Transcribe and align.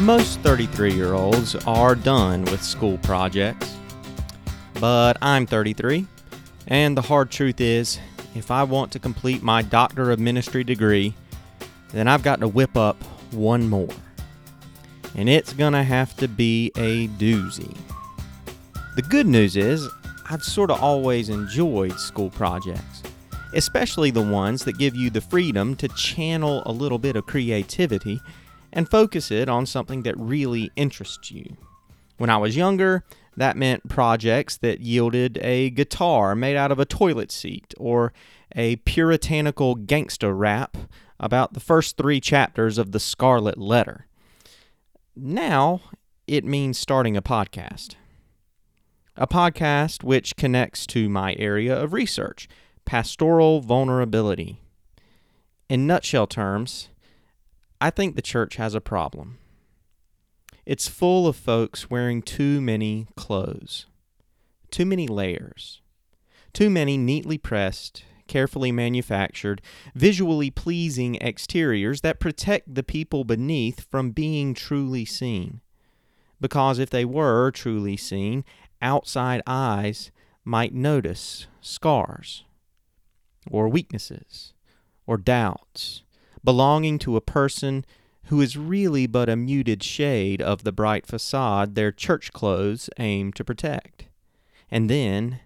Most 0.00 0.40
33 0.40 0.94
year 0.94 1.12
olds 1.12 1.54
are 1.66 1.94
done 1.94 2.46
with 2.46 2.62
school 2.62 2.96
projects. 3.02 3.76
But 4.80 5.18
I'm 5.20 5.44
33, 5.44 6.06
and 6.68 6.96
the 6.96 7.02
hard 7.02 7.30
truth 7.30 7.60
is, 7.60 7.98
if 8.34 8.50
I 8.50 8.62
want 8.62 8.92
to 8.92 8.98
complete 8.98 9.42
my 9.42 9.60
Doctor 9.60 10.10
of 10.10 10.18
Ministry 10.18 10.64
degree, 10.64 11.14
then 11.90 12.08
I've 12.08 12.22
got 12.22 12.40
to 12.40 12.48
whip 12.48 12.78
up 12.78 12.96
one 13.30 13.68
more. 13.68 13.90
And 15.16 15.28
it's 15.28 15.52
gonna 15.52 15.84
have 15.84 16.16
to 16.16 16.28
be 16.28 16.72
a 16.76 17.08
doozy. 17.08 17.76
The 18.96 19.02
good 19.02 19.26
news 19.26 19.54
is, 19.54 19.86
I've 20.30 20.42
sort 20.42 20.70
of 20.70 20.82
always 20.82 21.28
enjoyed 21.28 22.00
school 22.00 22.30
projects, 22.30 23.02
especially 23.52 24.10
the 24.10 24.22
ones 24.22 24.64
that 24.64 24.78
give 24.78 24.96
you 24.96 25.10
the 25.10 25.20
freedom 25.20 25.76
to 25.76 25.88
channel 25.88 26.62
a 26.64 26.72
little 26.72 26.98
bit 26.98 27.16
of 27.16 27.26
creativity 27.26 28.18
and 28.72 28.90
focus 28.90 29.30
it 29.30 29.48
on 29.48 29.66
something 29.66 30.02
that 30.02 30.18
really 30.18 30.70
interests 30.76 31.30
you. 31.30 31.56
When 32.18 32.30
I 32.30 32.36
was 32.36 32.56
younger, 32.56 33.04
that 33.36 33.56
meant 33.56 33.88
projects 33.88 34.58
that 34.58 34.80
yielded 34.80 35.38
a 35.40 35.70
guitar 35.70 36.34
made 36.34 36.56
out 36.56 36.70
of 36.70 36.78
a 36.78 36.84
toilet 36.84 37.32
seat 37.32 37.72
or 37.78 38.12
a 38.54 38.76
puritanical 38.76 39.76
gangsta 39.76 40.30
rap 40.36 40.76
about 41.18 41.54
the 41.54 41.60
first 41.60 41.96
three 41.96 42.20
chapters 42.20 42.76
of 42.76 42.92
the 42.92 43.00
Scarlet 43.00 43.56
Letter. 43.56 44.06
Now, 45.16 45.80
it 46.26 46.44
means 46.44 46.78
starting 46.78 47.16
a 47.16 47.22
podcast. 47.22 47.94
A 49.16 49.26
podcast 49.26 50.04
which 50.04 50.36
connects 50.36 50.86
to 50.88 51.08
my 51.08 51.34
area 51.38 51.74
of 51.74 51.92
research, 51.92 52.48
pastoral 52.84 53.60
vulnerability. 53.60 54.60
In 55.70 55.86
nutshell 55.86 56.26
terms, 56.26 56.89
I 57.80 57.90
think 57.90 58.14
the 58.14 58.22
church 58.22 58.56
has 58.56 58.74
a 58.74 58.80
problem. 58.80 59.38
It's 60.66 60.86
full 60.86 61.26
of 61.26 61.34
folks 61.34 61.88
wearing 61.88 62.20
too 62.20 62.60
many 62.60 63.06
clothes, 63.16 63.86
too 64.70 64.84
many 64.84 65.08
layers, 65.08 65.80
too 66.52 66.68
many 66.68 66.98
neatly 66.98 67.38
pressed, 67.38 68.04
carefully 68.28 68.70
manufactured, 68.70 69.62
visually 69.94 70.50
pleasing 70.50 71.16
exteriors 71.22 72.02
that 72.02 72.20
protect 72.20 72.74
the 72.74 72.82
people 72.82 73.24
beneath 73.24 73.86
from 73.90 74.10
being 74.10 74.52
truly 74.52 75.04
seen. 75.06 75.62
Because 76.40 76.78
if 76.78 76.90
they 76.90 77.04
were 77.04 77.50
truly 77.50 77.96
seen, 77.96 78.44
outside 78.82 79.42
eyes 79.46 80.10
might 80.44 80.74
notice 80.74 81.46
scars, 81.60 82.44
or 83.50 83.68
weaknesses, 83.68 84.52
or 85.06 85.16
doubts 85.16 86.02
belonging 86.44 86.98
to 87.00 87.16
a 87.16 87.20
person 87.20 87.84
who 88.24 88.40
is 88.40 88.56
really 88.56 89.06
but 89.06 89.28
a 89.28 89.36
muted 89.36 89.82
shade 89.82 90.40
of 90.40 90.62
the 90.62 90.72
bright 90.72 91.06
facade 91.06 91.74
their 91.74 91.90
church 91.90 92.32
clothes 92.32 92.88
aim 92.98 93.32
to 93.32 93.44
protect. 93.44 94.06
And 94.70 94.88
then 94.88 95.40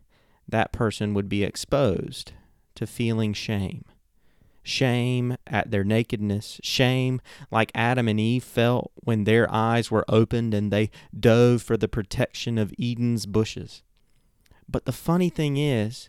that 0.48 0.72
person 0.72 1.14
would 1.14 1.28
be 1.28 1.42
exposed 1.42 2.32
to 2.74 2.86
feeling 2.86 3.32
shame. 3.32 3.84
Shame 4.62 5.36
at 5.46 5.70
their 5.70 5.84
nakedness, 5.84 6.60
shame 6.62 7.20
like 7.50 7.70
Adam 7.74 8.08
and 8.08 8.18
Eve 8.18 8.44
felt 8.44 8.92
when 8.96 9.24
their 9.24 9.50
eyes 9.52 9.90
were 9.90 10.06
opened 10.08 10.54
and 10.54 10.70
they 10.70 10.90
dove 11.18 11.62
for 11.62 11.76
the 11.76 11.88
protection 11.88 12.56
of 12.56 12.72
Eden's 12.78 13.26
bushes. 13.26 13.82
But 14.68 14.86
the 14.86 14.92
funny 14.92 15.28
thing 15.28 15.56
is, 15.56 16.08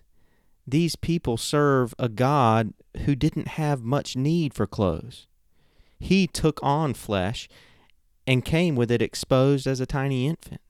these 0.68 0.96
people 0.96 1.38
serve 1.38 1.94
a 2.00 2.10
God 2.10 2.74
who 3.06 3.16
didn't 3.16 3.50
have 3.50 3.84
much 3.84 4.16
need 4.16 4.54
for 4.54 4.66
clothes. 4.66 5.28
He 6.00 6.28
took 6.28 6.60
on 6.64 6.94
flesh 6.94 7.48
and 8.28 8.44
came 8.44 8.76
with 8.76 8.92
it 8.92 9.02
exposed 9.02 9.68
as 9.68 9.80
a 9.80 9.86
tiny 9.86 10.28
infant. 10.28 10.62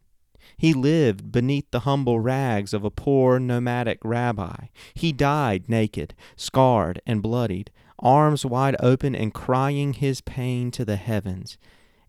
He 0.57 0.73
lived 0.73 1.31
beneath 1.31 1.69
the 1.71 1.81
humble 1.81 2.19
rags 2.19 2.73
of 2.73 2.83
a 2.83 2.91
poor 2.91 3.39
nomadic 3.39 3.99
rabbi. 4.03 4.67
He 4.93 5.11
died 5.11 5.69
naked, 5.69 6.13
scarred, 6.35 7.01
and 7.05 7.21
bloodied, 7.21 7.71
arms 7.99 8.45
wide 8.45 8.75
open 8.79 9.15
and 9.15 9.33
crying 9.33 9.93
his 9.93 10.21
pain 10.21 10.71
to 10.71 10.85
the 10.85 10.97
heavens. 10.97 11.57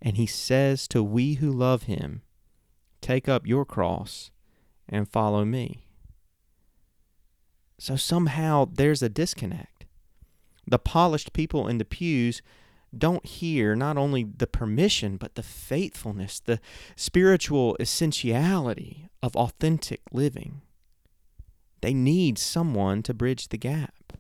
And 0.03 0.17
he 0.17 0.27
says 0.27 0.87
to 0.89 1.03
we 1.03 1.35
who 1.35 1.51
love 1.51 1.85
him, 1.85 2.23
Take 3.01 3.29
up 3.29 3.47
your 3.47 3.65
cross 3.65 4.31
and 4.89 5.09
follow 5.09 5.45
me. 5.45 5.86
So 7.79 7.97
somehow 7.97 8.69
there's 8.73 9.03
a 9.03 9.09
disconnect. 9.09 9.85
The 10.67 10.79
polished 10.79 11.33
people 11.33 11.69
in 11.69 11.79
the 11.79 11.85
pews 11.85 12.43
don't 12.97 13.27
hear 13.27 13.77
not 13.77 13.99
only 13.99 14.25
the 14.25 14.47
permission, 14.47 15.17
but 15.17 15.35
the 15.35 15.43
faithfulness, 15.43 16.41
the 16.41 16.61
spiritual 16.97 17.77
essentiality 17.79 19.09
of 19.23 19.37
authentic 19.37 20.01
living. 20.11 20.63
They 21.83 21.93
need 21.93 22.39
someone 22.39 23.03
to 23.03 23.15
bridge 23.15 23.49
the 23.49 23.59
gap, 23.59 24.15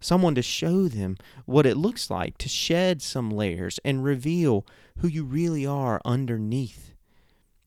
someone 0.00 0.34
to 0.34 0.42
show 0.42 0.88
them 0.88 1.16
what 1.44 1.66
it 1.66 1.76
looks 1.76 2.10
like 2.10 2.38
to 2.38 2.48
shed 2.48 3.02
some 3.02 3.30
layers 3.30 3.78
and 3.84 4.02
reveal 4.02 4.66
who 4.98 5.08
you 5.08 5.24
really 5.24 5.66
are 5.66 6.00
underneath, 6.04 6.94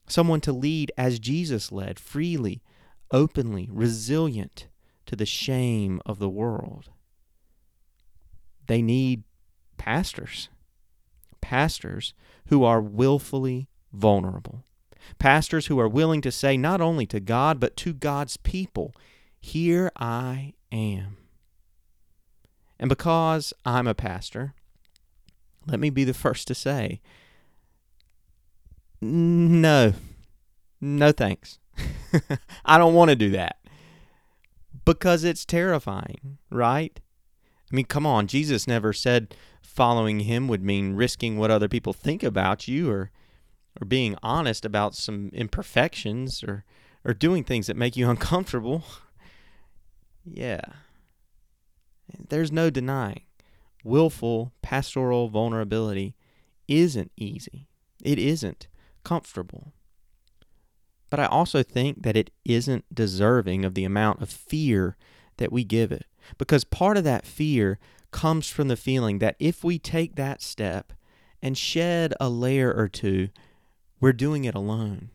someone 0.07 0.41
to 0.41 0.51
lead 0.51 0.91
as 0.97 1.19
Jesus 1.19 1.71
led, 1.71 1.99
freely, 1.99 2.63
openly, 3.11 3.69
resilient 3.71 4.67
to 5.09 5.15
the 5.15 5.25
shame 5.25 5.99
of 6.05 6.19
the 6.19 6.29
world. 6.29 6.91
They 8.67 8.79
need 8.83 9.23
pastors, 9.75 10.49
pastors 11.41 12.13
who 12.49 12.63
are 12.63 12.79
willfully 12.79 13.69
vulnerable, 13.91 14.65
pastors 15.17 15.65
who 15.65 15.79
are 15.79 15.87
willing 15.87 16.21
to 16.21 16.31
say 16.31 16.57
not 16.57 16.79
only 16.79 17.07
to 17.07 17.19
God, 17.19 17.59
but 17.59 17.75
to 17.77 17.91
God's 17.91 18.37
people, 18.37 18.93
Here 19.39 19.91
I 19.95 20.53
am. 20.71 21.17
And 22.79 22.87
because 22.87 23.51
I'm 23.65 23.87
a 23.87 23.95
pastor, 23.95 24.53
let 25.65 25.79
me 25.79 25.89
be 25.89 26.03
the 26.03 26.13
first 26.13 26.47
to 26.49 26.53
say, 26.53 27.01
no, 29.01 29.93
no 30.79 31.11
thanks. 31.11 31.57
I 32.63 32.77
don't 32.77 32.93
want 32.93 33.09
to 33.09 33.15
do 33.15 33.31
that 33.31 33.58
because 34.85 35.23
it's 35.23 35.45
terrifying, 35.45 36.37
right? 36.49 36.99
I 37.71 37.75
mean, 37.75 37.85
come 37.85 38.05
on, 38.05 38.27
Jesus 38.27 38.67
never 38.67 38.93
said 38.93 39.35
following 39.61 40.21
him 40.21 40.47
would 40.47 40.63
mean 40.63 40.95
risking 40.95 41.37
what 41.37 41.51
other 41.51 41.67
people 41.67 41.93
think 41.93 42.23
about 42.23 42.67
you 42.67 42.89
or 42.89 43.11
or 43.79 43.85
being 43.85 44.17
honest 44.23 44.65
about 44.65 44.95
some 44.95 45.29
imperfections 45.33 46.43
or 46.43 46.65
or 47.05 47.13
doing 47.13 47.43
things 47.43 47.67
that 47.67 47.77
make 47.77 47.95
you 47.95 48.09
uncomfortable. 48.09 48.83
yeah. 50.25 50.61
There's 52.29 52.51
no 52.51 52.69
denying 52.69 53.21
willful 53.83 54.51
pastoral 54.61 55.29
vulnerability 55.29 56.15
isn't 56.67 57.11
easy. 57.15 57.67
It 58.03 58.19
isn't 58.19 58.67
comfortable. 59.03 59.73
But 61.09 61.19
I 61.19 61.25
also 61.25 61.63
think 61.63 62.03
that 62.03 62.15
it 62.15 62.31
isn't 62.45 62.93
deserving 62.93 63.65
of 63.65 63.73
the 63.73 63.85
amount 63.85 64.21
of 64.21 64.29
fear 64.29 64.95
that 65.37 65.51
we 65.51 65.63
give 65.63 65.91
it. 65.91 66.05
Because 66.37 66.63
part 66.63 66.97
of 66.97 67.03
that 67.05 67.25
fear 67.25 67.79
comes 68.11 68.49
from 68.49 68.67
the 68.67 68.75
feeling 68.75 69.19
that 69.19 69.35
if 69.39 69.63
we 69.63 69.79
take 69.79 70.15
that 70.15 70.41
step 70.41 70.93
and 71.41 71.57
shed 71.57 72.13
a 72.19 72.29
layer 72.29 72.73
or 72.73 72.87
two, 72.87 73.29
we're 73.99 74.13
doing 74.13 74.45
it 74.45 74.55
alone. 74.55 75.09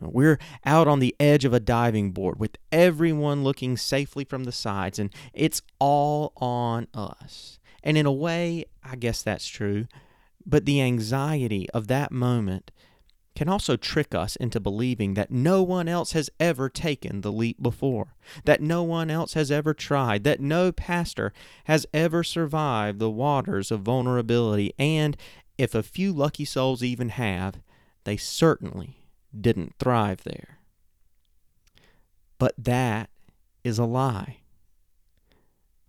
We're 0.00 0.38
out 0.64 0.88
on 0.88 0.98
the 0.98 1.16
edge 1.18 1.44
of 1.44 1.54
a 1.54 1.60
diving 1.60 2.12
board 2.12 2.38
with 2.38 2.58
everyone 2.70 3.44
looking 3.44 3.76
safely 3.76 4.24
from 4.24 4.44
the 4.44 4.52
sides, 4.52 4.98
and 4.98 5.10
it's 5.32 5.62
all 5.78 6.32
on 6.36 6.86
us. 6.92 7.58
And 7.82 7.96
in 7.96 8.04
a 8.04 8.12
way, 8.12 8.66
I 8.84 8.96
guess 8.96 9.22
that's 9.22 9.46
true, 9.46 9.86
but 10.44 10.66
the 10.66 10.82
anxiety 10.82 11.68
of 11.70 11.86
that 11.86 12.12
moment 12.12 12.70
can 13.36 13.48
also 13.48 13.76
trick 13.76 14.14
us 14.14 14.34
into 14.36 14.58
believing 14.58 15.14
that 15.14 15.30
no 15.30 15.62
one 15.62 15.86
else 15.86 16.12
has 16.12 16.30
ever 16.40 16.68
taken 16.68 17.20
the 17.20 17.30
leap 17.30 17.62
before, 17.62 18.16
that 18.44 18.62
no 18.62 18.82
one 18.82 19.10
else 19.10 19.34
has 19.34 19.50
ever 19.50 19.74
tried, 19.74 20.24
that 20.24 20.40
no 20.40 20.72
pastor 20.72 21.32
has 21.64 21.86
ever 21.92 22.24
survived 22.24 22.98
the 22.98 23.10
waters 23.10 23.70
of 23.70 23.82
vulnerability, 23.82 24.72
and 24.78 25.16
if 25.58 25.74
a 25.74 25.82
few 25.82 26.12
lucky 26.12 26.44
souls 26.44 26.82
even 26.82 27.10
have, 27.10 27.60
they 28.04 28.16
certainly 28.16 29.06
didn't 29.38 29.74
thrive 29.78 30.22
there. 30.24 30.58
But 32.38 32.54
that 32.58 33.10
is 33.62 33.78
a 33.78 33.84
lie. 33.84 34.38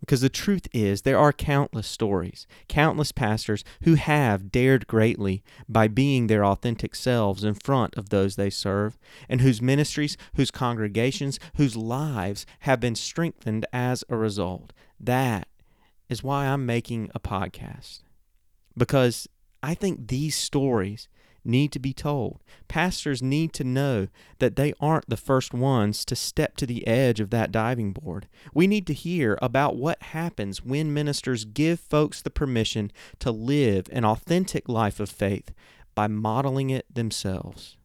Because 0.00 0.20
the 0.20 0.28
truth 0.28 0.68
is, 0.72 1.02
there 1.02 1.18
are 1.18 1.32
countless 1.32 1.86
stories, 1.86 2.46
countless 2.68 3.12
pastors 3.12 3.64
who 3.82 3.94
have 3.94 4.52
dared 4.52 4.86
greatly 4.86 5.42
by 5.68 5.88
being 5.88 6.26
their 6.26 6.44
authentic 6.44 6.94
selves 6.94 7.44
in 7.44 7.54
front 7.54 7.96
of 7.96 8.08
those 8.08 8.36
they 8.36 8.50
serve, 8.50 8.96
and 9.28 9.40
whose 9.40 9.60
ministries, 9.60 10.16
whose 10.36 10.50
congregations, 10.50 11.38
whose 11.56 11.76
lives 11.76 12.46
have 12.60 12.80
been 12.80 12.94
strengthened 12.94 13.66
as 13.72 14.04
a 14.08 14.16
result. 14.16 14.72
That 15.00 15.48
is 16.08 16.22
why 16.22 16.46
I'm 16.46 16.64
making 16.64 17.10
a 17.14 17.20
podcast. 17.20 18.02
Because 18.76 19.28
I 19.62 19.74
think 19.74 20.08
these 20.08 20.36
stories 20.36 21.08
need 21.44 21.72
to 21.72 21.78
be 21.78 21.92
told. 21.92 22.40
Pastors 22.68 23.22
need 23.22 23.52
to 23.54 23.64
know 23.64 24.08
that 24.38 24.56
they 24.56 24.72
aren't 24.80 25.08
the 25.08 25.16
first 25.16 25.54
ones 25.54 26.04
to 26.04 26.16
step 26.16 26.56
to 26.56 26.66
the 26.66 26.86
edge 26.86 27.20
of 27.20 27.30
that 27.30 27.52
diving 27.52 27.92
board. 27.92 28.28
We 28.52 28.66
need 28.66 28.86
to 28.88 28.94
hear 28.94 29.38
about 29.40 29.76
what 29.76 30.02
happens 30.02 30.62
when 30.62 30.94
ministers 30.94 31.44
give 31.44 31.80
folks 31.80 32.22
the 32.22 32.30
permission 32.30 32.92
to 33.20 33.30
live 33.30 33.88
an 33.92 34.04
authentic 34.04 34.68
life 34.68 35.00
of 35.00 35.10
faith 35.10 35.52
by 35.94 36.06
modeling 36.06 36.70
it 36.70 36.86
themselves. 36.92 37.76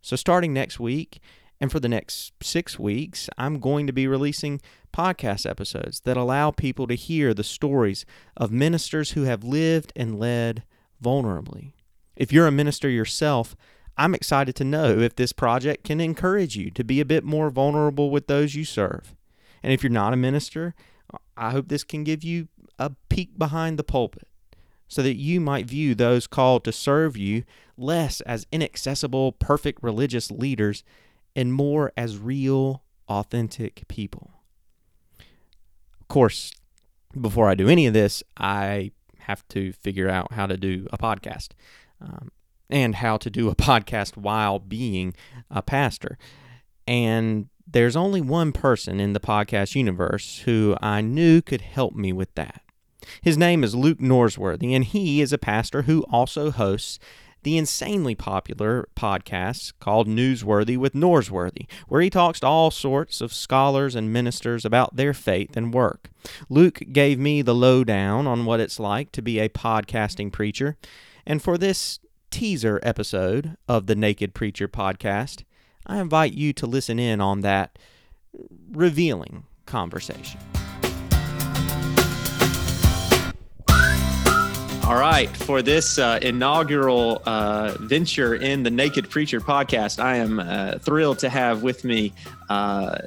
So, 0.00 0.16
starting 0.16 0.52
next 0.52 0.80
week, 0.80 1.20
and 1.60 1.72
for 1.72 1.80
the 1.80 1.88
next 1.88 2.32
six 2.42 2.78
weeks, 2.78 3.28
I'm 3.36 3.58
going 3.58 3.86
to 3.86 3.92
be 3.92 4.06
releasing 4.06 4.60
podcast 4.92 5.48
episodes 5.48 6.00
that 6.00 6.16
allow 6.16 6.50
people 6.50 6.86
to 6.86 6.94
hear 6.94 7.34
the 7.34 7.44
stories 7.44 8.06
of 8.36 8.52
ministers 8.52 9.12
who 9.12 9.24
have 9.24 9.44
lived 9.44 9.92
and 9.96 10.18
led 10.18 10.62
vulnerably. 11.02 11.72
If 12.18 12.32
you're 12.32 12.48
a 12.48 12.52
minister 12.52 12.90
yourself, 12.90 13.56
I'm 13.96 14.14
excited 14.14 14.56
to 14.56 14.64
know 14.64 14.98
if 14.98 15.14
this 15.14 15.32
project 15.32 15.84
can 15.84 16.00
encourage 16.00 16.56
you 16.56 16.70
to 16.72 16.82
be 16.82 17.00
a 17.00 17.04
bit 17.04 17.22
more 17.22 17.48
vulnerable 17.48 18.10
with 18.10 18.26
those 18.26 18.56
you 18.56 18.64
serve. 18.64 19.14
And 19.62 19.72
if 19.72 19.82
you're 19.82 19.90
not 19.90 20.12
a 20.12 20.16
minister, 20.16 20.74
I 21.36 21.52
hope 21.52 21.68
this 21.68 21.84
can 21.84 22.02
give 22.02 22.24
you 22.24 22.48
a 22.76 22.90
peek 23.08 23.38
behind 23.38 23.78
the 23.78 23.84
pulpit 23.84 24.26
so 24.88 25.00
that 25.02 25.14
you 25.14 25.40
might 25.40 25.66
view 25.66 25.94
those 25.94 26.26
called 26.26 26.64
to 26.64 26.72
serve 26.72 27.16
you 27.16 27.44
less 27.76 28.20
as 28.22 28.46
inaccessible, 28.50 29.32
perfect 29.32 29.80
religious 29.82 30.30
leaders 30.30 30.82
and 31.36 31.52
more 31.52 31.92
as 31.96 32.18
real, 32.18 32.82
authentic 33.08 33.86
people. 33.86 34.32
Of 36.00 36.08
course, 36.08 36.52
before 37.18 37.48
I 37.48 37.54
do 37.54 37.68
any 37.68 37.86
of 37.86 37.94
this, 37.94 38.24
I 38.36 38.90
have 39.20 39.46
to 39.48 39.72
figure 39.72 40.08
out 40.08 40.32
how 40.32 40.46
to 40.46 40.56
do 40.56 40.88
a 40.92 40.98
podcast 40.98 41.50
um, 42.00 42.30
and 42.70 42.96
how 42.96 43.16
to 43.16 43.30
do 43.30 43.48
a 43.48 43.54
podcast 43.56 44.16
while 44.16 44.58
being 44.58 45.14
a 45.50 45.62
pastor. 45.62 46.18
And 46.86 47.48
there's 47.66 47.96
only 47.96 48.20
one 48.20 48.52
person 48.52 48.98
in 48.98 49.12
the 49.12 49.20
podcast 49.20 49.74
universe 49.74 50.40
who 50.40 50.76
I 50.80 51.00
knew 51.00 51.42
could 51.42 51.60
help 51.60 51.94
me 51.94 52.12
with 52.12 52.34
that. 52.34 52.62
His 53.22 53.38
name 53.38 53.62
is 53.62 53.74
Luke 53.74 53.98
Norsworthy, 53.98 54.74
and 54.74 54.84
he 54.84 55.20
is 55.20 55.32
a 55.32 55.38
pastor 55.38 55.82
who 55.82 56.02
also 56.10 56.50
hosts 56.50 56.98
the 57.42 57.56
insanely 57.56 58.14
popular 58.14 58.88
podcast 58.96 59.72
called 59.80 60.08
Newsworthy 60.08 60.76
with 60.76 60.92
Norsworthy, 60.92 61.66
where 61.86 62.00
he 62.00 62.10
talks 62.10 62.40
to 62.40 62.46
all 62.46 62.70
sorts 62.70 63.20
of 63.20 63.32
scholars 63.32 63.94
and 63.94 64.12
ministers 64.12 64.64
about 64.64 64.96
their 64.96 65.14
faith 65.14 65.56
and 65.56 65.72
work. 65.72 66.10
Luke 66.48 66.82
gave 66.92 67.18
me 67.18 67.42
the 67.42 67.54
lowdown 67.54 68.26
on 68.26 68.44
what 68.44 68.60
it's 68.60 68.80
like 68.80 69.12
to 69.12 69.22
be 69.22 69.38
a 69.38 69.48
podcasting 69.48 70.32
preacher, 70.32 70.76
and 71.28 71.42
for 71.42 71.58
this 71.58 72.00
teaser 72.30 72.80
episode 72.82 73.58
of 73.68 73.86
the 73.86 73.94
Naked 73.94 74.32
Preacher 74.32 74.66
podcast, 74.66 75.44
I 75.86 76.00
invite 76.00 76.32
you 76.32 76.54
to 76.54 76.66
listen 76.66 76.98
in 76.98 77.20
on 77.20 77.42
that 77.42 77.78
revealing 78.72 79.44
conversation. 79.66 80.40
All 84.84 84.98
right, 84.98 85.28
for 85.28 85.60
this 85.60 85.98
uh, 85.98 86.18
inaugural 86.22 87.20
uh, 87.26 87.76
venture 87.78 88.34
in 88.34 88.62
the 88.62 88.70
Naked 88.70 89.10
Preacher 89.10 89.42
podcast, 89.42 90.02
I 90.02 90.16
am 90.16 90.40
uh, 90.40 90.78
thrilled 90.78 91.18
to 91.18 91.28
have 91.28 91.62
with 91.62 91.84
me 91.84 92.14
uh, 92.48 93.00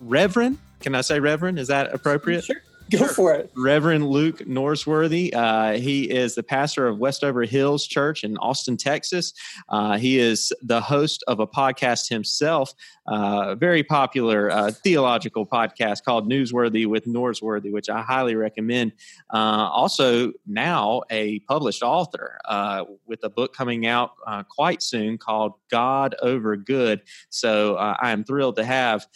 Reverend. 0.00 0.58
Can 0.80 0.96
I 0.96 1.02
say 1.02 1.20
Reverend? 1.20 1.60
Is 1.60 1.68
that 1.68 1.94
appropriate? 1.94 2.42
Sure. 2.42 2.56
Go 2.90 2.98
sure. 2.98 3.08
for 3.08 3.32
it. 3.32 3.50
Reverend 3.56 4.06
Luke 4.06 4.40
Norsworthy. 4.40 5.34
Uh, 5.34 5.72
he 5.72 6.04
is 6.04 6.34
the 6.34 6.42
pastor 6.42 6.86
of 6.86 6.98
Westover 6.98 7.44
Hills 7.44 7.86
Church 7.86 8.24
in 8.24 8.36
Austin, 8.38 8.76
Texas. 8.76 9.32
Uh, 9.70 9.96
he 9.96 10.18
is 10.18 10.52
the 10.62 10.80
host 10.80 11.24
of 11.26 11.40
a 11.40 11.46
podcast 11.46 12.08
himself, 12.08 12.74
uh, 13.06 13.54
very 13.54 13.82
popular 13.82 14.50
uh, 14.50 14.70
theological 14.70 15.46
podcast 15.46 16.04
called 16.04 16.28
Newsworthy 16.28 16.86
with 16.86 17.06
Norsworthy, 17.06 17.72
which 17.72 17.88
I 17.88 18.02
highly 18.02 18.34
recommend. 18.34 18.92
Uh, 19.32 19.68
also, 19.72 20.32
now 20.46 21.02
a 21.10 21.38
published 21.40 21.82
author 21.82 22.38
uh, 22.44 22.84
with 23.06 23.24
a 23.24 23.30
book 23.30 23.56
coming 23.56 23.86
out 23.86 24.12
quite 24.48 24.82
soon 24.82 25.16
called 25.16 25.54
God 25.70 26.14
Over 26.20 26.56
Good. 26.56 27.00
So 27.30 27.76
I 27.76 28.10
am 28.10 28.24
thrilled 28.24 28.56
to 28.56 28.64
have 28.64 29.06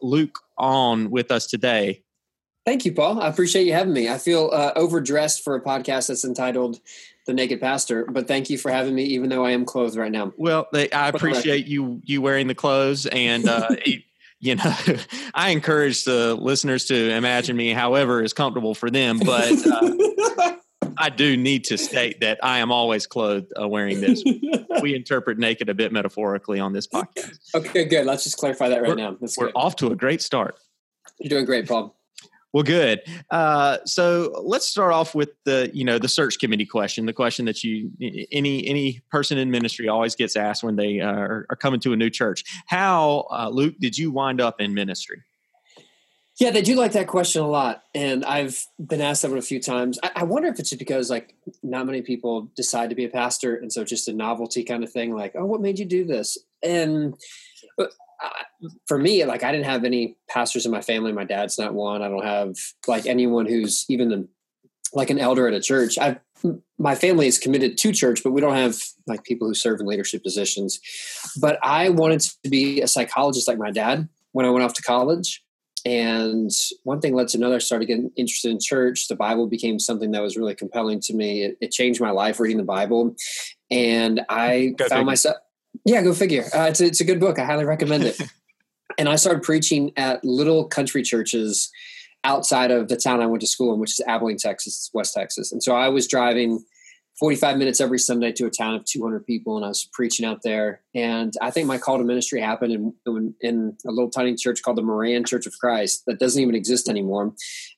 Luke 0.00 0.38
on 0.56 1.10
with 1.10 1.32
us 1.32 1.46
today. 1.46 2.02
Thank 2.66 2.84
you, 2.84 2.92
Paul. 2.92 3.20
I 3.20 3.28
appreciate 3.28 3.66
you 3.66 3.72
having 3.72 3.92
me. 3.92 4.08
I 4.08 4.18
feel 4.18 4.50
uh, 4.52 4.72
overdressed 4.76 5.42
for 5.42 5.54
a 5.54 5.62
podcast 5.62 6.08
that's 6.08 6.24
entitled 6.24 6.78
"The 7.26 7.32
Naked 7.32 7.60
Pastor," 7.60 8.04
but 8.04 8.28
thank 8.28 8.50
you 8.50 8.58
for 8.58 8.70
having 8.70 8.94
me, 8.94 9.04
even 9.04 9.30
though 9.30 9.44
I 9.44 9.52
am 9.52 9.64
clothed 9.64 9.96
right 9.96 10.12
now. 10.12 10.32
Well, 10.36 10.68
they, 10.72 10.90
I 10.90 11.08
appreciate 11.08 11.66
you 11.66 12.00
you 12.04 12.20
wearing 12.20 12.48
the 12.48 12.54
clothes, 12.54 13.06
and 13.06 13.48
uh, 13.48 13.68
you 14.40 14.56
know, 14.56 14.74
I 15.34 15.50
encourage 15.50 16.04
the 16.04 16.34
listeners 16.34 16.84
to 16.86 17.10
imagine 17.10 17.56
me 17.56 17.72
however 17.72 18.22
is 18.22 18.32
comfortable 18.32 18.74
for 18.74 18.90
them, 18.90 19.18
but. 19.18 19.52
Uh, 19.66 20.56
I 20.98 21.08
do 21.08 21.34
need 21.34 21.64
to 21.64 21.78
state 21.78 22.20
that 22.20 22.40
I 22.42 22.58
am 22.58 22.70
always 22.70 23.06
clothed 23.06 23.52
uh, 23.58 23.66
wearing 23.66 24.02
this. 24.02 24.22
we 24.82 24.94
interpret 24.94 25.38
naked 25.38 25.70
a 25.70 25.74
bit 25.74 25.92
metaphorically 25.92 26.60
on 26.60 26.74
this 26.74 26.86
podcast. 26.86 27.38
Okay, 27.54 27.86
good. 27.86 28.04
Let's 28.04 28.24
just 28.24 28.36
clarify 28.36 28.68
that 28.68 28.82
right 28.82 28.90
we're, 28.90 28.96
now. 28.96 29.16
That's 29.18 29.38
we're 29.38 29.46
good. 29.46 29.56
off 29.56 29.76
to 29.76 29.86
a 29.86 29.96
great 29.96 30.20
start. 30.20 30.58
You're 31.18 31.30
doing 31.30 31.46
great, 31.46 31.66
Paul. 31.66 31.96
Well, 32.52 32.64
good. 32.64 33.02
Uh, 33.30 33.78
so 33.84 34.42
let's 34.44 34.66
start 34.66 34.92
off 34.92 35.14
with 35.14 35.30
the 35.44 35.70
you 35.72 35.84
know 35.84 35.98
the 35.98 36.08
search 36.08 36.38
committee 36.40 36.66
question, 36.66 37.06
the 37.06 37.12
question 37.12 37.44
that 37.44 37.62
you 37.62 37.92
any 38.32 38.66
any 38.66 39.02
person 39.10 39.38
in 39.38 39.50
ministry 39.50 39.88
always 39.88 40.16
gets 40.16 40.34
asked 40.34 40.64
when 40.64 40.76
they 40.76 41.00
uh, 41.00 41.12
are, 41.12 41.46
are, 41.48 41.56
coming 41.56 41.78
to 41.80 41.92
a 41.92 41.96
new 41.96 42.10
church. 42.10 42.42
How, 42.66 43.28
uh, 43.30 43.50
Luke, 43.50 43.74
did 43.78 43.96
you 43.96 44.10
wind 44.10 44.40
up 44.40 44.60
in 44.60 44.74
ministry? 44.74 45.22
Yeah, 46.40 46.50
they 46.50 46.62
do 46.62 46.74
like 46.74 46.92
that 46.92 47.06
question 47.06 47.42
a 47.42 47.48
lot, 47.48 47.84
and 47.94 48.24
I've 48.24 48.66
been 48.80 49.00
asked 49.00 49.22
that 49.22 49.30
one 49.30 49.38
a 49.38 49.42
few 49.42 49.60
times. 49.60 50.00
I, 50.02 50.10
I 50.16 50.22
wonder 50.24 50.48
if 50.48 50.58
it's 50.58 50.70
just 50.70 50.78
because 50.78 51.08
like 51.08 51.34
not 51.62 51.86
many 51.86 52.02
people 52.02 52.50
decide 52.56 52.90
to 52.90 52.96
be 52.96 53.04
a 53.04 53.10
pastor, 53.10 53.56
and 53.56 53.72
so 53.72 53.84
just 53.84 54.08
a 54.08 54.12
novelty 54.12 54.64
kind 54.64 54.82
of 54.82 54.90
thing. 54.90 55.14
Like, 55.14 55.34
oh, 55.36 55.44
what 55.44 55.60
made 55.60 55.78
you 55.78 55.84
do 55.84 56.04
this? 56.04 56.36
And 56.64 57.14
for 58.86 58.98
me, 58.98 59.24
like 59.24 59.42
I 59.42 59.52
didn't 59.52 59.66
have 59.66 59.84
any 59.84 60.16
pastors 60.28 60.66
in 60.66 60.72
my 60.72 60.82
family. 60.82 61.12
My 61.12 61.24
dad's 61.24 61.58
not 61.58 61.74
one. 61.74 62.02
I 62.02 62.08
don't 62.08 62.24
have 62.24 62.56
like 62.86 63.06
anyone 63.06 63.46
who's 63.46 63.84
even 63.88 64.28
like 64.92 65.10
an 65.10 65.18
elder 65.18 65.46
at 65.48 65.54
a 65.54 65.60
church. 65.60 65.98
I 65.98 66.18
my 66.78 66.94
family 66.94 67.26
is 67.26 67.38
committed 67.38 67.76
to 67.76 67.92
church, 67.92 68.22
but 68.24 68.32
we 68.32 68.40
don't 68.40 68.54
have 68.54 68.76
like 69.06 69.24
people 69.24 69.46
who 69.46 69.54
serve 69.54 69.80
in 69.80 69.86
leadership 69.86 70.22
positions. 70.22 70.80
But 71.40 71.58
I 71.62 71.90
wanted 71.90 72.20
to 72.20 72.48
be 72.48 72.80
a 72.80 72.88
psychologist 72.88 73.46
like 73.46 73.58
my 73.58 73.70
dad 73.70 74.08
when 74.32 74.46
I 74.46 74.50
went 74.50 74.64
off 74.64 74.74
to 74.74 74.82
college. 74.82 75.42
And 75.84 76.50
one 76.84 77.00
thing 77.00 77.14
led 77.14 77.28
to 77.28 77.38
another. 77.38 77.56
I 77.56 77.58
started 77.58 77.86
getting 77.86 78.10
interested 78.16 78.50
in 78.50 78.58
church. 78.60 79.08
The 79.08 79.16
Bible 79.16 79.46
became 79.46 79.78
something 79.78 80.10
that 80.10 80.22
was 80.22 80.36
really 80.36 80.54
compelling 80.54 81.00
to 81.02 81.14
me. 81.14 81.42
It, 81.42 81.58
it 81.60 81.72
changed 81.72 82.00
my 82.00 82.10
life 82.10 82.38
reading 82.38 82.58
the 82.58 82.64
Bible. 82.64 83.16
And 83.70 84.20
I 84.28 84.74
Go 84.76 84.88
found 84.88 85.06
myself 85.06 85.36
yeah, 85.84 86.02
go 86.02 86.12
figure. 86.12 86.44
Uh, 86.54 86.66
it's, 86.68 86.80
a, 86.80 86.86
it's 86.86 87.00
a 87.00 87.04
good 87.04 87.20
book. 87.20 87.38
I 87.38 87.44
highly 87.44 87.64
recommend 87.64 88.04
it. 88.04 88.20
and 88.98 89.08
I 89.08 89.16
started 89.16 89.42
preaching 89.42 89.92
at 89.96 90.24
little 90.24 90.66
country 90.66 91.02
churches 91.02 91.70
outside 92.24 92.70
of 92.70 92.88
the 92.88 92.96
town 92.96 93.20
I 93.20 93.26
went 93.26 93.40
to 93.40 93.46
school 93.46 93.72
in, 93.72 93.80
which 93.80 93.92
is 93.92 94.04
Abilene, 94.06 94.36
Texas, 94.36 94.90
West 94.92 95.14
Texas. 95.14 95.52
And 95.52 95.62
so 95.62 95.74
I 95.74 95.88
was 95.88 96.06
driving 96.06 96.64
45 97.18 97.58
minutes 97.58 97.80
every 97.80 97.98
Sunday 97.98 98.32
to 98.32 98.46
a 98.46 98.50
town 98.50 98.74
of 98.74 98.84
200 98.86 99.26
people, 99.26 99.56
and 99.56 99.64
I 99.64 99.68
was 99.68 99.88
preaching 99.92 100.24
out 100.24 100.40
there. 100.42 100.80
And 100.94 101.34
I 101.42 101.50
think 101.50 101.66
my 101.66 101.76
call 101.76 101.98
to 101.98 102.04
ministry 102.04 102.40
happened 102.40 102.72
in, 102.72 102.94
in, 103.06 103.34
in 103.42 103.76
a 103.86 103.90
little 103.90 104.10
tiny 104.10 104.34
church 104.34 104.62
called 104.62 104.78
the 104.78 104.82
Moran 104.82 105.24
Church 105.24 105.46
of 105.46 105.52
Christ 105.58 106.04
that 106.06 106.18
doesn't 106.18 106.40
even 106.40 106.54
exist 106.54 106.88
anymore. 106.88 107.34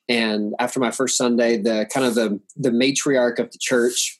And 0.07 0.53
after 0.59 0.79
my 0.79 0.91
first 0.91 1.17
Sunday, 1.17 1.57
the 1.57 1.87
kind 1.93 2.05
of 2.05 2.15
the 2.15 2.39
the 2.55 2.69
matriarch 2.69 3.39
of 3.39 3.51
the 3.51 3.57
church 3.59 4.17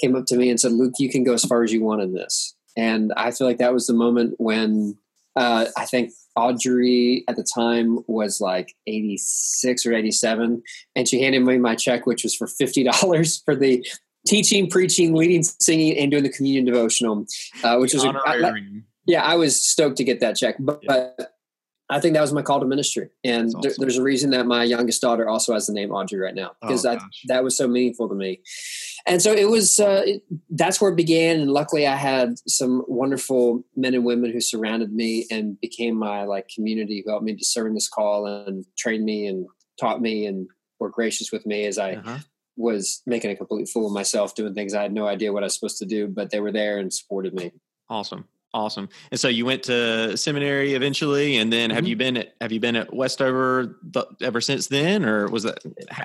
came 0.00 0.16
up 0.16 0.24
to 0.26 0.36
me 0.36 0.48
and 0.48 0.58
said, 0.58 0.72
"Luke, 0.72 0.94
you 0.98 1.10
can 1.10 1.22
go 1.22 1.34
as 1.34 1.44
far 1.44 1.62
as 1.62 1.72
you 1.72 1.82
want 1.82 2.02
in 2.02 2.14
this." 2.14 2.54
And 2.78 3.12
I 3.16 3.30
feel 3.32 3.46
like 3.46 3.58
that 3.58 3.74
was 3.74 3.86
the 3.86 3.94
moment 3.94 4.34
when 4.38 4.96
uh, 5.36 5.66
I 5.76 5.84
think 5.84 6.12
Audrey 6.34 7.24
at 7.28 7.36
the 7.36 7.44
time 7.44 7.98
was 8.06 8.40
like 8.40 8.74
86 8.86 9.86
or 9.86 9.94
87. 9.94 10.62
And 10.94 11.08
she 11.08 11.22
handed 11.22 11.42
me 11.44 11.58
my 11.58 11.74
check, 11.74 12.06
which 12.06 12.24
was 12.24 12.34
for 12.34 12.46
$50 12.46 13.44
for 13.44 13.54
the 13.54 13.86
teaching, 14.26 14.68
preaching, 14.68 15.14
leading, 15.14 15.42
singing, 15.42 15.96
and 15.98 16.10
doing 16.10 16.22
the 16.22 16.30
communion 16.30 16.64
devotional, 16.64 17.26
uh, 17.62 17.76
which 17.78 17.94
was 17.94 18.04
a, 18.04 18.12
I, 18.26 18.52
yeah, 19.06 19.22
I 19.22 19.36
was 19.36 19.62
stoked 19.62 19.96
to 19.98 20.04
get 20.04 20.20
that 20.20 20.36
check. 20.36 20.56
But, 20.58 20.80
yeah. 20.82 21.10
but 21.16 21.35
I 21.88 22.00
think 22.00 22.14
that 22.14 22.20
was 22.20 22.32
my 22.32 22.42
call 22.42 22.58
to 22.58 22.66
ministry, 22.66 23.10
and 23.22 23.54
awesome. 23.54 23.74
there's 23.78 23.96
a 23.96 24.02
reason 24.02 24.30
that 24.30 24.46
my 24.46 24.64
youngest 24.64 25.00
daughter 25.00 25.28
also 25.28 25.54
has 25.54 25.68
the 25.68 25.72
name 25.72 25.92
Audrey 25.92 26.18
right 26.18 26.34
now 26.34 26.52
because 26.60 26.84
oh, 26.84 26.98
that 27.26 27.44
was 27.44 27.56
so 27.56 27.68
meaningful 27.68 28.08
to 28.08 28.14
me. 28.14 28.40
And 29.06 29.22
so 29.22 29.32
it 29.32 29.48
was. 29.48 29.78
Uh, 29.78 30.02
it, 30.04 30.22
that's 30.50 30.80
where 30.80 30.90
it 30.90 30.96
began, 30.96 31.40
and 31.40 31.50
luckily 31.50 31.86
I 31.86 31.94
had 31.94 32.34
some 32.48 32.84
wonderful 32.88 33.64
men 33.76 33.94
and 33.94 34.04
women 34.04 34.32
who 34.32 34.40
surrounded 34.40 34.92
me 34.92 35.26
and 35.30 35.60
became 35.60 35.96
my 35.96 36.24
like 36.24 36.48
community 36.52 37.02
who 37.04 37.10
helped 37.12 37.24
me 37.24 37.34
discern 37.34 37.74
this 37.74 37.88
call 37.88 38.26
and 38.26 38.64
trained 38.76 39.04
me 39.04 39.28
and 39.28 39.46
taught 39.78 40.00
me 40.00 40.26
and 40.26 40.48
were 40.80 40.90
gracious 40.90 41.30
with 41.30 41.46
me 41.46 41.66
as 41.66 41.78
I 41.78 41.94
uh-huh. 41.94 42.18
was 42.56 43.02
making 43.06 43.30
a 43.30 43.36
complete 43.36 43.68
fool 43.68 43.86
of 43.86 43.92
myself 43.92 44.34
doing 44.34 44.54
things 44.54 44.74
I 44.74 44.82
had 44.82 44.92
no 44.92 45.06
idea 45.06 45.32
what 45.32 45.42
I 45.42 45.46
was 45.46 45.54
supposed 45.54 45.78
to 45.78 45.86
do, 45.86 46.08
but 46.08 46.30
they 46.30 46.40
were 46.40 46.52
there 46.52 46.78
and 46.78 46.92
supported 46.92 47.34
me. 47.34 47.52
Awesome. 47.88 48.26
Awesome. 48.56 48.88
And 49.10 49.20
so 49.20 49.28
you 49.28 49.44
went 49.44 49.64
to 49.64 50.16
seminary 50.16 50.72
eventually, 50.72 51.36
and 51.36 51.52
then 51.52 51.68
have 51.68 51.80
mm-hmm. 51.80 51.88
you 51.88 51.96
been 51.96 52.16
at 52.16 52.34
have 52.40 52.52
you 52.52 52.58
been 52.58 52.74
at 52.74 52.94
Westover 52.94 53.78
th- 53.92 54.06
ever 54.22 54.40
since 54.40 54.68
then, 54.68 55.04
or 55.04 55.28
was 55.28 55.42
that? 55.42 55.58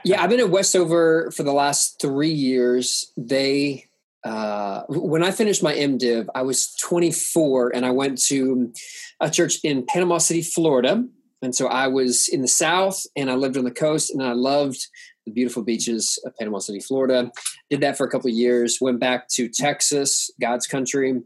Yeah, 0.04 0.22
I've 0.22 0.30
been 0.30 0.42
at 0.42 0.50
Westover 0.50 1.32
for 1.32 1.44
the 1.44 1.54
last 1.54 2.02
three 2.02 2.34
years. 2.34 3.14
They 3.16 3.86
uh, 4.26 4.84
when 4.90 5.24
I 5.24 5.32
finished 5.32 5.64
my 5.64 5.74
MDiv, 5.74 6.28
I 6.36 6.42
was 6.42 6.76
24, 6.76 7.74
and 7.74 7.86
I 7.86 7.92
went 7.92 8.22
to 8.24 8.74
a 9.22 9.30
church 9.30 9.60
in 9.64 9.86
Panama 9.86 10.18
City, 10.18 10.42
Florida. 10.42 11.06
And 11.42 11.56
so 11.56 11.68
I 11.68 11.88
was 11.88 12.28
in 12.28 12.42
the 12.42 12.50
South, 12.50 13.02
and 13.16 13.32
I 13.32 13.36
lived 13.36 13.56
on 13.56 13.64
the 13.64 13.72
coast, 13.72 14.14
and 14.14 14.22
I 14.22 14.34
loved 14.34 14.90
the 15.26 15.32
beautiful 15.32 15.64
beaches 15.64 16.20
of 16.26 16.36
Panama 16.36 16.60
City, 16.60 16.82
Florida. 16.82 17.32
Did 17.70 17.80
that 17.80 17.98
for 17.98 18.06
a 18.06 18.10
couple 18.10 18.30
of 18.30 18.36
years. 18.36 18.80
Went 18.82 19.00
back 19.00 19.30
to 19.30 19.48
Texas, 19.48 20.30
God's 20.42 20.68
country 20.68 21.22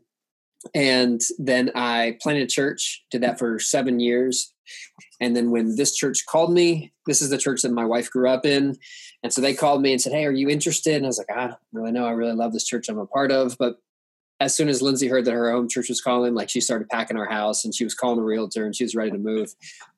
and 0.74 1.22
then 1.38 1.72
I 1.76 2.18
planted 2.22 2.44
a 2.44 2.48
church, 2.48 3.04
did 3.12 3.22
that 3.22 3.38
for 3.38 3.60
seven 3.60 4.00
years. 4.00 4.54
And 5.22 5.36
then 5.36 5.52
when 5.52 5.76
this 5.76 5.96
church 5.96 6.26
called 6.26 6.52
me, 6.52 6.92
this 7.06 7.22
is 7.22 7.30
the 7.30 7.38
church 7.38 7.62
that 7.62 7.72
my 7.72 7.86
wife 7.86 8.10
grew 8.10 8.30
up 8.30 8.46
in. 8.46 8.78
And 9.24 9.32
so 9.32 9.42
they 9.42 9.54
called 9.54 9.82
me 9.82 9.92
and 9.92 10.02
said, 10.02 10.14
Hey, 10.14 10.26
are 10.26 10.32
you 10.32 10.50
interested? 10.50 10.96
And 10.96 11.06
I 11.06 11.08
was 11.08 11.18
like, 11.18 11.30
I 11.36 11.48
don't 11.48 11.58
really 11.72 11.92
know. 11.92 12.06
I 12.06 12.12
really 12.12 12.34
love 12.34 12.54
this 12.54 12.66
church 12.66 12.90
I'm 12.90 12.98
a 12.98 13.06
part 13.06 13.32
of. 13.32 13.58
But 13.58 13.78
as 14.40 14.54
soon 14.54 14.68
as 14.68 14.82
Lindsay 14.82 15.08
heard 15.08 15.26
that 15.26 15.34
her 15.34 15.52
home 15.52 15.70
church 15.70 15.88
was 15.88 16.02
calling, 16.02 16.34
like 16.34 16.50
she 16.50 16.60
started 16.60 16.90
packing 16.90 17.18
our 17.18 17.30
house 17.30 17.64
and 17.64 17.74
she 17.74 17.84
was 17.84 17.94
calling 17.94 18.20
a 18.20 18.24
realtor 18.24 18.66
and 18.66 18.76
she 18.76 18.84
was 18.84 18.96
ready 18.96 19.12
to 19.12 19.18
move. 19.18 19.54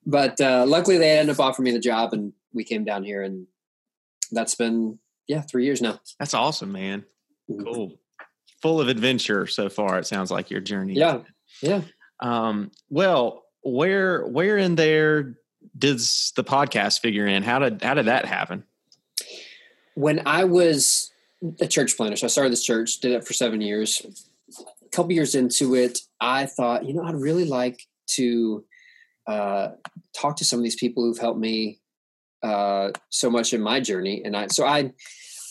But 0.06 0.40
uh, 0.40 0.66
luckily 0.68 0.98
they 0.98 1.18
ended 1.18 1.36
up 1.36 1.40
offering 1.40 1.66
me 1.66 1.72
the 1.72 1.80
job 1.80 2.14
and 2.14 2.34
we 2.54 2.64
came 2.64 2.84
down 2.84 3.04
here 3.04 3.24
and 3.24 3.48
that's 4.32 4.56
been, 4.56 5.00
yeah, 5.28 5.42
three 5.42 5.66
years 5.66 5.82
now. 5.82 6.00
That's 6.20 6.34
awesome, 6.34 6.72
man. 6.72 7.06
Mm-hmm. 7.50 7.64
Cool 7.64 8.00
full 8.62 8.82
of 8.82 8.88
adventure 8.88 9.48
so 9.48 9.70
far. 9.70 10.00
It 10.00 10.08
sounds 10.08 10.32
like 10.32 10.50
your 10.50 10.62
journey. 10.62 10.94
Yeah, 10.94 11.20
yeah. 11.62 11.82
Um, 12.20 12.72
well, 12.90 13.46
where 13.64 14.26
where 14.28 14.58
in 14.58 14.76
there 14.76 15.38
does 15.78 16.34
the 16.36 16.44
podcast 16.44 17.02
figure 17.02 17.28
in? 17.28 17.44
How 17.44 17.60
did 17.60 17.82
how 17.82 17.94
did 17.94 18.06
that 18.06 18.26
happen? 18.26 18.64
When 19.96 20.22
I 20.26 20.44
was 20.44 21.12
a 21.60 21.68
church 21.68 21.96
planter, 21.98 22.18
so 22.18 22.26
I 22.26 22.30
started 22.30 22.52
this 22.52 22.64
church, 22.64 23.00
did 23.00 23.12
it 23.12 23.26
for 23.26 23.34
seven 23.34 23.62
years. 23.62 24.06
A 24.86 24.90
couple 24.90 25.12
years 25.12 25.36
into 25.36 25.76
it, 25.76 26.00
I 26.22 26.46
thought, 26.46 26.86
you 26.86 26.94
know, 26.94 27.04
I'd 27.04 27.16
really 27.16 27.46
like 27.46 27.82
to 28.12 28.64
uh, 29.28 29.70
talk 30.16 30.38
to 30.38 30.46
some 30.46 30.60
of 30.60 30.64
these 30.64 30.76
people 30.76 31.04
who've 31.04 31.18
helped 31.18 31.40
me 31.40 31.80
uh, 32.42 32.92
so 33.10 33.30
much 33.30 33.54
in 33.54 33.62
my 33.62 33.80
journey, 33.80 34.22
and 34.24 34.36
I 34.36 34.48
so 34.48 34.66
I 34.66 34.94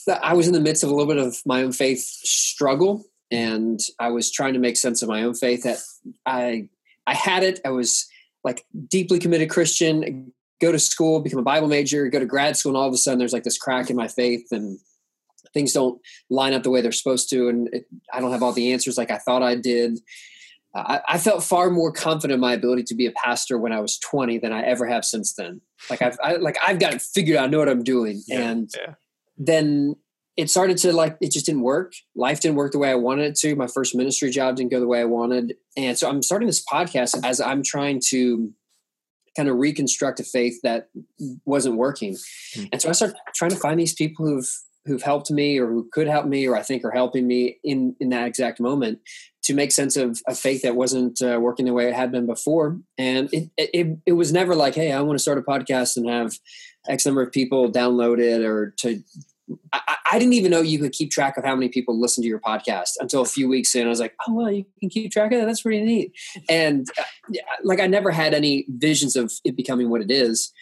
I 0.08 0.34
was 0.34 0.46
in 0.46 0.52
the 0.52 0.60
midst 0.60 0.84
of 0.84 0.90
a 0.90 0.94
little 0.94 1.12
bit 1.12 1.24
of 1.24 1.36
my 1.44 1.62
own 1.62 1.72
faith 1.72 2.00
struggle, 2.00 3.04
and 3.30 3.80
I 3.98 4.10
was 4.10 4.30
trying 4.30 4.54
to 4.54 4.60
make 4.60 4.76
sense 4.76 5.02
of 5.02 5.08
my 5.08 5.22
own 5.22 5.34
faith. 5.34 5.64
That 5.64 5.78
I 6.24 6.68
I 7.06 7.14
had 7.14 7.42
it. 7.42 7.60
I 7.64 7.70
was 7.70 8.06
like 8.44 8.64
deeply 8.88 9.18
committed 9.18 9.50
Christian. 9.50 10.32
Go 10.60 10.72
to 10.72 10.78
school, 10.78 11.20
become 11.20 11.40
a 11.40 11.42
Bible 11.42 11.68
major, 11.68 12.08
go 12.08 12.18
to 12.18 12.26
grad 12.26 12.56
school, 12.56 12.70
and 12.70 12.76
all 12.78 12.88
of 12.88 12.94
a 12.94 12.96
sudden 12.96 13.18
there's 13.18 13.32
like 13.32 13.42
this 13.42 13.58
crack 13.58 13.90
in 13.90 13.96
my 13.96 14.08
faith, 14.08 14.46
and 14.52 14.78
things 15.52 15.72
don't 15.72 16.00
line 16.30 16.54
up 16.54 16.62
the 16.62 16.70
way 16.70 16.80
they're 16.80 16.92
supposed 16.92 17.28
to, 17.30 17.48
and 17.48 17.68
it, 17.74 17.86
I 18.12 18.20
don't 18.20 18.32
have 18.32 18.42
all 18.42 18.52
the 18.52 18.72
answers 18.72 18.96
like 18.96 19.10
I 19.10 19.18
thought 19.18 19.42
I 19.42 19.56
did. 19.56 19.98
I, 20.74 21.00
I, 21.08 21.18
felt 21.18 21.42
far 21.42 21.70
more 21.70 21.90
confident 21.90 22.34
in 22.34 22.40
my 22.40 22.52
ability 22.52 22.82
to 22.84 22.94
be 22.94 23.06
a 23.06 23.12
pastor 23.12 23.56
when 23.56 23.72
I 23.72 23.80
was 23.80 23.98
20 23.98 24.36
than 24.40 24.52
I 24.52 24.60
ever 24.60 24.84
have 24.84 25.06
since 25.06 25.32
then. 25.32 25.62
Like 25.88 26.02
I've 26.02 26.18
I, 26.22 26.36
like 26.36 26.58
I've 26.66 26.78
got 26.78 26.92
it 26.92 27.00
figured 27.00 27.38
out. 27.38 27.44
I 27.44 27.46
know 27.46 27.58
what 27.58 27.70
I'm 27.70 27.82
doing, 27.82 28.22
yeah, 28.26 28.40
and 28.42 28.70
yeah 28.76 28.94
then 29.36 29.96
it 30.36 30.50
started 30.50 30.76
to 30.78 30.92
like 30.92 31.16
it 31.20 31.32
just 31.32 31.46
didn't 31.46 31.62
work. 31.62 31.94
Life 32.14 32.40
didn't 32.40 32.56
work 32.56 32.72
the 32.72 32.78
way 32.78 32.90
I 32.90 32.94
wanted 32.94 33.26
it 33.26 33.36
to. 33.36 33.56
My 33.56 33.66
first 33.66 33.94
ministry 33.94 34.30
job 34.30 34.56
didn't 34.56 34.70
go 34.70 34.80
the 34.80 34.86
way 34.86 35.00
I 35.00 35.04
wanted. 35.04 35.54
And 35.76 35.98
so 35.98 36.08
I'm 36.08 36.22
starting 36.22 36.46
this 36.46 36.64
podcast 36.64 37.24
as 37.24 37.40
I'm 37.40 37.62
trying 37.62 38.00
to 38.08 38.52
kind 39.34 39.48
of 39.48 39.56
reconstruct 39.56 40.20
a 40.20 40.24
faith 40.24 40.60
that 40.62 40.88
wasn't 41.44 41.76
working. 41.76 42.14
Mm-hmm. 42.14 42.64
And 42.72 42.82
so 42.82 42.88
I 42.88 42.92
started 42.92 43.16
trying 43.34 43.50
to 43.50 43.56
find 43.56 43.78
these 43.80 43.94
people 43.94 44.26
who've 44.26 44.50
who've 44.86 45.02
helped 45.02 45.30
me 45.30 45.58
or 45.58 45.66
who 45.66 45.88
could 45.92 46.06
help 46.06 46.26
me 46.26 46.46
or 46.46 46.56
I 46.56 46.62
think 46.62 46.84
are 46.84 46.92
helping 46.92 47.26
me 47.26 47.58
in 47.64 47.96
in 47.98 48.10
that 48.10 48.26
exact 48.26 48.60
moment 48.60 49.00
to 49.44 49.54
make 49.54 49.72
sense 49.72 49.96
of 49.96 50.20
a 50.26 50.34
faith 50.34 50.62
that 50.62 50.74
wasn't 50.74 51.22
uh, 51.22 51.38
working 51.40 51.66
the 51.66 51.72
way 51.72 51.86
it 51.86 51.94
had 51.94 52.10
been 52.10 52.26
before. 52.26 52.78
And 52.98 53.28
it, 53.32 53.50
it 53.56 53.98
it 54.06 54.12
was 54.12 54.32
never 54.32 54.54
like, 54.54 54.74
hey, 54.74 54.92
I 54.92 55.00
want 55.00 55.18
to 55.18 55.22
start 55.22 55.38
a 55.38 55.42
podcast 55.42 55.96
and 55.96 56.08
have 56.08 56.34
X 56.88 57.06
number 57.06 57.22
of 57.22 57.32
people 57.32 57.70
download 57.70 58.18
it 58.20 58.42
or 58.42 58.72
to 58.78 59.02
I, 59.72 59.96
I, 60.12 60.18
didn't 60.18 60.34
even 60.34 60.50
know 60.50 60.60
you 60.60 60.78
could 60.78 60.92
keep 60.92 61.10
track 61.10 61.36
of 61.36 61.44
how 61.44 61.54
many 61.54 61.68
people 61.68 62.00
listen 62.00 62.22
to 62.22 62.28
your 62.28 62.40
podcast 62.40 62.92
until 62.98 63.22
a 63.22 63.26
few 63.26 63.48
weeks 63.48 63.74
in. 63.74 63.86
I 63.86 63.90
was 63.90 64.00
like, 64.00 64.14
oh, 64.26 64.34
well, 64.34 64.50
you 64.50 64.64
can 64.80 64.88
keep 64.88 65.12
track 65.12 65.32
of 65.32 65.38
that. 65.38 65.46
That's 65.46 65.62
pretty 65.62 65.84
neat. 65.84 66.12
And 66.48 66.88
uh, 66.98 67.02
like, 67.62 67.80
I 67.80 67.86
never 67.86 68.10
had 68.10 68.34
any 68.34 68.66
visions 68.68 69.14
of 69.14 69.32
it 69.44 69.56
becoming 69.56 69.88
what 69.88 70.00
it 70.00 70.10
is. 70.10 70.52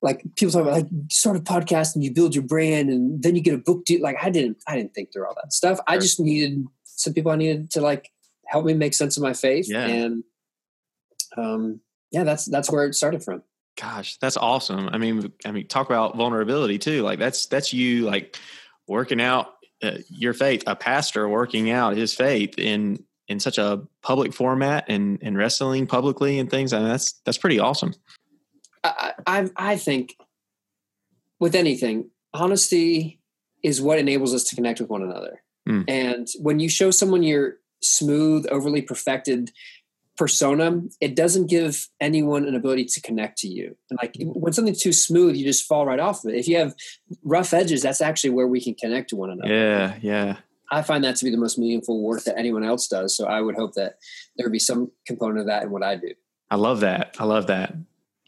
Like 0.00 0.22
people 0.36 0.52
talk 0.52 0.62
about 0.62 0.74
like 0.74 0.88
start 1.10 1.36
a 1.36 1.40
podcast 1.40 1.94
and 1.94 2.04
you 2.04 2.12
build 2.12 2.34
your 2.34 2.44
brand 2.44 2.88
and 2.90 3.22
then 3.22 3.34
you 3.34 3.42
get 3.42 3.54
a 3.54 3.58
book 3.58 3.84
deal. 3.84 4.00
Like 4.00 4.16
I 4.22 4.30
didn't, 4.30 4.58
I 4.66 4.76
didn't 4.76 4.94
think 4.94 5.12
through 5.12 5.26
all 5.26 5.34
that 5.34 5.52
stuff. 5.52 5.78
I 5.86 5.98
just 5.98 6.20
needed 6.20 6.64
some 6.84 7.12
people 7.12 7.32
I 7.32 7.36
needed 7.36 7.70
to 7.72 7.80
like 7.80 8.10
help 8.46 8.64
me 8.64 8.74
make 8.74 8.94
sense 8.94 9.16
of 9.16 9.22
my 9.22 9.32
faith. 9.32 9.66
Yeah. 9.68 9.86
And 9.86 10.24
um, 11.36 11.80
yeah, 12.12 12.24
that's, 12.24 12.44
that's 12.46 12.70
where 12.70 12.86
it 12.86 12.94
started 12.94 13.24
from. 13.24 13.42
Gosh, 13.80 14.16
that's 14.18 14.36
awesome. 14.36 14.88
I 14.90 14.98
mean, 14.98 15.32
I 15.44 15.52
mean, 15.52 15.66
talk 15.66 15.86
about 15.86 16.16
vulnerability 16.16 16.78
too. 16.78 17.02
Like 17.02 17.18
that's 17.18 17.46
that's 17.46 17.72
you 17.72 18.02
like 18.02 18.38
working 18.86 19.20
out 19.20 19.54
uh, 19.82 19.98
your 20.08 20.32
faith, 20.32 20.62
a 20.66 20.74
pastor 20.74 21.28
working 21.28 21.70
out 21.70 21.96
his 21.96 22.14
faith 22.14 22.58
in 22.58 23.04
in 23.28 23.38
such 23.40 23.58
a 23.58 23.82
public 24.02 24.32
format 24.32 24.86
and 24.88 25.18
and 25.20 25.36
wrestling 25.36 25.86
publicly 25.86 26.38
and 26.38 26.50
things. 26.50 26.72
I 26.72 26.78
mean, 26.78 26.88
that's 26.88 27.12
that's 27.24 27.38
pretty 27.38 27.58
awesome. 27.58 27.94
I 28.82 29.12
I, 29.26 29.50
I 29.56 29.76
think 29.76 30.16
with 31.38 31.54
anything, 31.54 32.10
honesty 32.32 33.20
is 33.62 33.82
what 33.82 33.98
enables 33.98 34.32
us 34.32 34.44
to 34.44 34.54
connect 34.54 34.80
with 34.80 34.88
one 34.88 35.02
another. 35.02 35.42
Mm. 35.68 35.84
And 35.88 36.28
when 36.40 36.60
you 36.60 36.68
show 36.68 36.90
someone 36.90 37.22
your 37.22 37.56
smooth, 37.82 38.46
overly 38.50 38.80
perfected 38.80 39.50
persona, 40.16 40.82
it 41.00 41.14
doesn't 41.14 41.46
give 41.46 41.88
anyone 42.00 42.46
an 42.46 42.54
ability 42.54 42.86
to 42.86 43.00
connect 43.00 43.38
to 43.38 43.48
you. 43.48 43.76
And 43.90 43.98
like 44.00 44.14
when 44.18 44.52
something's 44.52 44.82
too 44.82 44.92
smooth, 44.92 45.36
you 45.36 45.44
just 45.44 45.66
fall 45.66 45.86
right 45.86 46.00
off 46.00 46.24
of 46.24 46.32
it. 46.32 46.38
If 46.38 46.48
you 46.48 46.56
have 46.58 46.74
rough 47.22 47.52
edges, 47.52 47.82
that's 47.82 48.00
actually 48.00 48.30
where 48.30 48.46
we 48.46 48.60
can 48.60 48.74
connect 48.74 49.10
to 49.10 49.16
one 49.16 49.30
another. 49.30 49.52
Yeah, 49.52 49.96
yeah. 50.00 50.36
I 50.70 50.82
find 50.82 51.04
that 51.04 51.16
to 51.16 51.24
be 51.24 51.30
the 51.30 51.36
most 51.36 51.58
meaningful 51.58 52.02
work 52.02 52.24
that 52.24 52.36
anyone 52.36 52.64
else 52.64 52.88
does. 52.88 53.16
So 53.16 53.26
I 53.26 53.40
would 53.40 53.54
hope 53.54 53.74
that 53.74 53.98
there 54.36 54.46
would 54.46 54.52
be 54.52 54.58
some 54.58 54.90
component 55.06 55.40
of 55.40 55.46
that 55.46 55.62
in 55.62 55.70
what 55.70 55.82
I 55.82 55.96
do. 55.96 56.12
I 56.50 56.56
love 56.56 56.80
that. 56.80 57.16
I 57.18 57.24
love 57.24 57.46
that. 57.48 57.74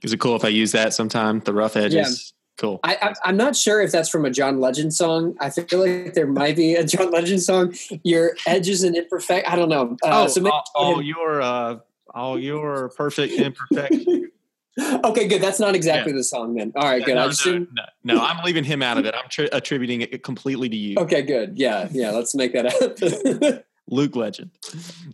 Is 0.03 0.13
it 0.13 0.21
cool 0.21 0.37
if 0.37 0.45
I 0.45 0.49
use 0.49 0.73
that 0.73 0.95
sometime? 0.95 1.41
The 1.41 1.53
rough 1.53 1.77
edges. 1.77 2.33
Cool. 2.59 2.81
I, 2.83 3.15
am 3.25 3.37
not 3.37 3.55
sure 3.55 3.81
if 3.81 3.93
that's 3.93 4.09
from 4.09 4.25
a 4.25 4.31
John 4.31 4.59
Legend 4.59 4.93
song. 4.93 5.37
I 5.41 5.49
feel 5.49 5.79
like 5.79 6.15
there 6.15 6.27
might 6.27 6.57
be 6.57 6.75
a 6.75 6.85
John 6.85 7.13
Legend 7.13 7.41
song. 7.41 7.75
Your 8.03 8.37
edges 8.49 8.83
and 8.83 8.97
imperfect. 8.97 9.49
I 9.49 9.55
don't 9.55 9.69
know. 9.69 9.97
Uh, 10.03 10.25
oh, 10.25 10.27
so 10.27 10.41
maybe, 10.41 10.53
all, 10.75 11.01
your 11.01 11.41
uh, 11.41 11.79
all 12.13 12.37
your 12.37 12.89
perfect 12.91 13.35
imperfection. 13.35 14.33
okay, 15.05 15.29
good. 15.29 15.41
That's 15.41 15.61
not 15.61 15.77
exactly 15.77 16.13
yeah. 16.13 16.19
the 16.19 16.25
song 16.25 16.55
then. 16.55 16.73
All 16.75 16.83
right, 16.83 17.05
good. 17.05 17.15
No, 17.15 17.27
I 17.27 17.29
just 17.29 17.47
no, 17.47 17.59
no, 17.59 17.85
no, 18.03 18.21
I'm 18.21 18.45
leaving 18.45 18.65
him 18.65 18.83
out 18.83 18.99
of 18.99 19.07
it. 19.07 19.15
I'm 19.15 19.29
tri- 19.29 19.49
attributing 19.53 20.01
it 20.01 20.25
completely 20.25 20.69
to 20.69 20.77
you. 20.77 20.97
Okay, 20.99 21.23
good. 21.23 21.57
Yeah, 21.57 21.89
yeah. 21.93 22.11
Let's 22.11 22.35
make 22.35 22.55
that 22.55 22.67
up. 22.67 23.65
Luke 23.91 24.17
Legend. 24.17 24.51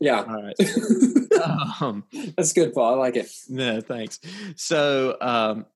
Yeah. 0.00 0.22
All 0.22 0.42
right. 0.42 1.80
um, 1.80 2.04
That's 2.36 2.52
good, 2.52 2.74
Paul. 2.74 2.94
I 2.94 2.96
like 2.96 3.16
it. 3.16 3.30
No, 3.48 3.80
thanks. 3.80 4.20
So, 4.56 5.16
um, 5.20 5.66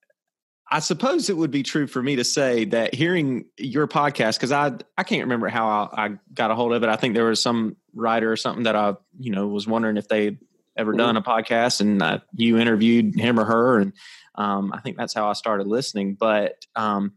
I 0.70 0.80
suppose 0.80 1.30
it 1.30 1.36
would 1.36 1.50
be 1.50 1.62
true 1.62 1.86
for 1.86 2.02
me 2.02 2.16
to 2.16 2.24
say 2.24 2.66
that 2.66 2.94
hearing 2.94 3.46
your 3.56 3.88
podcast, 3.88 4.36
because 4.36 4.52
I 4.52 4.72
I 4.96 5.02
can't 5.02 5.22
remember 5.22 5.48
how 5.48 5.68
I, 5.68 6.06
I, 6.06 6.10
got 6.34 6.50
a 6.50 6.54
hold 6.54 6.72
of 6.72 6.82
it. 6.82 6.88
I 6.88 6.96
think 6.96 7.14
there 7.14 7.24
was 7.24 7.42
some 7.42 7.76
writer 7.94 8.30
or 8.30 8.36
something 8.36 8.64
that 8.64 8.76
I 8.76 8.94
you 9.18 9.30
know 9.30 9.46
was 9.48 9.66
wondering 9.66 9.96
if 9.96 10.08
they 10.08 10.36
ever 10.76 10.92
mm-hmm. 10.92 10.98
done 10.98 11.16
a 11.16 11.22
podcast, 11.22 11.80
and 11.80 12.02
uh, 12.02 12.18
you 12.34 12.58
interviewed 12.58 13.18
him 13.18 13.40
or 13.40 13.44
her, 13.44 13.78
and 13.78 13.92
um, 14.34 14.72
I 14.74 14.80
think 14.80 14.96
that's 14.96 15.14
how 15.14 15.28
I 15.28 15.32
started 15.32 15.66
listening. 15.66 16.16
But 16.18 16.64
um, 16.76 17.14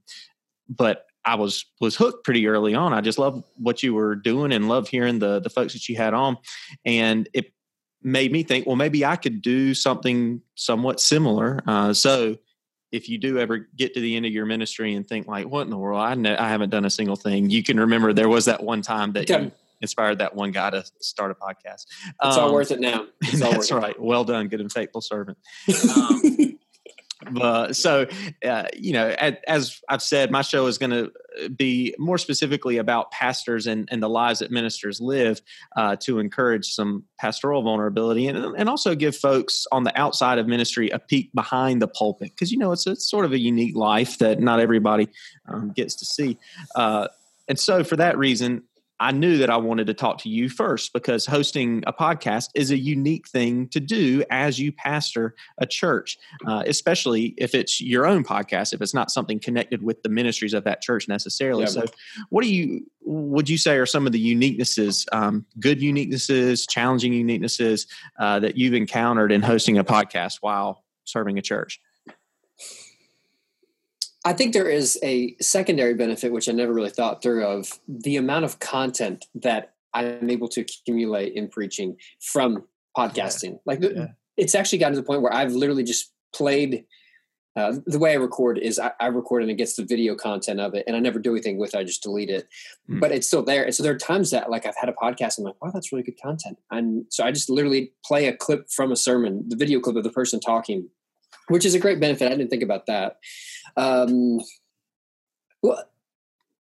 but 0.69 1.05
I 1.25 1.35
was 1.35 1.65
was 1.81 1.95
hooked 1.95 2.23
pretty 2.23 2.47
early 2.47 2.73
on. 2.73 2.93
I 2.93 3.01
just 3.01 3.19
loved 3.19 3.43
what 3.57 3.83
you 3.83 3.93
were 3.93 4.15
doing 4.15 4.53
and 4.53 4.69
loved 4.69 4.87
hearing 4.87 5.19
the 5.19 5.39
the 5.39 5.49
folks 5.49 5.73
that 5.73 5.89
you 5.89 5.97
had 5.97 6.13
on, 6.13 6.37
and 6.85 7.27
it 7.33 7.53
made 8.03 8.31
me 8.31 8.43
think, 8.43 8.65
well, 8.65 8.75
maybe 8.75 9.05
I 9.05 9.15
could 9.15 9.41
do 9.41 9.73
something 9.73 10.41
somewhat 10.55 10.99
similar. 10.99 11.61
Uh, 11.67 11.93
so 11.93 12.37
if 12.91 13.07
you 13.07 13.17
do 13.17 13.39
ever 13.39 13.57
get 13.57 13.93
to 13.93 14.01
the 14.01 14.15
end 14.15 14.25
of 14.25 14.31
your 14.31 14.45
ministry 14.45 14.93
and 14.95 15.07
think 15.07 15.27
like, 15.27 15.47
what 15.47 15.61
in 15.61 15.69
the 15.69 15.77
world? 15.77 16.01
I, 16.01 16.13
ne- 16.15 16.35
I 16.35 16.49
haven't 16.49 16.69
done 16.69 16.85
a 16.85 16.89
single 16.89 17.15
thing. 17.15 17.49
You 17.49 17.63
can 17.63 17.79
remember 17.79 18.13
there 18.13 18.29
was 18.29 18.45
that 18.45 18.63
one 18.63 18.81
time 18.81 19.13
that 19.13 19.29
okay. 19.29 19.45
you 19.45 19.51
inspired 19.81 20.19
that 20.19 20.35
one 20.35 20.51
guy 20.51 20.69
to 20.69 20.83
start 20.99 21.31
a 21.31 21.35
podcast. 21.35 21.85
It's 22.05 22.37
um, 22.37 22.39
all 22.39 22.53
worth 22.53 22.71
it 22.71 22.79
now. 22.79 23.07
that's 23.33 23.71
right. 23.71 23.99
Well 23.99 24.23
done. 24.23 24.47
Good 24.47 24.61
and 24.61 24.71
faithful 24.71 25.01
servant. 25.01 25.37
Um, 25.97 26.57
but 27.31 27.75
so 27.75 28.07
uh, 28.45 28.63
you 28.73 28.93
know 28.93 29.09
as 29.47 29.81
i've 29.89 30.01
said 30.01 30.31
my 30.31 30.41
show 30.41 30.65
is 30.65 30.77
going 30.77 30.89
to 30.89 31.11
be 31.55 31.95
more 31.97 32.17
specifically 32.17 32.77
about 32.77 33.11
pastors 33.11 33.67
and, 33.67 33.87
and 33.91 34.01
the 34.03 34.09
lives 34.09 34.39
that 34.39 34.51
ministers 34.51 34.99
live 34.99 35.41
uh, 35.75 35.95
to 35.95 36.19
encourage 36.19 36.73
some 36.73 37.03
pastoral 37.17 37.61
vulnerability 37.61 38.27
and, 38.27 38.37
and 38.37 38.69
also 38.69 38.95
give 38.95 39.15
folks 39.15 39.65
on 39.71 39.83
the 39.83 39.99
outside 39.99 40.37
of 40.37 40.47
ministry 40.47 40.89
a 40.89 40.99
peek 40.99 41.31
behind 41.33 41.81
the 41.81 41.87
pulpit. 41.87 42.31
Because 42.31 42.51
you 42.51 42.57
know 42.57 42.71
it's, 42.71 42.85
it's 42.87 43.09
sort 43.09 43.25
of 43.25 43.31
a 43.31 43.39
unique 43.39 43.75
life 43.75 44.17
that 44.17 44.39
not 44.39 44.59
everybody 44.59 45.07
um, 45.47 45.71
gets 45.71 45.95
to 45.95 46.05
see. 46.05 46.37
Uh, 46.75 47.07
and 47.47 47.59
so 47.59 47.83
for 47.83 47.95
that 47.95 48.17
reason 48.17 48.63
I 49.01 49.11
knew 49.11 49.39
that 49.39 49.49
I 49.49 49.57
wanted 49.57 49.87
to 49.87 49.95
talk 49.95 50.19
to 50.19 50.29
you 50.29 50.47
first 50.47 50.93
because 50.93 51.25
hosting 51.25 51.83
a 51.87 51.91
podcast 51.91 52.49
is 52.53 52.69
a 52.69 52.77
unique 52.77 53.27
thing 53.27 53.67
to 53.69 53.79
do 53.79 54.23
as 54.29 54.59
you 54.59 54.71
pastor 54.71 55.33
a 55.57 55.65
church, 55.65 56.19
uh, 56.45 56.63
especially 56.67 57.33
if 57.37 57.55
it's 57.55 57.81
your 57.81 58.05
own 58.05 58.23
podcast, 58.23 58.73
if 58.73 58.81
it's 58.81 58.93
not 58.93 59.09
something 59.09 59.39
connected 59.39 59.81
with 59.81 60.03
the 60.03 60.09
ministries 60.09 60.53
of 60.53 60.63
that 60.65 60.83
church 60.83 61.07
necessarily. 61.07 61.63
Yeah. 61.63 61.69
So, 61.69 61.85
what 62.29 62.43
do 62.43 62.53
you 62.53 62.85
would 63.01 63.49
you 63.49 63.57
say 63.57 63.77
are 63.77 63.87
some 63.87 64.05
of 64.05 64.13
the 64.13 64.35
uniquenesses, 64.35 65.07
um, 65.11 65.47
good 65.59 65.79
uniquenesses, 65.79 66.69
challenging 66.69 67.11
uniquenesses 67.11 67.87
uh, 68.19 68.39
that 68.39 68.55
you've 68.55 68.75
encountered 68.75 69.31
in 69.31 69.41
hosting 69.41 69.79
a 69.79 69.83
podcast 69.83 70.37
while 70.41 70.83
serving 71.05 71.39
a 71.39 71.41
church? 71.41 71.81
I 74.23 74.33
think 74.33 74.53
there 74.53 74.69
is 74.69 74.99
a 75.03 75.35
secondary 75.41 75.95
benefit, 75.95 76.31
which 76.31 76.47
I 76.47 76.51
never 76.51 76.73
really 76.73 76.89
thought 76.89 77.23
through, 77.23 77.43
of 77.43 77.79
the 77.87 78.17
amount 78.17 78.45
of 78.45 78.59
content 78.59 79.25
that 79.35 79.73
I'm 79.93 80.29
able 80.29 80.47
to 80.49 80.61
accumulate 80.61 81.33
in 81.33 81.49
preaching 81.49 81.97
from 82.21 82.63
podcasting. 82.95 83.53
Yeah. 83.53 83.57
Like 83.65 83.81
yeah. 83.81 84.07
it's 84.37 84.55
actually 84.55 84.79
gotten 84.79 84.93
to 84.93 85.01
the 85.01 85.05
point 85.05 85.21
where 85.21 85.33
I've 85.33 85.53
literally 85.53 85.83
just 85.83 86.11
played. 86.33 86.85
Uh, 87.53 87.73
the 87.85 87.99
way 87.99 88.11
I 88.11 88.15
record 88.15 88.57
is 88.57 88.79
I, 88.79 88.93
I, 89.01 89.07
record 89.07 89.41
and 89.41 89.51
it 89.51 89.55
gets 89.55 89.75
the 89.75 89.83
video 89.83 90.15
content 90.15 90.61
of 90.61 90.73
it, 90.73 90.85
and 90.87 90.95
I 90.95 90.99
never 90.99 91.19
do 91.19 91.31
anything 91.31 91.57
with 91.57 91.73
it. 91.73 91.79
I 91.79 91.83
just 91.83 92.01
delete 92.01 92.29
it, 92.29 92.47
mm. 92.89 93.01
but 93.01 93.11
it's 93.11 93.27
still 93.27 93.43
there. 93.43 93.65
And 93.65 93.75
so 93.75 93.83
there 93.83 93.91
are 93.91 93.97
times 93.97 94.31
that 94.31 94.49
like 94.49 94.65
I've 94.65 94.77
had 94.79 94.87
a 94.87 94.93
podcast, 94.93 95.37
I'm 95.37 95.43
like, 95.43 95.61
wow, 95.61 95.69
that's 95.73 95.91
really 95.91 96.03
good 96.03 96.21
content, 96.21 96.59
and 96.69 97.05
so 97.09 97.25
I 97.25 97.31
just 97.33 97.49
literally 97.49 97.91
play 98.05 98.27
a 98.27 98.37
clip 98.37 98.69
from 98.69 98.93
a 98.93 98.95
sermon, 98.95 99.43
the 99.49 99.57
video 99.57 99.81
clip 99.81 99.97
of 99.97 100.05
the 100.05 100.11
person 100.11 100.39
talking, 100.39 100.87
which 101.49 101.65
is 101.65 101.75
a 101.75 101.79
great 101.79 101.99
benefit. 101.99 102.27
I 102.27 102.35
didn't 102.35 102.51
think 102.51 102.63
about 102.63 102.85
that. 102.85 103.17
Um, 103.77 104.39
well, 105.61 105.83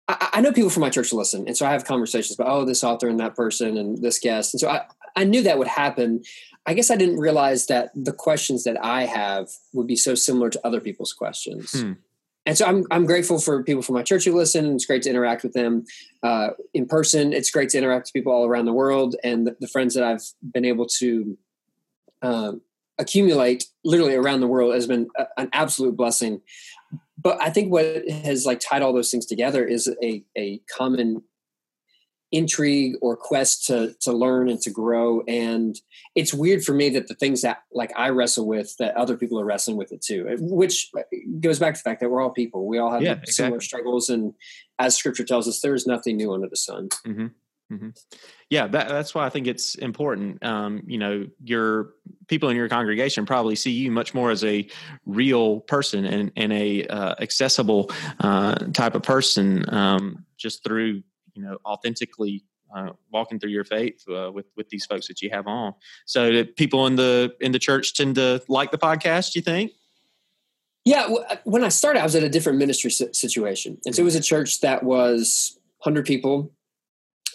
I, 0.08 0.30
I, 0.34 0.42
know 0.42 0.52
people 0.52 0.70
from 0.70 0.82
my 0.82 0.90
church 0.90 1.12
listen, 1.12 1.48
and 1.48 1.58
so 1.58 1.66
I 1.66 1.72
have 1.72 1.86
conversations 1.86 2.38
about 2.38 2.50
oh, 2.50 2.66
this 2.66 2.84
author 2.84 3.08
and 3.08 3.20
that 3.20 3.36
person 3.36 3.78
and 3.78 4.02
this 4.02 4.20
guest, 4.20 4.54
and 4.54 4.62
so 4.62 4.70
I, 4.70 4.86
I 5.16 5.24
knew 5.24 5.42
that 5.44 5.58
would 5.58 5.68
happen. 5.68 6.24
I 6.66 6.74
guess 6.74 6.90
I 6.90 6.96
didn't 6.96 7.20
realize 7.20 7.68
that 7.68 7.92
the 7.96 8.14
questions 8.14 8.64
that 8.64 8.84
I 8.84 9.04
have 9.04 9.50
would 9.74 9.88
be 9.88 9.96
so 9.96 10.16
similar 10.16 10.50
to 10.50 10.60
other 10.66 10.82
people's 10.82 11.14
questions. 11.14 11.72
Hmm. 11.80 11.94
And 12.48 12.58
so 12.58 12.66
I'm 12.66 12.86
I'm 12.92 13.06
grateful 13.06 13.40
for 13.40 13.64
people 13.64 13.82
from 13.82 13.96
my 13.96 14.04
church 14.04 14.26
who 14.26 14.36
listen. 14.36 14.76
It's 14.76 14.86
great 14.86 15.02
to 15.04 15.10
interact 15.10 15.42
with 15.42 15.54
them 15.54 15.86
uh, 16.22 16.50
in 16.74 16.86
person. 16.86 17.34
It's 17.34 17.50
great 17.50 17.70
to 17.70 17.78
interact 17.78 18.08
with 18.08 18.14
people 18.14 18.32
all 18.32 18.46
around 18.46 18.66
the 18.66 18.74
world, 18.74 19.16
and 19.24 19.48
the, 19.48 19.56
the 19.60 19.68
friends 19.68 19.96
that 19.96 20.04
I've 20.04 20.24
been 20.54 20.66
able 20.66 20.86
to 21.00 21.38
um, 22.22 22.62
accumulate 23.00 23.66
literally 23.84 24.16
around 24.16 24.42
the 24.42 24.48
world 24.48 24.74
has 24.74 24.88
been 24.88 25.08
a, 25.18 25.26
an 25.38 25.50
absolute 25.54 25.98
blessing 25.98 26.42
but 27.26 27.42
I 27.42 27.50
think 27.50 27.72
what 27.72 28.08
has 28.08 28.46
like 28.46 28.60
tied 28.60 28.84
all 28.84 28.94
those 28.94 29.10
things 29.10 29.26
together 29.26 29.66
is 29.66 29.92
a, 30.04 30.24
a 30.38 30.62
common 30.72 31.24
intrigue 32.32 32.94
or 33.02 33.18
quest 33.18 33.66
to 33.66 33.96
to 34.02 34.12
learn 34.12 34.50
and 34.50 34.62
to 34.62 34.70
grow 34.70 35.22
and 35.28 35.80
it's 36.16 36.34
weird 36.34 36.64
for 36.64 36.74
me 36.74 36.90
that 36.90 37.08
the 37.08 37.14
things 37.14 37.42
that 37.42 37.60
like 37.72 37.92
I 37.96 38.10
wrestle 38.10 38.48
with 38.48 38.76
that 38.78 38.96
other 38.96 39.16
people 39.16 39.40
are 39.40 39.46
wrestling 39.46 39.78
with 39.78 39.92
it 39.92 40.02
too 40.02 40.36
which 40.40 40.92
goes 41.40 41.60
back 41.60 41.76
to 41.76 41.80
the 41.80 41.90
fact 41.90 42.02
that 42.02 42.10
we're 42.10 42.22
all 42.22 42.32
people 42.32 42.68
we 42.68 42.78
all 42.78 42.92
have 42.92 43.04
yeah, 43.04 43.20
similar 43.26 43.58
exactly. 43.58 43.66
struggles 43.66 44.10
and 44.10 44.34
as 44.80 44.98
scripture 44.98 45.24
tells 45.24 45.48
us 45.48 45.62
there 45.62 45.76
is 45.76 45.88
nothing 45.88 46.18
new 46.18 46.34
under 46.34 46.50
the 46.50 46.58
sun 46.58 46.90
mm-hmm. 47.08 47.28
Mm-hmm. 47.72 47.90
Yeah, 48.50 48.68
that, 48.68 48.90
that's 48.90 49.16
why 49.16 49.26
I 49.26 49.30
think 49.30 49.48
it's 49.48 49.76
important. 49.76 50.44
Um, 50.46 50.84
you 50.86 51.00
know, 51.00 51.26
your 51.44 51.94
people 52.28 52.50
in 52.50 52.56
your 52.56 52.70
congregation 52.70 53.26
probably 53.26 53.56
see 53.56 53.72
you 53.72 53.92
much 53.92 54.14
more 54.14 54.30
as 54.30 54.44
a 54.44 54.68
real 55.06 55.62
person 55.62 56.06
and, 56.06 56.32
and 56.36 56.54
a 56.54 56.86
uh, 56.86 57.16
accessible 57.20 57.90
uh, 58.20 58.56
type 58.74 58.94
of 58.94 59.02
person, 59.02 59.66
um, 59.74 60.26
just 60.38 60.64
through 60.64 61.02
you 61.34 61.42
know 61.42 61.58
authentically 61.66 62.44
uh, 62.76 62.90
walking 63.12 63.40
through 63.40 63.52
your 63.52 63.64
faith 63.64 64.04
uh, 64.10 64.32
with 64.32 64.46
with 64.56 64.70
these 64.70 64.86
folks 64.86 65.08
that 65.08 65.22
you 65.24 65.32
have 65.32 65.48
on. 65.48 65.74
So, 66.06 66.44
people 66.44 66.86
in 66.86 66.96
the 66.96 67.36
in 67.42 67.52
the 67.52 67.60
church 67.60 67.96
tend 67.96 68.16
to 68.16 68.44
like 68.48 68.70
the 68.70 68.78
podcast. 68.78 69.36
You 69.36 69.42
think? 69.42 69.72
Yeah, 70.84 71.08
uh, 71.08 71.38
when 71.46 71.64
I 71.64 71.70
started, 71.70 72.02
I 72.02 72.04
was 72.04 72.16
at 72.16 72.22
a 72.22 72.30
different 72.30 72.60
ministry 72.60 72.92
situation, 72.92 73.80
and 73.86 73.96
so 73.96 74.04
it 74.04 74.06
was 74.06 74.16
a 74.16 74.22
church 74.22 74.62
that 74.62 74.84
was 74.84 75.58
hundred 75.80 76.06
people 76.06 76.55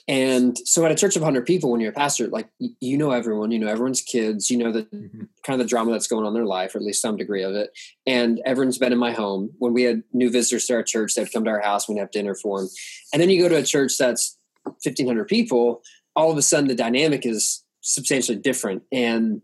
and 0.09 0.57
so 0.65 0.85
at 0.85 0.93
a 0.93 0.95
church 0.95 1.17
of 1.17 1.23
100 1.23 1.47
people, 1.47 1.71
when 1.71 1.81
you're 1.81 1.91
a 1.91 1.95
pastor, 1.95 2.29
like 2.29 2.49
you 2.59 2.97
know 2.97 3.11
everyone, 3.11 3.51
you 3.51 3.59
know 3.59 3.69
everyone's 3.69 4.03
kids, 4.03 4.51
you 4.51 4.59
know 4.59 4.73
the 4.73 4.83
mm-hmm. 4.85 5.23
kind 5.45 5.61
of 5.61 5.67
the 5.67 5.69
drama 5.69 5.93
that's 5.93 6.07
going 6.07 6.25
on 6.25 6.29
in 6.29 6.35
their 6.35 6.47
life, 6.47 6.75
or 6.75 6.79
at 6.79 6.85
least 6.85 7.03
some 7.03 7.17
degree 7.17 7.43
of 7.43 7.55
it. 7.55 7.71
And 8.07 8.41
everyone's 8.45 8.79
been 8.79 8.93
in 8.93 8.99
my 8.99 9.13
home. 9.13 9.51
When 9.59 9.73
we 9.73 9.83
had 9.83 10.03
new 10.13 10.31
visitors 10.31 10.67
to 10.67 10.75
our 10.75 10.83
church, 10.83 11.15
they'd 11.15 11.33
come 11.33 11.45
to 11.45 11.51
our 11.51 11.61
house, 11.61 11.89
we'd 11.89 11.99
have 11.99 12.11
dinner 12.11 12.35
for 12.35 12.61
them. 12.61 12.69
And 13.13 13.21
then 13.21 13.31
you 13.31 13.43
go 13.43 13.49
to 13.49 13.57
a 13.57 13.63
church 13.63 13.99
that's 13.99 14.37
1,500 14.65 15.27
people, 15.27 15.83
all 16.17 16.31
of 16.31 16.37
a 16.37 16.43
sudden 16.43 16.69
the 16.69 16.75
dynamic 16.75 17.25
is 17.25 17.65
substantially 17.81 18.39
different. 18.39 18.83
And 18.93 19.43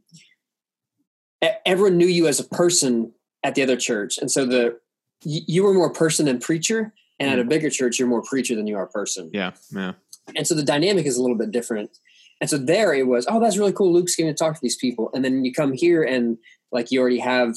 everyone 1.65 1.97
knew 1.97 2.07
you 2.07 2.27
as 2.27 2.41
a 2.41 2.45
person 2.45 3.13
at 3.43 3.55
the 3.55 3.63
other 3.63 3.77
church. 3.77 4.19
And 4.19 4.31
so 4.31 4.45
the 4.45 4.79
you 5.23 5.65
were 5.65 5.73
more 5.73 5.93
person 5.93 6.27
than 6.27 6.39
preacher. 6.39 6.93
And 7.19 7.31
at 7.31 7.39
a 7.39 7.45
mm. 7.45 7.49
bigger 7.49 7.71
church, 7.71 7.99
you're 7.99 8.09
more 8.09 8.23
preacher 8.23 8.55
than 8.55 8.67
you 8.67 8.77
are 8.77 8.87
person. 8.87 9.31
Yeah, 9.33 9.53
yeah. 9.71 9.93
And 10.37 10.47
so 10.47 10.55
the 10.55 10.63
dynamic 10.63 11.07
is 11.07 11.17
a 11.17 11.23
little 11.23 11.37
bit 11.37 11.51
different. 11.51 11.91
And 12.41 12.51
so 12.51 12.59
there 12.59 12.93
it 12.93 13.07
was, 13.07 13.27
oh, 13.31 13.41
that's 13.41 13.57
really 13.57 13.73
cool. 13.73 13.93
Luke's 13.93 14.17
going 14.17 14.29
to 14.29 14.35
talk 14.35 14.55
to 14.55 14.61
these 14.63 14.77
people. 14.77 15.11
And 15.15 15.25
then 15.25 15.45
you 15.45 15.53
come 15.53 15.73
here 15.73 16.03
and 16.03 16.37
like 16.73 16.91
you 16.91 17.01
already 17.01 17.21
have 17.21 17.55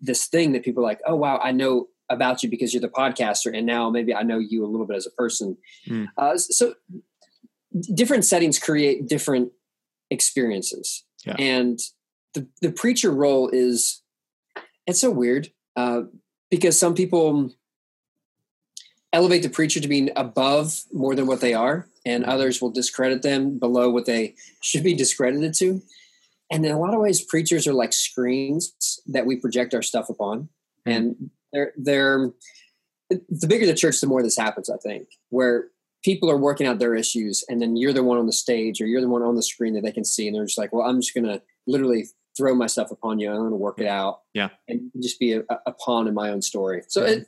this 0.00 0.26
thing 0.26 0.52
that 0.52 0.64
people 0.64 0.82
are 0.82 0.86
like, 0.86 1.00
oh, 1.06 1.16
wow, 1.16 1.40
I 1.42 1.52
know 1.52 1.86
about 2.10 2.42
you 2.42 2.50
because 2.50 2.74
you're 2.74 2.82
the 2.82 2.88
podcaster. 2.88 3.56
And 3.56 3.66
now 3.66 3.88
maybe 3.88 4.14
I 4.14 4.22
know 4.22 4.38
you 4.38 4.64
a 4.64 4.68
little 4.68 4.86
bit 4.86 4.96
as 4.96 5.06
a 5.06 5.10
person. 5.10 5.56
Mm. 5.88 6.08
Uh, 6.18 6.36
so 6.36 6.74
different 7.94 8.24
settings 8.24 8.58
create 8.58 9.06
different 9.08 9.52
experiences. 10.10 11.04
Yeah. 11.24 11.36
And 11.38 11.78
the, 12.34 12.46
the 12.60 12.72
preacher 12.72 13.10
role 13.10 13.48
is, 13.50 14.02
it's 14.86 15.00
so 15.00 15.10
weird 15.10 15.48
uh, 15.76 16.02
because 16.50 16.78
some 16.78 16.94
people 16.94 17.50
elevate 19.12 19.42
the 19.42 19.48
preacher 19.48 19.80
to 19.80 19.88
being 19.88 20.10
above 20.16 20.82
more 20.92 21.14
than 21.14 21.26
what 21.26 21.40
they 21.40 21.54
are 21.54 21.86
and 22.04 22.22
mm-hmm. 22.22 22.32
others 22.32 22.60
will 22.60 22.70
discredit 22.70 23.22
them 23.22 23.58
below 23.58 23.90
what 23.90 24.06
they 24.06 24.34
should 24.62 24.82
be 24.82 24.94
discredited 24.94 25.54
to. 25.54 25.82
And 26.50 26.64
in 26.64 26.72
a 26.72 26.78
lot 26.78 26.94
of 26.94 27.00
ways, 27.00 27.20
preachers 27.20 27.66
are 27.66 27.74
like 27.74 27.92
screens 27.92 29.00
that 29.06 29.26
we 29.26 29.36
project 29.36 29.74
our 29.74 29.82
stuff 29.82 30.08
upon. 30.08 30.48
Mm-hmm. 30.86 30.90
And 30.90 31.30
they're 31.52 31.72
they're 31.76 32.30
the 33.10 33.46
bigger 33.46 33.66
the 33.66 33.74
church, 33.74 34.00
the 34.00 34.06
more 34.06 34.22
this 34.22 34.36
happens, 34.36 34.68
I 34.68 34.76
think, 34.76 35.08
where 35.30 35.68
people 36.04 36.30
are 36.30 36.36
working 36.36 36.66
out 36.66 36.78
their 36.78 36.94
issues 36.94 37.44
and 37.48 37.60
then 37.60 37.76
you're 37.76 37.92
the 37.92 38.04
one 38.04 38.18
on 38.18 38.26
the 38.26 38.32
stage 38.32 38.80
or 38.80 38.86
you're 38.86 39.00
the 39.00 39.08
one 39.08 39.22
on 39.22 39.34
the 39.34 39.42
screen 39.42 39.74
that 39.74 39.82
they 39.82 39.92
can 39.92 40.04
see 40.04 40.26
and 40.26 40.36
they're 40.36 40.44
just 40.44 40.58
like, 40.58 40.72
well, 40.72 40.86
I'm 40.86 41.00
just 41.00 41.14
gonna 41.14 41.40
literally 41.66 42.06
throw 42.36 42.54
myself 42.54 42.90
upon 42.90 43.18
you. 43.18 43.30
I'm 43.30 43.36
gonna 43.38 43.56
work 43.56 43.80
it 43.80 43.86
out. 43.86 44.20
Yeah. 44.32 44.50
And 44.68 44.90
just 45.02 45.18
be 45.18 45.32
a, 45.32 45.42
a 45.66 45.72
pawn 45.72 46.06
in 46.06 46.14
my 46.14 46.30
own 46.30 46.42
story. 46.42 46.82
So 46.88 47.02
it 47.04 47.26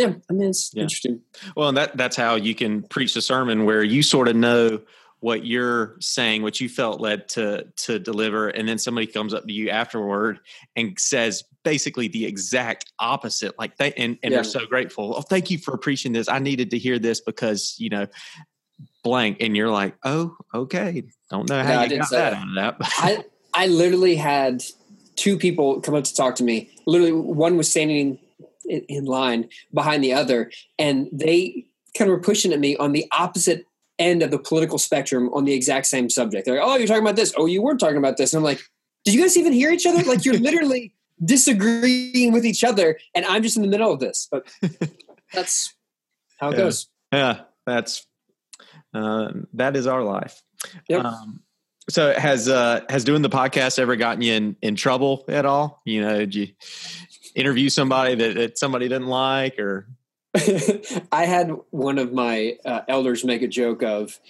yeah, 0.00 0.14
I 0.28 0.32
mean 0.32 0.48
it's 0.50 0.70
yeah. 0.74 0.82
interesting. 0.82 1.20
Well, 1.56 1.68
and 1.68 1.76
that 1.76 1.96
that's 1.96 2.16
how 2.16 2.36
you 2.36 2.54
can 2.54 2.82
preach 2.82 3.14
the 3.14 3.22
sermon 3.22 3.64
where 3.64 3.82
you 3.82 4.02
sort 4.02 4.28
of 4.28 4.36
know 4.36 4.80
what 5.20 5.44
you're 5.44 5.96
saying, 6.00 6.42
what 6.42 6.60
you 6.60 6.68
felt 6.68 7.00
led 7.00 7.28
to 7.30 7.66
to 7.76 7.98
deliver, 7.98 8.48
and 8.48 8.68
then 8.68 8.78
somebody 8.78 9.06
comes 9.06 9.34
up 9.34 9.46
to 9.46 9.52
you 9.52 9.70
afterward 9.70 10.40
and 10.76 10.98
says 10.98 11.44
basically 11.62 12.08
the 12.08 12.24
exact 12.24 12.90
opposite. 12.98 13.58
Like 13.58 13.76
they 13.76 13.92
and, 13.92 14.18
and 14.22 14.32
yeah. 14.32 14.38
they're 14.38 14.44
so 14.44 14.66
grateful. 14.66 15.14
Oh, 15.16 15.22
thank 15.22 15.50
you 15.50 15.58
for 15.58 15.76
preaching 15.76 16.12
this. 16.12 16.28
I 16.28 16.38
needed 16.38 16.70
to 16.70 16.78
hear 16.78 16.98
this 16.98 17.20
because 17.20 17.76
you 17.78 17.90
know 17.90 18.06
blank, 19.04 19.38
and 19.40 19.56
you're 19.56 19.70
like, 19.70 19.94
oh, 20.04 20.36
okay. 20.54 21.04
Don't 21.30 21.48
know 21.48 21.62
how 21.62 21.82
you 21.82 21.98
got 21.98 22.10
that, 22.10 22.32
that 22.32 22.32
out 22.34 22.48
of 22.48 22.54
that. 22.54 22.76
I 22.80 23.24
I 23.52 23.66
literally 23.66 24.16
had 24.16 24.62
two 25.16 25.36
people 25.36 25.80
come 25.80 25.94
up 25.94 26.04
to 26.04 26.14
talk 26.14 26.36
to 26.36 26.44
me. 26.44 26.70
Literally, 26.86 27.12
one 27.12 27.56
was 27.56 27.70
standing 27.70 28.18
in 28.70 29.04
line 29.04 29.48
behind 29.72 30.02
the 30.04 30.12
other, 30.12 30.50
and 30.78 31.08
they 31.12 31.66
kind 31.96 32.10
of 32.10 32.16
were 32.16 32.22
pushing 32.22 32.52
at 32.52 32.60
me 32.60 32.76
on 32.76 32.92
the 32.92 33.06
opposite 33.12 33.66
end 33.98 34.22
of 34.22 34.30
the 34.30 34.38
political 34.38 34.78
spectrum 34.78 35.28
on 35.34 35.44
the 35.44 35.52
exact 35.52 35.86
same 35.86 36.08
subject. 36.08 36.46
They're 36.46 36.56
like, 36.56 36.64
"Oh, 36.66 36.76
you're 36.76 36.86
talking 36.86 37.02
about 37.02 37.16
this. 37.16 37.34
Oh, 37.36 37.46
you 37.46 37.62
weren't 37.62 37.80
talking 37.80 37.98
about 37.98 38.16
this." 38.16 38.32
And 38.32 38.38
I'm 38.38 38.44
like, 38.44 38.62
"Did 39.04 39.14
you 39.14 39.20
guys 39.20 39.36
even 39.36 39.52
hear 39.52 39.70
each 39.70 39.86
other? 39.86 40.02
Like, 40.02 40.24
you're 40.24 40.34
literally 40.38 40.92
disagreeing 41.24 42.32
with 42.32 42.46
each 42.46 42.64
other, 42.64 42.98
and 43.14 43.24
I'm 43.26 43.42
just 43.42 43.56
in 43.56 43.62
the 43.62 43.68
middle 43.68 43.92
of 43.92 44.00
this." 44.00 44.28
But 44.30 44.48
that's 45.32 45.74
how 46.38 46.48
it 46.48 46.52
yeah. 46.52 46.58
goes. 46.58 46.88
Yeah, 47.12 47.40
that's 47.66 48.06
uh, 48.94 49.32
that 49.54 49.76
is 49.76 49.86
our 49.86 50.02
life. 50.02 50.42
Yep. 50.88 51.04
Um, 51.04 51.42
so 51.88 52.12
has 52.12 52.48
uh 52.48 52.82
has 52.88 53.04
doing 53.04 53.22
the 53.22 53.30
podcast 53.30 53.78
ever 53.78 53.96
gotten 53.96 54.22
you 54.22 54.32
in 54.32 54.56
in 54.62 54.76
trouble 54.76 55.24
at 55.28 55.44
all? 55.44 55.82
You 55.84 56.02
know, 56.02 56.18
did 56.18 56.34
you 56.34 56.48
interview 57.34 57.68
somebody 57.68 58.14
that, 58.14 58.34
that 58.34 58.58
somebody 58.58 58.88
didn't 58.88 59.08
like 59.08 59.58
or 59.58 59.86
I 61.12 61.24
had 61.24 61.50
one 61.70 61.98
of 61.98 62.12
my 62.12 62.56
uh, 62.64 62.82
elders 62.86 63.24
make 63.24 63.42
a 63.42 63.48
joke 63.48 63.82
of 63.82 64.20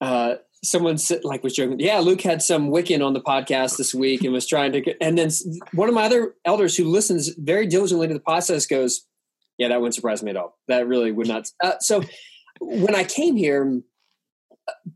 uh, 0.00 0.36
someone 0.62 0.98
said, 0.98 1.24
like 1.24 1.42
was 1.42 1.54
joking. 1.54 1.80
Yeah, 1.80 1.98
Luke 1.98 2.20
had 2.20 2.42
some 2.42 2.70
Wiccan 2.70 3.04
on 3.04 3.12
the 3.12 3.20
podcast 3.20 3.76
this 3.76 3.94
week 3.94 4.22
and 4.22 4.32
was 4.32 4.46
trying 4.46 4.72
to. 4.72 5.02
And 5.02 5.16
then 5.18 5.30
one 5.72 5.88
of 5.88 5.94
my 5.94 6.04
other 6.04 6.34
elders 6.44 6.76
who 6.76 6.84
listens 6.84 7.28
very 7.30 7.66
diligently 7.66 8.08
to 8.08 8.14
the 8.14 8.20
process 8.20 8.66
goes, 8.66 9.06
"Yeah, 9.58 9.68
that 9.68 9.80
wouldn't 9.80 9.94
surprise 9.94 10.22
me 10.22 10.30
at 10.30 10.36
all. 10.36 10.58
That 10.68 10.86
really 10.86 11.12
would 11.12 11.28
not." 11.28 11.48
Uh, 11.62 11.78
so 11.80 12.02
when 12.60 12.94
I 12.94 13.04
came 13.04 13.36
here, 13.36 13.80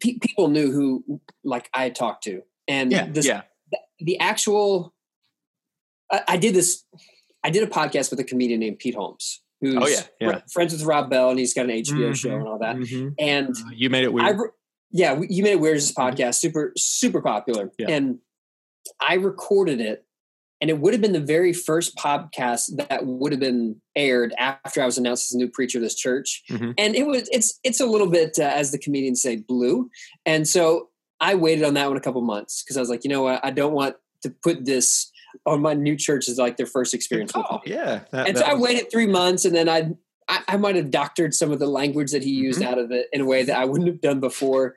pe- 0.00 0.18
people 0.18 0.48
knew 0.48 0.70
who 0.70 1.20
like 1.44 1.68
I 1.74 1.84
had 1.84 1.94
talked 1.94 2.24
to, 2.24 2.42
and 2.68 2.92
yeah, 2.92 3.06
this, 3.08 3.26
yeah. 3.26 3.42
The, 3.70 3.78
the 4.00 4.18
actual. 4.20 4.94
I, 6.10 6.22
I 6.28 6.36
did 6.36 6.54
this. 6.54 6.84
I 7.42 7.50
did 7.50 7.62
a 7.62 7.66
podcast 7.66 8.10
with 8.10 8.20
a 8.20 8.24
comedian 8.24 8.60
named 8.60 8.78
Pete 8.78 8.94
Holmes 8.94 9.42
who's 9.60 9.76
oh, 9.76 9.86
yeah, 9.86 10.00
yeah. 10.20 10.40
friends 10.52 10.72
with 10.72 10.82
Rob 10.84 11.10
Bell, 11.10 11.30
and 11.30 11.38
he's 11.38 11.54
got 11.54 11.66
an 11.66 11.72
HBO 11.72 11.84
mm-hmm, 11.84 12.12
show 12.12 12.34
and 12.34 12.48
all 12.48 12.58
that. 12.58 12.76
Mm-hmm. 12.76 13.08
And 13.18 13.54
uh, 13.54 13.70
you 13.74 13.90
made 13.90 14.04
it 14.04 14.12
weird. 14.12 14.36
I, 14.36 14.42
yeah, 14.90 15.20
you 15.28 15.42
made 15.42 15.52
it 15.52 15.60
weird 15.60 15.76
This 15.76 15.92
mm-hmm. 15.92 16.22
podcast, 16.22 16.36
super 16.36 16.72
super 16.76 17.20
popular, 17.20 17.70
yeah. 17.78 17.90
and 17.90 18.18
I 19.00 19.14
recorded 19.14 19.80
it, 19.80 20.04
and 20.60 20.70
it 20.70 20.78
would 20.78 20.94
have 20.94 21.02
been 21.02 21.12
the 21.12 21.20
very 21.20 21.52
first 21.52 21.96
podcast 21.96 22.76
that 22.88 23.06
would 23.06 23.32
have 23.32 23.40
been 23.40 23.80
aired 23.94 24.34
after 24.38 24.82
I 24.82 24.86
was 24.86 24.98
announced 24.98 25.30
as 25.30 25.34
a 25.34 25.38
new 25.38 25.48
preacher 25.48 25.78
of 25.78 25.82
this 25.82 25.94
church, 25.94 26.42
mm-hmm. 26.50 26.72
and 26.78 26.96
it 26.96 27.06
was 27.06 27.28
it's 27.30 27.58
it's 27.62 27.80
a 27.80 27.86
little 27.86 28.08
bit 28.08 28.38
uh, 28.38 28.44
as 28.44 28.72
the 28.72 28.78
comedians 28.78 29.22
say 29.22 29.36
blue, 29.36 29.90
and 30.24 30.48
so 30.48 30.88
I 31.20 31.34
waited 31.34 31.64
on 31.64 31.74
that 31.74 31.88
one 31.88 31.98
a 31.98 32.00
couple 32.00 32.22
months 32.22 32.62
because 32.62 32.76
I 32.76 32.80
was 32.80 32.88
like, 32.88 33.04
you 33.04 33.10
know 33.10 33.22
what, 33.22 33.44
I 33.44 33.50
don't 33.50 33.74
want 33.74 33.96
to 34.22 34.30
put 34.42 34.64
this 34.64 35.10
on 35.46 35.62
my 35.62 35.74
new 35.74 35.96
church 35.96 36.28
is 36.28 36.38
like 36.38 36.56
their 36.56 36.66
first 36.66 36.94
experience 36.94 37.34
with 37.34 37.46
me. 37.50 37.58
Yeah. 37.66 38.00
That, 38.10 38.28
and 38.28 38.38
so 38.38 38.44
I 38.44 38.54
waited 38.54 38.90
three 38.90 39.06
months 39.06 39.44
and 39.44 39.54
then 39.54 39.68
I, 39.68 39.90
I, 40.28 40.42
I 40.48 40.56
might 40.56 40.76
have 40.76 40.90
doctored 40.90 41.34
some 41.34 41.50
of 41.52 41.58
the 41.58 41.66
language 41.66 42.12
that 42.12 42.22
he 42.22 42.30
used 42.30 42.60
mm-hmm. 42.60 42.72
out 42.72 42.78
of 42.78 42.90
it 42.92 43.08
in 43.12 43.20
a 43.20 43.26
way 43.26 43.42
that 43.42 43.56
I 43.56 43.64
wouldn't 43.64 43.88
have 43.88 44.00
done 44.00 44.20
before 44.20 44.76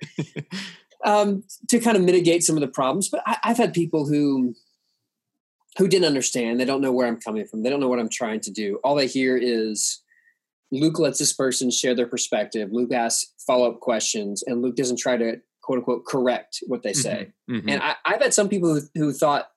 um, 1.06 1.44
to 1.70 1.80
kind 1.80 1.98
of 1.98 2.04
mitigate 2.04 2.44
some 2.44 2.56
of 2.56 2.62
the 2.62 2.68
problems. 2.68 3.10
But 3.10 3.22
I, 3.26 3.38
I've 3.44 3.58
had 3.58 3.74
people 3.74 4.08
who, 4.08 4.56
who 5.78 5.88
didn't 5.88 6.08
understand. 6.08 6.60
They 6.60 6.66
don't 6.66 6.82
know 6.82 6.92
where 6.92 7.08
I'm 7.08 7.20
coming 7.20 7.46
from. 7.46 7.64
They 7.64 7.70
don't 7.70 7.80
know 7.80 7.90
what 7.90 8.00
I'm 8.00 8.10
trying 8.10 8.40
to 8.42 8.52
do. 8.52 8.80
All 8.84 8.96
they 8.96 9.08
hear 9.08 9.38
is 9.38 10.02
Luke 10.72 11.00
lets 11.00 11.20
this 11.20 11.34
person 11.34 11.70
share 11.70 11.96
their 11.96 12.08
perspective. 12.08 12.70
Luke 12.72 12.92
asks 12.92 13.32
follow 13.46 13.70
up 13.70 13.80
questions, 13.80 14.44
and 14.46 14.62
Luke 14.62 14.76
doesn't 14.76 14.98
try 14.98 15.18
to 15.18 15.40
quote 15.62 15.80
unquote 15.80 16.06
correct 16.06 16.64
what 16.68 16.84
they 16.84 16.94
say. 16.94 17.32
Mm-hmm. 17.50 17.58
Mm-hmm. 17.58 17.70
And 17.70 17.82
I, 17.82 17.96
have 18.06 18.22
had 18.22 18.34
some 18.34 18.50
people 18.50 18.74
who, 18.74 18.82
who 18.96 19.14
thought 19.14 19.50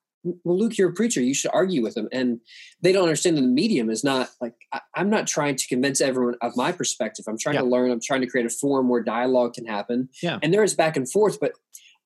well 0.45 0.59
luke 0.59 0.77
you're 0.77 0.91
a 0.91 0.95
preacher. 0.95 1.21
You 1.21 1.35
should 1.35 1.51
argue 1.53 1.83
with 1.83 1.95
them. 1.95 2.09
And 2.13 2.41
they 2.81 2.93
don't 2.93 3.05
understand 3.05 3.37
that 3.37 3.43
the 3.43 3.47
medium 3.47 3.91
is 3.91 4.05
not 4.05 4.31
like 4.41 4.55
I, 4.73 4.81
am 4.97 5.11
not 5.11 5.27
trying 5.27 5.57
to 5.57 5.67
convince 5.69 6.01
everyone 6.01 6.35
of 6.43 6.57
my 6.57 6.73
perspective. 6.73 7.25
I'm 7.29 7.39
trying 7.39 7.57
yeah. 7.57 7.63
to 7.63 7.67
learn. 7.67 7.91
I'm 7.91 8.01
trying 8.03 8.21
to 8.23 8.27
create 8.27 8.47
a 8.47 8.51
forum 8.51 8.89
where 8.89 9.03
dialogue 9.03 9.55
can 9.55 9.67
happen. 9.67 10.09
Yeah. 10.23 10.39
And 10.43 10.53
there 10.53 10.65
is 10.65 10.75
back 10.75 10.97
and 10.97 11.11
forth 11.11 11.39
but 11.41 11.53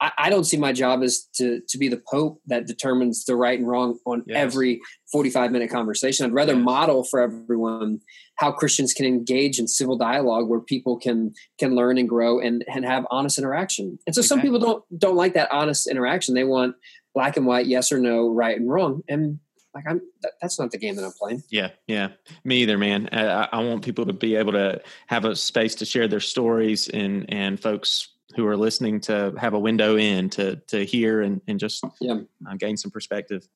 I, 0.00 0.12
I 0.18 0.30
don't 0.30 0.44
see 0.44 0.56
my 0.56 0.72
job 0.72 1.02
as 1.02 1.26
to 1.34 1.60
to 1.68 1.78
be 1.78 1.88
the 1.88 2.00
pope 2.10 2.40
that 2.46 2.66
determines 2.66 3.24
the 3.24 3.36
right 3.36 3.58
and 3.58 3.68
wrong 3.68 3.98
on 4.06 4.24
yes. 4.26 4.36
every 4.36 4.80
45 5.12 5.52
minute 5.52 5.70
conversation. 5.70 6.26
I'd 6.26 6.32
rather 6.32 6.54
yes. 6.54 6.64
model 6.64 7.04
for 7.04 7.20
everyone 7.20 8.00
how 8.36 8.50
christians 8.50 8.94
can 8.94 9.04
engage 9.04 9.58
in 9.58 9.68
civil 9.68 9.98
dialogue 9.98 10.48
where 10.48 10.60
people 10.60 10.98
can 10.98 11.34
can 11.58 11.74
learn 11.74 11.98
and 11.98 12.08
grow 12.08 12.40
and 12.40 12.64
and 12.68 12.84
have 12.84 13.06
honest 13.10 13.38
interaction. 13.38 13.98
And 14.06 14.14
so 14.14 14.22
some 14.22 14.40
people 14.40 14.58
don't 14.58 14.84
don't 14.98 15.16
like 15.16 15.34
that 15.34 15.52
honest 15.52 15.86
interaction. 15.86 16.34
They 16.34 16.44
want 16.44 16.74
black 17.14 17.36
and 17.36 17.46
white, 17.46 17.66
yes 17.66 17.92
or 17.92 17.98
no, 17.98 18.28
right 18.28 18.56
and 18.56 18.70
wrong. 18.70 19.02
And 19.08 19.40
like 19.74 19.84
I'm, 19.88 20.00
that, 20.22 20.32
that's 20.40 20.58
not 20.58 20.70
the 20.70 20.78
game 20.78 20.96
that 20.96 21.04
I'm 21.04 21.12
playing. 21.12 21.42
Yeah, 21.48 21.70
yeah, 21.86 22.08
me 22.44 22.62
either, 22.62 22.78
man. 22.78 23.08
I, 23.12 23.48
I, 23.52 23.62
want 23.62 23.84
people 23.84 24.06
to 24.06 24.12
be 24.12 24.34
able 24.34 24.52
to 24.52 24.80
have 25.06 25.24
a 25.24 25.36
space 25.36 25.76
to 25.76 25.84
share 25.84 26.08
their 26.08 26.20
stories, 26.20 26.88
and 26.88 27.26
and 27.28 27.60
folks 27.60 28.08
who 28.34 28.46
are 28.46 28.56
listening 28.56 29.00
to 29.00 29.32
have 29.38 29.54
a 29.54 29.58
window 29.58 29.96
in 29.96 30.30
to 30.30 30.56
to 30.68 30.84
hear 30.84 31.22
and 31.22 31.40
and 31.46 31.60
just 31.60 31.84
yeah. 32.00 32.18
uh, 32.48 32.54
gain 32.58 32.76
some 32.76 32.90
perspective. 32.90 33.46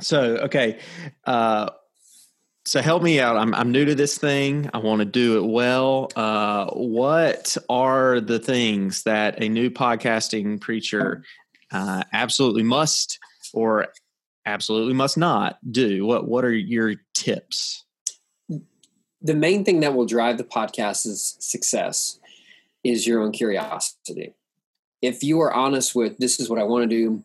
So, 0.00 0.36
okay. 0.38 0.78
Uh, 1.24 1.70
so 2.66 2.82
help 2.82 3.02
me 3.02 3.20
out. 3.20 3.36
I'm 3.36 3.54
I'm 3.54 3.72
new 3.72 3.84
to 3.86 3.94
this 3.94 4.18
thing. 4.18 4.68
I 4.74 4.78
want 4.78 5.00
to 5.00 5.06
do 5.06 5.38
it 5.38 5.48
well. 5.48 6.10
Uh, 6.14 6.66
what 6.66 7.56
are 7.68 8.20
the 8.20 8.38
things 8.38 9.02
that 9.04 9.42
a 9.42 9.48
new 9.48 9.70
podcasting 9.70 10.60
preacher 10.60 11.24
uh, 11.72 12.04
absolutely 12.12 12.62
must 12.62 13.18
or 13.52 13.88
absolutely 14.46 14.94
must 14.94 15.16
not 15.16 15.58
do? 15.70 16.06
What 16.06 16.28
What 16.28 16.44
are 16.44 16.52
your 16.52 16.94
tips? 17.14 17.84
The 19.22 19.34
main 19.34 19.64
thing 19.64 19.80
that 19.80 19.94
will 19.94 20.06
drive 20.06 20.38
the 20.38 20.44
podcast's 20.44 21.36
success 21.40 22.18
is 22.82 23.06
your 23.06 23.20
own 23.20 23.32
curiosity. 23.32 24.34
If 25.02 25.22
you 25.22 25.40
are 25.40 25.52
honest 25.52 25.94
with 25.94 26.16
this 26.18 26.40
is 26.40 26.48
what 26.48 26.58
I 26.58 26.62
want 26.62 26.88
to 26.88 26.96
do, 26.96 27.24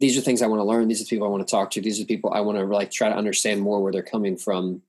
these 0.00 0.16
are 0.16 0.22
things 0.22 0.40
I 0.40 0.46
want 0.46 0.60
to 0.60 0.64
learn, 0.64 0.88
these 0.88 1.00
are 1.00 1.04
the 1.04 1.10
people 1.10 1.26
I 1.26 1.30
want 1.30 1.46
to 1.46 1.50
talk 1.50 1.70
to, 1.72 1.80
these 1.80 1.98
are 1.98 2.04
the 2.04 2.14
people 2.14 2.32
I 2.32 2.40
want 2.40 2.58
to 2.58 2.64
like 2.64 2.90
try 2.90 3.08
to 3.10 3.16
understand 3.16 3.60
more 3.60 3.82
where 3.82 3.92
they're 3.92 4.02
coming 4.02 4.36
from. 4.36 4.82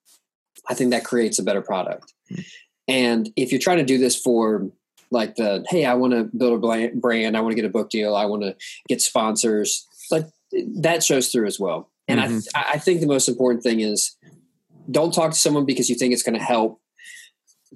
I 0.69 0.73
think 0.73 0.91
that 0.91 1.03
creates 1.03 1.39
a 1.39 1.43
better 1.43 1.61
product. 1.61 2.13
Mm-hmm. 2.31 2.41
And 2.87 3.33
if 3.35 3.51
you're 3.51 3.59
trying 3.59 3.79
to 3.79 3.85
do 3.85 3.97
this 3.97 4.15
for 4.15 4.69
like 5.13 5.35
the 5.35 5.65
hey 5.69 5.85
i 5.85 5.93
want 5.93 6.11
to 6.11 6.29
build 6.37 6.53
a 6.53 6.89
brand 6.95 7.37
i 7.37 7.39
want 7.39 7.51
to 7.51 7.55
get 7.55 7.65
a 7.65 7.69
book 7.69 7.89
deal 7.89 8.15
i 8.15 8.25
want 8.25 8.41
to 8.41 8.53
get 8.89 9.01
sponsors 9.01 9.87
like 10.11 10.25
that 10.75 11.03
shows 11.03 11.29
through 11.29 11.47
as 11.47 11.59
well. 11.59 11.91
And 12.07 12.19
mm-hmm. 12.19 12.39
I, 12.55 12.73
I 12.73 12.77
think 12.77 13.01
the 13.01 13.07
most 13.07 13.27
important 13.27 13.63
thing 13.63 13.79
is 13.79 14.15
don't 14.91 15.13
talk 15.13 15.31
to 15.31 15.37
someone 15.37 15.65
because 15.65 15.89
you 15.89 15.95
think 15.95 16.13
it's 16.13 16.23
going 16.23 16.37
to 16.37 16.43
help 16.43 16.81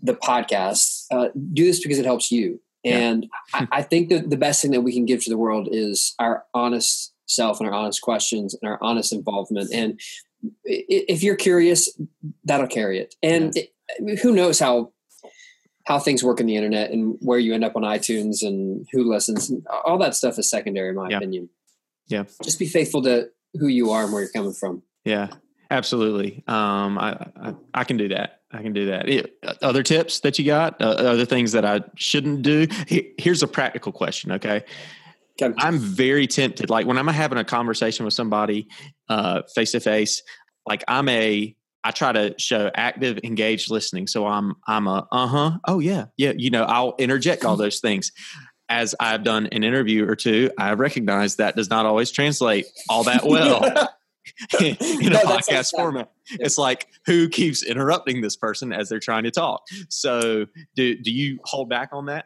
the 0.01 0.13
podcast. 0.13 1.05
Uh, 1.11 1.29
do 1.53 1.65
this 1.65 1.81
because 1.81 1.99
it 1.99 2.05
helps 2.05 2.31
you. 2.31 2.61
And 2.85 3.27
I, 3.53 3.67
I, 3.71 3.81
think 3.81 4.07
that 4.09 4.29
the 4.29 4.37
best 4.37 4.61
thing 4.61 4.71
that 4.71 4.81
we 4.81 4.93
can 4.93 5.05
give 5.05 5.21
to 5.25 5.29
the 5.29 5.37
world 5.37 5.67
is 5.69 6.13
our 6.19 6.45
honest 6.53 7.13
self 7.25 7.59
and 7.59 7.67
our 7.67 7.75
honest 7.75 8.01
questions 8.01 8.55
and 8.61 8.71
our 8.71 8.81
honest 8.81 9.11
involvement. 9.11 9.69
And 9.73 9.99
if 10.63 11.21
you're 11.21 11.35
curious 11.35 11.89
that'll 12.45 12.67
carry 12.67 12.99
it. 12.99 13.15
And 13.21 13.53
yeah. 13.55 13.63
it, 13.99 14.19
who 14.19 14.31
knows 14.33 14.59
how 14.59 14.93
how 15.87 15.97
things 15.97 16.21
work 16.21 16.41
in 16.41 16.45
the 16.45 16.55
internet 16.57 16.91
and 16.91 17.15
where 17.21 17.39
you 17.39 17.53
end 17.53 17.63
up 17.63 17.77
on 17.77 17.83
iTunes 17.83 18.41
and 18.41 18.85
who 18.91 19.09
listens. 19.09 19.49
All 19.85 19.97
that 19.99 20.15
stuff 20.15 20.37
is 20.37 20.49
secondary, 20.49 20.89
in 20.89 20.95
my 20.95 21.09
yeah. 21.09 21.15
opinion. 21.15 21.49
Yeah. 22.07 22.25
Just 22.43 22.59
be 22.59 22.67
faithful 22.67 23.01
to 23.03 23.29
who 23.53 23.67
you 23.67 23.91
are 23.91 24.03
and 24.03 24.11
where 24.11 24.21
you're 24.21 24.31
coming 24.31 24.51
from. 24.51 24.83
Yeah, 25.05 25.29
absolutely. 25.71 26.43
Um, 26.45 26.97
I, 26.97 27.27
I, 27.37 27.55
I 27.73 27.83
can 27.85 27.95
do 27.95 28.09
that. 28.09 28.41
I 28.51 28.61
can 28.63 28.73
do 28.73 28.87
that. 28.87 29.07
It, 29.07 29.37
other 29.61 29.81
tips 29.81 30.19
that 30.21 30.37
you 30.37 30.43
got? 30.43 30.81
Uh, 30.81 30.89
other 30.89 31.25
things 31.25 31.53
that 31.53 31.63
I 31.63 31.79
shouldn't 31.95 32.41
do? 32.41 32.67
Here's 33.17 33.41
a 33.41 33.47
practical 33.47 33.93
question. 33.93 34.33
Okay. 34.33 34.65
okay. 35.41 35.55
I'm 35.57 35.77
very 35.77 36.27
tempted. 36.27 36.69
Like 36.69 36.85
when 36.85 36.97
I'm 36.97 37.07
having 37.07 37.37
a 37.37 37.45
conversation 37.45 38.03
with 38.03 38.13
somebody 38.13 38.67
face 39.55 39.71
to 39.71 39.79
face, 39.79 40.21
like 40.65 40.83
I'm 40.89 41.07
a 41.07 41.55
I 41.87 41.91
try 41.91 42.11
to 42.11 42.35
show 42.37 42.69
active, 42.75 43.17
engaged 43.23 43.71
listening. 43.71 44.07
So 44.07 44.27
I'm 44.27 44.55
I'm 44.67 44.87
a 44.87 45.07
uh 45.09 45.27
huh. 45.27 45.51
Oh 45.65 45.79
yeah, 45.79 46.07
yeah. 46.17 46.33
You 46.35 46.49
know, 46.49 46.63
I'll 46.63 46.95
interject 46.97 47.45
all 47.45 47.55
those 47.65 47.79
things. 47.79 48.11
As 48.67 48.93
I've 48.99 49.23
done 49.23 49.47
an 49.53 49.63
interview 49.63 50.05
or 50.05 50.17
two, 50.17 50.51
I 50.57 50.73
recognize 50.73 51.37
that 51.37 51.55
does 51.55 51.69
not 51.69 51.85
always 51.85 52.11
translate 52.11 52.65
all 52.89 53.05
that 53.05 53.23
well 53.23 53.63
in 54.59 54.75
no, 55.13 55.19
a 55.19 55.23
podcast 55.23 55.71
format. 55.71 56.11
Yeah. 56.29 56.37
It's 56.41 56.57
like 56.57 56.87
who 57.05 57.29
keeps 57.29 57.63
interrupting 57.63 58.19
this 58.19 58.35
person 58.35 58.73
as 58.73 58.89
they're 58.89 58.99
trying 58.99 59.23
to 59.23 59.31
talk. 59.31 59.61
So 59.87 60.45
do 60.75 60.93
do 60.97 61.09
you 61.09 61.39
hold 61.45 61.69
back 61.69 61.89
on 61.93 62.07
that? 62.07 62.25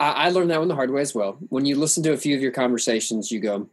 I, 0.00 0.12
I 0.12 0.28
learned 0.30 0.50
that 0.50 0.60
one 0.60 0.68
the 0.68 0.74
hard 0.74 0.90
way 0.90 1.02
as 1.02 1.14
well. 1.14 1.36
When 1.50 1.66
you 1.66 1.76
listen 1.76 2.02
to 2.04 2.14
a 2.14 2.16
few 2.16 2.34
of 2.34 2.40
your 2.40 2.52
conversations, 2.52 3.30
you 3.30 3.40
go, 3.40 3.68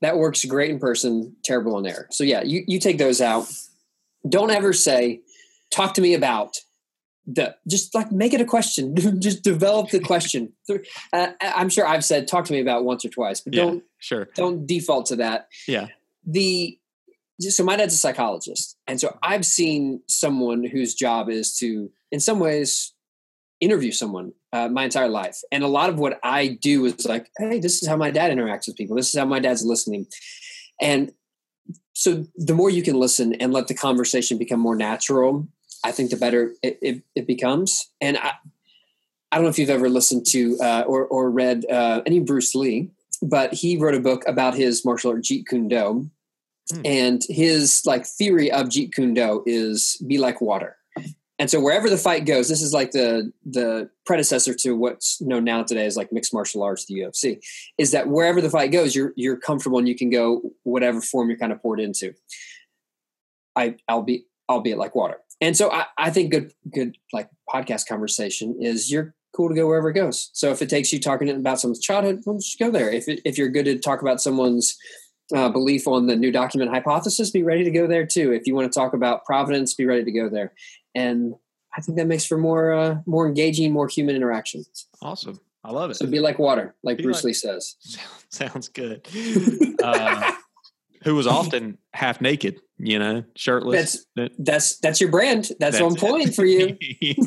"That 0.00 0.16
works 0.16 0.44
great 0.44 0.70
in 0.70 0.80
person, 0.80 1.36
terrible 1.44 1.76
on 1.76 1.86
air." 1.86 2.08
So 2.10 2.24
yeah, 2.24 2.42
you 2.42 2.64
you 2.66 2.80
take 2.80 2.98
those 2.98 3.20
out 3.20 3.46
don't 4.28 4.50
ever 4.50 4.72
say, 4.72 5.20
talk 5.70 5.94
to 5.94 6.00
me 6.00 6.14
about 6.14 6.56
the, 7.26 7.56
just 7.68 7.94
like 7.94 8.12
make 8.12 8.32
it 8.32 8.40
a 8.40 8.44
question. 8.44 8.94
just 9.20 9.42
develop 9.42 9.90
the 9.90 10.00
question. 10.00 10.52
Uh, 11.12 11.28
I'm 11.40 11.68
sure 11.68 11.86
I've 11.86 12.04
said, 12.04 12.26
talk 12.26 12.44
to 12.46 12.52
me 12.52 12.60
about 12.60 12.84
once 12.84 13.04
or 13.04 13.08
twice, 13.08 13.40
but 13.40 13.54
yeah, 13.54 13.62
don't, 13.62 13.84
sure. 13.98 14.28
Don't 14.34 14.66
default 14.66 15.06
to 15.06 15.16
that. 15.16 15.48
Yeah. 15.68 15.86
The, 16.26 16.78
so 17.38 17.62
my 17.64 17.76
dad's 17.76 17.94
a 17.94 17.98
psychologist. 17.98 18.76
And 18.86 19.00
so 19.00 19.16
I've 19.22 19.46
seen 19.46 20.02
someone 20.08 20.64
whose 20.64 20.94
job 20.94 21.30
is 21.30 21.56
to, 21.58 21.90
in 22.10 22.18
some 22.20 22.40
ways, 22.40 22.92
interview 23.60 23.92
someone 23.92 24.32
uh, 24.52 24.68
my 24.68 24.84
entire 24.84 25.08
life. 25.08 25.40
And 25.52 25.62
a 25.62 25.68
lot 25.68 25.88
of 25.88 25.98
what 25.98 26.18
I 26.22 26.58
do 26.60 26.84
is 26.86 27.06
like, 27.06 27.30
hey, 27.38 27.58
this 27.58 27.82
is 27.82 27.88
how 27.88 27.96
my 27.96 28.10
dad 28.10 28.36
interacts 28.36 28.66
with 28.66 28.76
people. 28.76 28.96
This 28.96 29.08
is 29.08 29.18
how 29.18 29.26
my 29.26 29.40
dad's 29.40 29.64
listening. 29.64 30.06
And 30.80 31.12
so 31.96 32.26
the 32.36 32.52
more 32.52 32.68
you 32.68 32.82
can 32.82 32.96
listen 32.96 33.32
and 33.36 33.54
let 33.54 33.68
the 33.68 33.74
conversation 33.74 34.36
become 34.36 34.60
more 34.60 34.76
natural, 34.76 35.48
I 35.82 35.92
think 35.92 36.10
the 36.10 36.18
better 36.18 36.52
it, 36.62 36.78
it, 36.82 37.02
it 37.14 37.26
becomes. 37.26 37.90
And 38.02 38.18
I, 38.18 38.32
I 39.32 39.36
don't 39.36 39.44
know 39.44 39.48
if 39.48 39.58
you've 39.58 39.70
ever 39.70 39.88
listened 39.88 40.26
to 40.26 40.58
uh, 40.60 40.84
or, 40.86 41.06
or 41.06 41.30
read 41.30 41.64
uh, 41.70 42.02
any 42.04 42.20
Bruce 42.20 42.54
Lee, 42.54 42.90
but 43.22 43.54
he 43.54 43.78
wrote 43.78 43.94
a 43.94 44.00
book 44.00 44.24
about 44.26 44.54
his 44.54 44.84
martial 44.84 45.12
art 45.12 45.22
Jeet 45.22 45.46
Kune 45.48 45.68
Do. 45.68 46.10
Hmm. 46.70 46.82
And 46.84 47.22
his 47.30 47.86
like 47.86 48.04
theory 48.04 48.52
of 48.52 48.66
Jeet 48.66 48.94
Kune 48.94 49.14
Do 49.14 49.42
is 49.46 49.96
be 50.06 50.18
like 50.18 50.42
water. 50.42 50.76
And 51.38 51.50
so 51.50 51.60
wherever 51.60 51.90
the 51.90 51.98
fight 51.98 52.24
goes, 52.24 52.48
this 52.48 52.62
is 52.62 52.72
like 52.72 52.92
the 52.92 53.30
the 53.44 53.90
predecessor 54.06 54.54
to 54.54 54.72
what's 54.72 55.20
known 55.20 55.44
now 55.44 55.62
today 55.62 55.84
as 55.84 55.96
like 55.96 56.12
mixed 56.12 56.32
martial 56.32 56.62
arts, 56.62 56.86
the 56.86 57.00
UFC, 57.00 57.38
is 57.76 57.90
that 57.90 58.08
wherever 58.08 58.40
the 58.40 58.50
fight 58.50 58.72
goes, 58.72 58.94
you're 58.94 59.12
you're 59.16 59.36
comfortable 59.36 59.78
and 59.78 59.88
you 59.88 59.94
can 59.94 60.10
go 60.10 60.40
whatever 60.62 61.00
form 61.00 61.28
you're 61.28 61.38
kind 61.38 61.52
of 61.52 61.60
poured 61.60 61.80
into. 61.80 62.14
I 63.54 63.76
I'll 63.88 64.02
be 64.02 64.26
albeit 64.48 64.78
like 64.78 64.94
water. 64.94 65.18
And 65.40 65.56
so 65.56 65.70
I, 65.70 65.86
I 65.98 66.10
think 66.10 66.30
good 66.30 66.52
good 66.72 66.96
like 67.12 67.28
podcast 67.52 67.86
conversation 67.86 68.56
is 68.60 68.90
you're 68.90 69.14
cool 69.34 69.50
to 69.50 69.54
go 69.54 69.66
wherever 69.66 69.90
it 69.90 69.94
goes. 69.94 70.30
So 70.32 70.50
if 70.50 70.62
it 70.62 70.70
takes 70.70 70.90
you 70.92 70.98
talking 70.98 71.28
about 71.28 71.60
someone's 71.60 71.80
childhood, 71.80 72.22
well, 72.24 72.38
just 72.38 72.58
go 72.58 72.70
there. 72.70 72.90
If 72.90 73.06
it, 73.08 73.20
if 73.26 73.36
you're 73.36 73.50
good 73.50 73.66
to 73.66 73.78
talk 73.78 74.00
about 74.00 74.22
someone's 74.22 74.76
uh, 75.34 75.48
belief 75.48 75.86
on 75.86 76.06
the 76.06 76.16
new 76.16 76.30
document 76.30 76.70
hypothesis, 76.70 77.30
be 77.30 77.42
ready 77.42 77.64
to 77.64 77.70
go 77.70 77.86
there 77.86 78.06
too. 78.06 78.32
If 78.32 78.46
you 78.46 78.54
want 78.54 78.72
to 78.72 78.78
talk 78.78 78.92
about 78.94 79.24
providence, 79.24 79.74
be 79.74 79.86
ready 79.86 80.04
to 80.04 80.12
go 80.12 80.28
there. 80.28 80.52
And 80.94 81.34
I 81.76 81.80
think 81.80 81.98
that 81.98 82.06
makes 82.06 82.24
for 82.24 82.38
more 82.38 82.72
uh, 82.72 82.98
more 83.06 83.26
engaging, 83.26 83.72
more 83.72 83.88
human 83.88 84.16
interactions. 84.16 84.86
Awesome. 85.02 85.40
I 85.64 85.72
love 85.72 85.90
it. 85.90 85.94
So 85.96 86.06
be 86.06 86.20
like 86.20 86.38
water, 86.38 86.76
like 86.82 86.98
be 86.98 87.02
Bruce 87.02 87.18
like, 87.18 87.24
Lee 87.24 87.32
says. 87.34 87.76
Sounds 88.30 88.68
good. 88.68 89.06
uh, 89.82 90.32
who 91.02 91.14
was 91.14 91.26
often 91.26 91.78
half 91.92 92.20
naked, 92.20 92.60
you 92.78 92.98
know, 92.98 93.24
shirtless. 93.34 94.06
That's 94.14 94.34
that's 94.38 94.78
that's 94.78 95.00
your 95.00 95.10
brand. 95.10 95.50
That's, 95.58 95.78
that's 95.78 95.80
on 95.80 95.96
point 95.96 96.34
for 96.34 96.44
you. 96.44 96.78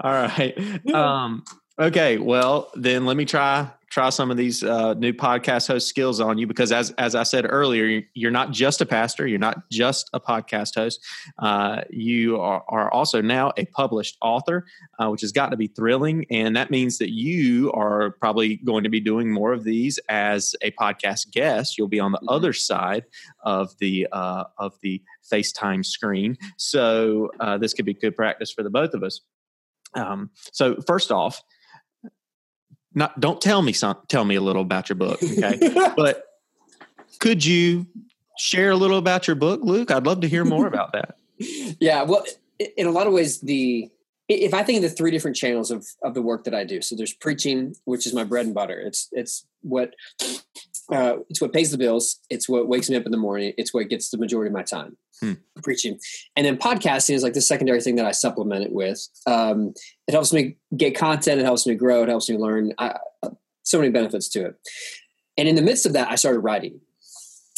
All 0.00 0.12
right. 0.12 0.56
Um, 0.92 1.44
okay. 1.78 2.16
Well, 2.18 2.70
then 2.74 3.04
let 3.04 3.16
me 3.16 3.24
try 3.24 3.70
try 3.98 4.10
some 4.10 4.30
of 4.30 4.36
these 4.36 4.62
uh, 4.62 4.94
new 4.94 5.12
podcast 5.12 5.66
host 5.66 5.88
skills 5.88 6.20
on 6.20 6.38
you 6.38 6.46
because 6.46 6.70
as 6.70 6.92
as 6.98 7.16
I 7.16 7.24
said 7.24 7.44
earlier, 7.48 8.00
you're 8.14 8.30
not 8.30 8.52
just 8.52 8.80
a 8.80 8.86
pastor, 8.86 9.26
you're 9.26 9.40
not 9.40 9.68
just 9.70 10.08
a 10.12 10.20
podcast 10.20 10.76
host. 10.76 11.04
Uh, 11.40 11.82
you 11.90 12.40
are, 12.40 12.62
are, 12.68 12.92
also 12.92 13.20
now 13.20 13.52
a 13.56 13.64
published 13.64 14.16
author, 14.22 14.66
uh, 15.00 15.10
which 15.10 15.22
has 15.22 15.32
got 15.32 15.50
to 15.50 15.56
be 15.56 15.66
thrilling, 15.66 16.26
and 16.30 16.54
that 16.54 16.70
means 16.70 16.98
that 16.98 17.10
you 17.10 17.72
are 17.72 18.12
probably 18.20 18.58
going 18.58 18.84
to 18.84 18.88
be 18.88 19.00
doing 19.00 19.32
more 19.32 19.52
of 19.52 19.64
these 19.64 19.98
as 20.08 20.54
a 20.62 20.70
podcast 20.72 21.32
guest. 21.32 21.76
You'll 21.76 21.88
be 21.88 21.98
on 21.98 22.12
the 22.12 22.18
mm-hmm. 22.18 22.28
other 22.28 22.52
side 22.52 23.04
of 23.42 23.76
the 23.78 24.06
uh, 24.12 24.44
of 24.58 24.74
the 24.80 25.02
FaceTime 25.28 25.84
screen, 25.84 26.38
so 26.56 27.32
uh, 27.40 27.58
this 27.58 27.74
could 27.74 27.84
be 27.84 27.94
good 27.94 28.14
practice 28.14 28.52
for 28.52 28.62
the 28.62 28.70
both 28.70 28.94
of 28.94 29.02
us. 29.02 29.22
Um, 29.94 30.30
so 30.52 30.76
first 30.86 31.10
off 31.10 31.42
not 32.98 33.18
don't 33.18 33.40
tell 33.40 33.62
me 33.62 33.72
some 33.72 33.96
tell 34.08 34.24
me 34.24 34.34
a 34.34 34.40
little 34.40 34.62
about 34.62 34.88
your 34.88 34.96
book 34.96 35.18
okay? 35.22 35.58
But 35.96 36.24
could 37.18 37.44
you 37.44 37.86
share 38.36 38.70
a 38.70 38.76
little 38.76 38.98
about 38.98 39.26
your 39.26 39.36
book 39.36 39.60
luke? 39.62 39.90
I'd 39.90 40.06
love 40.06 40.20
to 40.20 40.28
hear 40.28 40.44
more 40.44 40.66
about 40.66 40.92
that. 40.92 41.16
Yeah 41.80 42.02
well 42.02 42.24
in 42.76 42.86
a 42.86 42.90
lot 42.90 43.06
of 43.06 43.12
ways 43.12 43.40
the 43.40 43.90
if 44.28 44.54
i 44.54 44.62
think 44.62 44.76
of 44.76 44.82
the 44.82 44.96
three 44.96 45.10
different 45.10 45.36
channels 45.36 45.70
of 45.70 45.86
of 46.02 46.14
the 46.14 46.22
work 46.22 46.44
that 46.44 46.54
i 46.54 46.64
do 46.64 46.80
so 46.80 46.94
there's 46.96 47.14
preaching 47.14 47.74
which 47.84 48.06
is 48.06 48.14
my 48.14 48.24
bread 48.24 48.46
and 48.46 48.54
butter 48.54 48.80
it's 48.80 49.08
it's 49.12 49.46
what 49.62 49.94
uh, 50.90 51.16
it's 51.28 51.40
what 51.40 51.52
pays 51.52 51.70
the 51.70 51.78
bills 51.78 52.20
it's 52.30 52.48
what 52.48 52.68
wakes 52.68 52.88
me 52.88 52.96
up 52.96 53.04
in 53.04 53.12
the 53.12 53.18
morning 53.18 53.52
it's 53.58 53.74
what 53.74 53.88
gets 53.88 54.10
the 54.10 54.18
majority 54.18 54.48
of 54.48 54.54
my 54.54 54.62
time 54.62 54.96
hmm. 55.20 55.34
preaching. 55.62 55.98
And 56.36 56.46
then 56.46 56.56
podcasting 56.56 57.14
is 57.14 57.22
like 57.22 57.32
the 57.32 57.40
secondary 57.40 57.80
thing 57.80 57.96
that 57.96 58.06
I 58.06 58.12
supplement 58.12 58.64
it 58.64 58.72
with. 58.72 59.06
Um, 59.26 59.74
it 60.06 60.12
helps 60.12 60.32
me 60.32 60.56
get 60.76 60.96
content. 60.96 61.40
It 61.40 61.44
helps 61.44 61.66
me 61.66 61.74
grow. 61.74 62.02
It 62.02 62.08
helps 62.08 62.28
me 62.28 62.36
learn. 62.36 62.72
I, 62.78 62.96
so 63.62 63.78
many 63.78 63.90
benefits 63.90 64.28
to 64.30 64.46
it. 64.46 64.54
And 65.36 65.48
in 65.48 65.54
the 65.54 65.62
midst 65.62 65.86
of 65.86 65.92
that, 65.92 66.10
I 66.10 66.14
started 66.16 66.40
writing. 66.40 66.80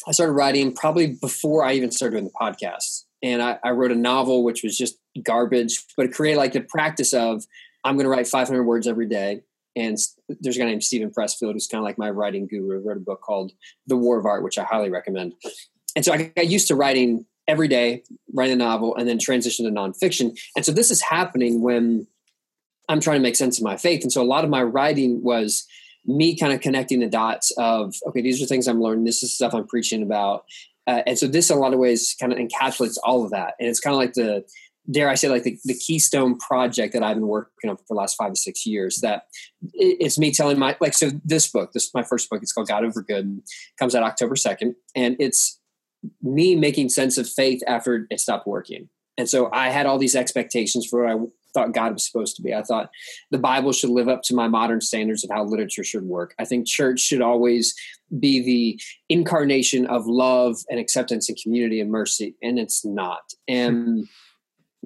I 0.06 0.12
started 0.12 0.33
writing 0.33 0.74
probably 0.74 1.18
before 1.20 1.64
I 1.64 1.74
even 1.74 1.90
started 1.90 2.16
doing 2.16 2.24
the 2.24 2.30
podcast. 2.30 3.04
And 3.22 3.42
I, 3.42 3.59
I 3.62 3.70
wrote 3.70 3.92
a 3.92 3.96
novel, 3.96 4.42
which 4.42 4.62
was 4.62 4.76
just 4.76 4.98
garbage, 5.23 5.85
but 5.96 6.07
it 6.07 6.12
created 6.12 6.38
like 6.38 6.53
the 6.53 6.61
practice 6.61 7.12
of 7.12 7.44
I'm 7.85 7.96
going 7.96 8.05
to 8.05 8.11
write 8.11 8.27
500 8.27 8.62
words 8.62 8.87
every 8.87 9.07
day. 9.07 9.42
And 9.77 9.96
there's 10.29 10.57
a 10.57 10.59
guy 10.59 10.66
named 10.66 10.85
Steven 10.85 11.11
Pressfield 11.11 11.53
who's 11.53 11.66
kind 11.66 11.81
of 11.81 11.85
like 11.85 11.99
my 11.99 12.11
writing 12.11 12.46
guru. 12.46 12.81
Wrote 12.81 12.96
a 12.96 13.01
book 13.01 13.20
called 13.20 13.53
The 13.87 13.96
War 13.96 14.18
of 14.18 14.27
Art, 14.27 14.42
which 14.42 14.59
I 14.59 14.64
highly 14.64 14.90
recommend. 14.90 15.35
And 15.94 16.05
so 16.05 16.12
I 16.12 16.25
got 16.25 16.49
used 16.49 16.68
to 16.68 16.75
writing 16.75 17.25
every 17.46 17.68
day, 17.68 18.03
write 18.33 18.51
a 18.51 18.57
novel, 18.57 18.96
and 18.96 19.09
then 19.09 19.18
transition 19.18 19.64
to 19.66 19.73
nonfiction. 19.73 20.38
And 20.57 20.64
so 20.64 20.73
this 20.73 20.90
is 20.90 21.01
happening 21.01 21.62
when 21.62 22.07
I'm 22.88 23.01
trying 23.01 23.18
to 23.18 23.23
make 23.23 23.37
sense 23.37 23.59
of 23.59 23.64
my 23.64 23.77
faith. 23.77 24.03
And 24.03 24.12
so 24.12 24.23
a 24.23 24.25
lot 24.25 24.44
of 24.44 24.51
my 24.51 24.62
writing 24.62 25.23
was 25.23 25.66
me 26.05 26.37
kind 26.37 26.53
of 26.53 26.61
connecting 26.61 27.01
the 27.01 27.09
dots 27.09 27.53
of, 27.57 27.94
okay, 28.07 28.20
these 28.20 28.42
are 28.42 28.46
things 28.46 28.66
I'm 28.66 28.83
learning. 28.83 29.05
This 29.05 29.23
is 29.23 29.33
stuff 29.33 29.55
I'm 29.55 29.66
preaching 29.66 30.03
about. 30.03 30.44
Uh, 30.87 31.03
and 31.07 31.18
so 31.18 31.27
this, 31.27 31.51
in 31.51 31.57
a 31.57 31.61
lot 31.61 31.73
of 31.73 31.79
ways, 31.79 32.16
kind 32.18 32.33
of 32.33 32.38
encapsulates 32.38 32.96
all 33.05 33.25
of 33.25 33.31
that. 33.31 33.55
And 33.61 33.68
it's 33.68 33.81
kind 33.81 33.94
of 33.94 33.99
like 33.99 34.14
the, 34.14 34.44
dare 34.90 35.09
I 35.09 35.14
say, 35.14 35.29
like 35.29 35.42
the, 35.42 35.59
the 35.64 35.74
keystone 35.74 36.38
project 36.38 36.92
that 36.94 37.03
I've 37.03 37.16
been 37.16 37.26
working 37.26 37.70
on 37.70 37.76
for 37.76 37.85
the 37.88 37.94
last 37.94 38.16
five 38.16 38.33
or 38.33 38.37
six 38.37 38.66
years. 38.66 39.00
That 39.03 39.24
it's 39.72 40.18
me 40.18 40.33
telling 40.33 40.59
my 40.59 40.76
like 40.81 40.94
so. 40.94 41.11
This 41.24 41.50
book, 41.50 41.72
this 41.72 41.85
is 41.85 41.94
my 41.94 42.03
first 42.03 42.31
book. 42.31 42.42
It's 42.42 42.53
called 42.53 42.68
God 42.68 42.85
Over 42.85 43.03
Good. 43.03 43.40
Comes 43.79 43.94
out 43.94 44.03
October 44.03 44.37
second, 44.37 44.74
and 44.94 45.16
it's 45.18 45.61
me 46.22 46.57
making 46.57 46.88
sense 46.88 47.18
of 47.18 47.29
faith 47.29 47.62
after 47.66 48.07
it 48.11 48.20
stopped 48.20 48.46
working. 48.46 48.88
And 49.18 49.29
so 49.29 49.50
I 49.53 49.68
had 49.68 49.87
all 49.87 49.98
these 49.98 50.16
expectations 50.16 50.87
for 50.87 51.05
what 51.05 51.12
I 51.12 51.26
thought 51.53 51.74
God 51.74 51.92
was 51.92 52.07
supposed 52.07 52.37
to 52.37 52.42
be. 52.42 52.55
I 52.55 52.62
thought 52.62 52.90
the 53.31 53.38
Bible 53.38 53.72
should 53.72 53.90
live 53.90 54.09
up 54.09 54.22
to 54.24 54.35
my 54.35 54.48
modern 54.48 54.81
standards 54.81 55.24
of 55.24 55.31
how 55.31 55.44
literature 55.44 55.85
should 55.85 56.05
work. 56.05 56.35
I 56.38 56.44
think 56.44 56.66
church 56.66 57.00
should 57.00 57.20
always 57.20 57.74
be 58.18 58.42
the 58.42 58.81
incarnation 59.09 59.87
of 59.87 60.07
love 60.07 60.57
and 60.70 60.81
acceptance 60.81 61.29
and 61.29 61.38
community 61.42 61.81
and 61.81 61.90
mercy, 61.90 62.35
and 62.42 62.59
it's 62.59 62.85
not. 62.85 63.33
And 63.46 64.09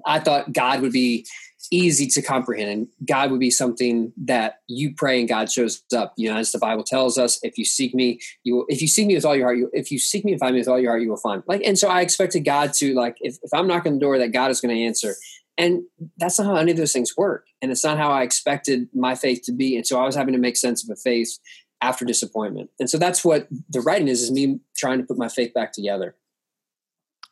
I 0.05 0.19
thought 0.19 0.53
God 0.53 0.81
would 0.81 0.91
be 0.91 1.25
easy 1.71 2.05
to 2.05 2.21
comprehend 2.21 2.69
and 2.69 2.87
god 3.07 3.31
would 3.31 3.39
be 3.39 3.49
something 3.49 4.13
that 4.15 4.59
you 4.67 4.93
pray 4.93 5.19
and 5.19 5.27
god 5.27 5.51
shows 5.51 5.81
up. 5.95 6.13
You 6.15 6.31
know 6.31 6.37
as 6.37 6.51
the 6.51 6.59
bible 6.59 6.83
tells 6.83 7.17
us 7.17 7.39
if 7.41 7.57
you 7.57 7.65
seek 7.65 7.95
me 7.95 8.19
you 8.43 8.57
will 8.57 8.65
if 8.69 8.83
you 8.83 8.87
seek 8.87 9.07
me 9.07 9.15
with 9.15 9.25
all 9.25 9.35
your 9.35 9.47
heart 9.47 9.57
you 9.57 9.71
if 9.73 9.89
you 9.89 9.97
seek 9.97 10.23
me 10.23 10.33
and 10.33 10.39
find 10.39 10.53
me 10.53 10.59
with 10.59 10.67
all 10.67 10.79
your 10.79 10.91
heart 10.91 11.01
you 11.01 11.09
will 11.09 11.17
find 11.17 11.41
like 11.47 11.63
and 11.65 11.79
so 11.79 11.87
i 11.87 12.01
expected 12.01 12.41
god 12.41 12.71
to 12.73 12.93
like 12.93 13.17
if, 13.19 13.37
if 13.41 13.51
i'm 13.51 13.65
knocking 13.65 13.95
the 13.95 13.99
door 13.99 14.19
that 14.19 14.31
god 14.31 14.51
is 14.51 14.61
going 14.61 14.75
to 14.75 14.83
answer. 14.83 15.15
And 15.57 15.83
that's 16.17 16.37
not 16.37 16.47
how 16.47 16.55
any 16.57 16.71
of 16.71 16.77
those 16.77 16.91
things 16.91 17.15
work 17.17 17.47
and 17.63 17.71
it's 17.71 17.83
not 17.83 17.97
how 17.97 18.11
i 18.11 18.21
expected 18.21 18.87
my 18.93 19.15
faith 19.15 19.41
to 19.45 19.51
be 19.51 19.75
and 19.75 19.87
so 19.87 19.99
i 19.99 20.05
was 20.05 20.13
having 20.13 20.33
to 20.33 20.39
make 20.39 20.57
sense 20.57 20.83
of 20.83 20.89
a 20.91 20.99
faith 20.99 21.39
after 21.81 22.05
disappointment. 22.05 22.69
And 22.79 22.89
so 22.89 22.97
that's 22.97 23.23
what 23.23 23.47
the 23.69 23.81
writing 23.81 24.07
is 24.07 24.21
is 24.21 24.31
me 24.31 24.59
trying 24.75 24.99
to 24.99 25.05
put 25.05 25.17
my 25.17 25.29
faith 25.29 25.53
back 25.53 25.71
together. 25.71 26.15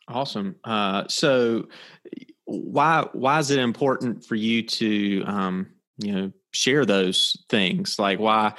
Awesome. 0.08 0.58
Uh, 0.63 1.06
so 1.08 1.67
why 2.60 3.08
why 3.13 3.39
is 3.39 3.52
it 3.52 3.60
important 3.60 4.26
for 4.26 4.36
you 4.36 4.63
to 4.63 5.24
um, 5.26 5.68
you 5.98 6.13
know 6.13 6.32
share 6.52 6.86
those 6.86 7.44
things? 7.50 7.98
Like 8.00 8.20
why 8.20 8.54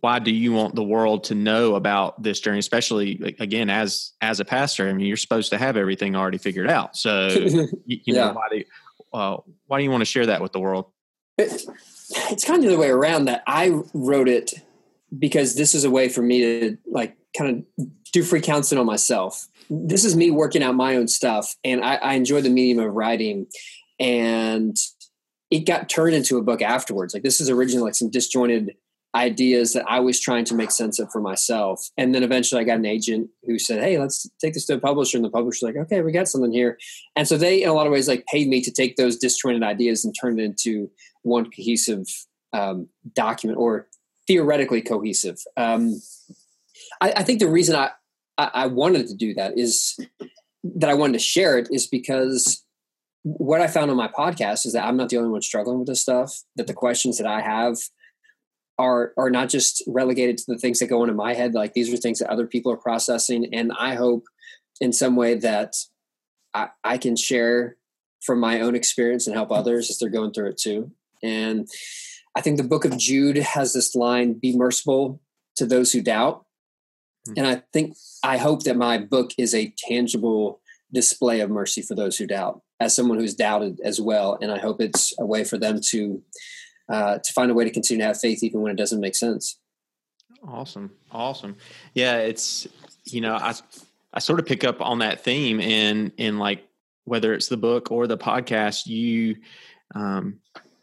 why 0.00 0.18
do 0.20 0.30
you 0.30 0.52
want 0.52 0.74
the 0.74 0.84
world 0.84 1.24
to 1.24 1.34
know 1.34 1.74
about 1.74 2.22
this 2.22 2.38
journey 2.38 2.60
especially 2.60 3.34
again 3.40 3.68
as 3.68 4.12
as 4.20 4.38
a 4.38 4.44
pastor 4.44 4.88
i 4.88 4.92
mean 4.92 5.04
you're 5.04 5.16
supposed 5.16 5.50
to 5.50 5.58
have 5.58 5.76
everything 5.76 6.14
already 6.14 6.38
figured 6.38 6.70
out 6.70 6.96
so 6.96 7.26
you, 7.28 7.68
you 7.86 7.98
yeah. 8.04 8.26
know 8.26 8.32
why 8.34 8.46
do 8.48 8.58
you, 8.58 8.64
uh, 9.12 9.36
why 9.66 9.78
do 9.78 9.84
you 9.84 9.90
want 9.90 10.00
to 10.02 10.04
share 10.04 10.26
that 10.26 10.40
with 10.40 10.52
the 10.52 10.60
world 10.60 10.92
it, 11.38 11.62
it's 12.30 12.44
kind 12.44 12.64
of 12.64 12.70
the 12.70 12.78
way 12.78 12.88
around 12.88 13.24
that 13.24 13.42
i 13.48 13.70
wrote 13.94 14.28
it 14.28 14.54
because 15.18 15.56
this 15.56 15.74
is 15.74 15.82
a 15.82 15.90
way 15.90 16.08
for 16.08 16.22
me 16.22 16.40
to 16.40 16.78
like 16.86 17.16
kind 17.36 17.64
of 17.78 17.86
do 18.12 18.22
free 18.22 18.40
counseling 18.40 18.80
on 18.80 18.86
myself. 18.86 19.46
This 19.68 20.04
is 20.04 20.16
me 20.16 20.30
working 20.30 20.62
out 20.62 20.74
my 20.74 20.96
own 20.96 21.08
stuff 21.08 21.56
and 21.64 21.84
I, 21.84 21.96
I 21.96 22.12
enjoy 22.14 22.40
the 22.40 22.50
medium 22.50 22.78
of 22.78 22.94
writing 22.94 23.46
and 23.98 24.76
it 25.50 25.66
got 25.66 25.88
turned 25.88 26.14
into 26.14 26.38
a 26.38 26.42
book 26.42 26.62
afterwards. 26.62 27.14
Like 27.14 27.22
this 27.22 27.40
is 27.40 27.50
originally 27.50 27.84
like 27.84 27.94
some 27.94 28.10
disjointed 28.10 28.74
ideas 29.14 29.72
that 29.72 29.84
i 29.88 29.98
was 29.98 30.20
trying 30.20 30.44
to 30.44 30.54
make 30.54 30.70
sense 30.70 30.98
of 30.98 31.10
for 31.10 31.22
myself 31.22 31.88
and 31.96 32.14
then 32.14 32.22
eventually 32.22 32.60
i 32.60 32.64
got 32.64 32.76
an 32.76 32.84
agent 32.84 33.30
who 33.44 33.58
said 33.58 33.82
hey 33.82 33.98
let's 33.98 34.28
take 34.42 34.52
this 34.52 34.66
to 34.66 34.74
a 34.74 34.78
publisher 34.78 35.16
and 35.16 35.24
the 35.24 35.30
publisher's 35.30 35.62
like 35.62 35.76
okay 35.76 36.02
we 36.02 36.12
got 36.12 36.28
something 36.28 36.52
here. 36.52 36.78
And 37.16 37.26
so 37.26 37.36
they 37.36 37.62
in 37.62 37.68
a 37.68 37.72
lot 37.72 37.86
of 37.86 37.92
ways 37.92 38.08
like 38.08 38.26
paid 38.26 38.48
me 38.48 38.60
to 38.62 38.70
take 38.70 38.96
those 38.96 39.16
disjointed 39.16 39.62
ideas 39.62 40.04
and 40.04 40.14
turn 40.18 40.38
it 40.38 40.44
into 40.44 40.90
one 41.22 41.46
cohesive 41.46 42.06
um, 42.52 42.88
document 43.14 43.58
or 43.58 43.88
theoretically 44.26 44.82
cohesive. 44.82 45.38
Um, 45.56 46.00
I, 47.00 47.12
I 47.18 47.22
think 47.22 47.40
the 47.40 47.48
reason 47.48 47.76
I, 47.76 47.90
I, 48.38 48.66
wanted 48.66 49.06
to 49.08 49.14
do 49.14 49.34
that 49.34 49.58
is 49.58 49.98
that 50.62 50.90
I 50.90 50.94
wanted 50.94 51.14
to 51.14 51.18
share 51.18 51.58
it 51.58 51.68
is 51.70 51.86
because 51.86 52.64
what 53.22 53.60
I 53.60 53.66
found 53.66 53.90
on 53.90 53.96
my 53.96 54.08
podcast 54.08 54.66
is 54.66 54.72
that 54.74 54.84
I'm 54.84 54.96
not 54.96 55.08
the 55.08 55.16
only 55.16 55.30
one 55.30 55.42
struggling 55.42 55.78
with 55.78 55.88
this 55.88 56.00
stuff. 56.00 56.42
That 56.56 56.66
the 56.66 56.74
questions 56.74 57.18
that 57.18 57.26
I 57.26 57.40
have 57.40 57.76
are 58.78 59.12
are 59.16 59.30
not 59.30 59.48
just 59.48 59.82
relegated 59.86 60.38
to 60.38 60.44
the 60.48 60.58
things 60.58 60.78
that 60.78 60.86
go 60.86 61.02
into 61.02 61.14
my 61.14 61.34
head. 61.34 61.54
Like 61.54 61.72
these 61.72 61.92
are 61.92 61.96
things 61.96 62.18
that 62.20 62.30
other 62.30 62.46
people 62.46 62.72
are 62.72 62.76
processing, 62.76 63.52
and 63.52 63.72
I 63.78 63.94
hope 63.94 64.24
in 64.80 64.92
some 64.92 65.16
way 65.16 65.34
that 65.34 65.74
I, 66.54 66.68
I 66.84 66.98
can 66.98 67.16
share 67.16 67.76
from 68.22 68.38
my 68.38 68.60
own 68.60 68.74
experience 68.74 69.26
and 69.26 69.34
help 69.34 69.50
others 69.50 69.90
as 69.90 69.98
they're 69.98 70.08
going 70.08 70.32
through 70.32 70.50
it 70.50 70.58
too. 70.58 70.92
And 71.22 71.68
I 72.36 72.40
think 72.42 72.58
the 72.58 72.64
book 72.64 72.84
of 72.84 72.96
Jude 72.96 73.38
has 73.38 73.72
this 73.72 73.94
line: 73.94 74.34
"Be 74.34 74.56
merciful 74.56 75.20
to 75.56 75.66
those 75.66 75.92
who 75.92 76.00
doubt." 76.00 76.45
And 77.36 77.46
I 77.46 77.62
think, 77.72 77.96
I 78.22 78.36
hope 78.36 78.64
that 78.64 78.76
my 78.76 78.98
book 78.98 79.32
is 79.38 79.54
a 79.54 79.72
tangible 79.76 80.60
display 80.92 81.40
of 81.40 81.50
mercy 81.50 81.82
for 81.82 81.94
those 81.94 82.16
who 82.16 82.26
doubt, 82.26 82.62
as 82.78 82.94
someone 82.94 83.18
who's 83.18 83.34
doubted 83.34 83.80
as 83.82 84.00
well. 84.00 84.38
And 84.40 84.52
I 84.52 84.58
hope 84.58 84.80
it's 84.80 85.14
a 85.18 85.26
way 85.26 85.44
for 85.44 85.58
them 85.58 85.80
to, 85.90 86.22
uh, 86.88 87.18
to 87.18 87.32
find 87.32 87.50
a 87.50 87.54
way 87.54 87.64
to 87.64 87.70
continue 87.70 88.02
to 88.02 88.06
have 88.06 88.20
faith 88.20 88.42
even 88.42 88.60
when 88.60 88.72
it 88.72 88.76
doesn't 88.76 89.00
make 89.00 89.16
sense. 89.16 89.58
Awesome. 90.46 90.92
Awesome. 91.10 91.56
Yeah. 91.94 92.18
It's, 92.18 92.68
you 93.04 93.20
know, 93.20 93.34
I, 93.34 93.54
I 94.12 94.18
sort 94.20 94.38
of 94.38 94.46
pick 94.46 94.62
up 94.64 94.80
on 94.80 95.00
that 95.00 95.24
theme 95.24 95.60
in, 95.60 96.12
in 96.16 96.38
like, 96.38 96.66
whether 97.04 97.32
it's 97.34 97.48
the 97.48 97.56
book 97.56 97.90
or 97.90 98.06
the 98.06 98.18
podcast, 98.18 98.86
you, 98.86 99.36
um, 99.94 100.40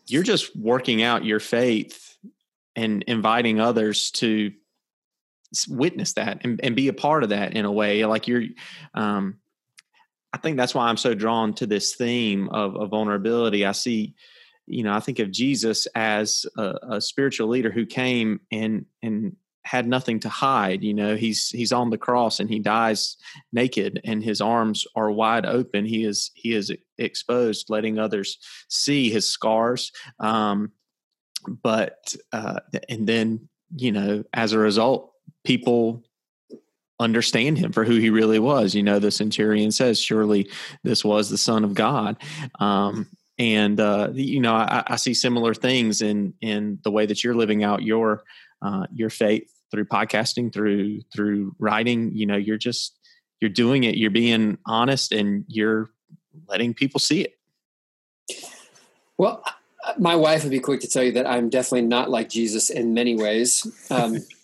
you're 0.07 0.23
just 0.23 0.55
working 0.55 1.03
out 1.03 1.25
your 1.25 1.39
faith 1.39 2.17
and 2.75 3.03
inviting 3.03 3.59
others 3.59 4.09
to 4.11 4.51
witness 5.67 6.13
that 6.13 6.41
and, 6.43 6.59
and 6.63 6.75
be 6.75 6.87
a 6.87 6.93
part 6.93 7.23
of 7.23 7.29
that 7.29 7.53
in 7.53 7.65
a 7.65 7.71
way 7.71 8.05
like 8.05 8.27
you're 8.27 8.43
um, 8.93 9.35
i 10.33 10.37
think 10.37 10.57
that's 10.57 10.75
why 10.75 10.87
i'm 10.87 10.97
so 10.97 11.13
drawn 11.13 11.53
to 11.53 11.65
this 11.65 11.95
theme 11.95 12.49
of, 12.49 12.75
of 12.75 12.89
vulnerability. 12.89 13.65
I 13.65 13.71
see 13.71 14.15
you 14.65 14.83
know 14.83 14.93
i 14.93 14.99
think 14.99 15.19
of 15.19 15.29
jesus 15.29 15.87
as 15.93 16.45
a, 16.57 16.75
a, 16.91 17.01
spiritual 17.01 17.49
leader 17.49 17.69
who 17.69 17.85
came 17.85 18.39
and 18.51 18.85
and 19.01 19.35
had 19.65 19.87
nothing 19.87 20.19
to 20.19 20.29
hide 20.29 20.83
you 20.83 20.93
know? 20.93 21.15
He's 21.15 21.49
he's 21.49 21.71
on 21.71 21.89
the 21.89 21.97
cross 21.97 22.39
and 22.39 22.49
he 22.49 22.59
dies 22.59 23.17
naked 23.51 24.01
and 24.03 24.23
his 24.23 24.41
arms 24.41 24.85
are 24.95 25.11
wide 25.11 25.45
open. 25.45 25.85
He 25.85 26.03
is 26.03 26.31
he 26.33 26.53
is 26.53 26.71
exposed 26.97 27.69
letting 27.69 27.97
others 27.97 28.37
see 28.67 29.09
his 29.09 29.27
scars. 29.27 29.91
Um 30.19 30.71
but 31.47 32.15
uh 32.31 32.59
and 32.89 33.07
then 33.07 33.49
you 33.75 33.91
know 33.91 34.23
as 34.33 34.53
a 34.53 34.59
result 34.59 35.12
people 35.43 36.03
understand 36.99 37.57
him 37.57 37.71
for 37.71 37.83
who 37.83 37.95
he 37.95 38.09
really 38.09 38.39
was. 38.39 38.73
You 38.73 38.83
know, 38.83 38.99
the 38.99 39.11
centurion 39.11 39.71
says, 39.71 39.99
"Surely 39.99 40.49
this 40.83 41.03
was 41.03 41.29
the 41.29 41.37
Son 41.37 41.63
of 41.63 41.73
God." 41.73 42.17
Um, 42.59 43.07
and 43.37 43.79
uh, 43.79 44.09
you 44.13 44.39
know, 44.39 44.53
I, 44.53 44.83
I, 44.87 44.95
see 44.95 45.13
similar 45.13 45.53
things 45.53 46.01
in 46.01 46.33
in 46.41 46.79
the 46.83 46.91
way 46.91 47.05
that 47.05 47.23
you're 47.23 47.35
living 47.35 47.63
out 47.63 47.83
your 47.83 48.23
uh, 48.61 48.85
your 48.93 49.09
faith 49.09 49.51
through 49.71 49.85
podcasting, 49.85 50.53
through 50.53 51.01
through 51.13 51.55
writing. 51.59 52.11
You 52.13 52.25
know, 52.25 52.37
you're 52.37 52.57
just 52.57 52.97
you're 53.41 53.49
doing 53.49 53.83
it. 53.83 53.95
You're 53.95 54.11
being 54.11 54.57
honest, 54.65 55.11
and 55.11 55.45
you're 55.47 55.89
letting 56.47 56.73
people 56.73 56.99
see 56.99 57.21
it. 57.21 57.33
Well, 59.17 59.43
my 59.97 60.15
wife 60.15 60.43
would 60.43 60.51
be 60.51 60.59
quick 60.59 60.81
to 60.81 60.87
tell 60.87 61.03
you 61.03 61.11
that 61.13 61.27
I'm 61.27 61.49
definitely 61.49 61.87
not 61.87 62.09
like 62.09 62.29
Jesus 62.29 62.69
in 62.69 62.93
many 62.93 63.15
ways. 63.15 63.67
Um, 63.89 64.17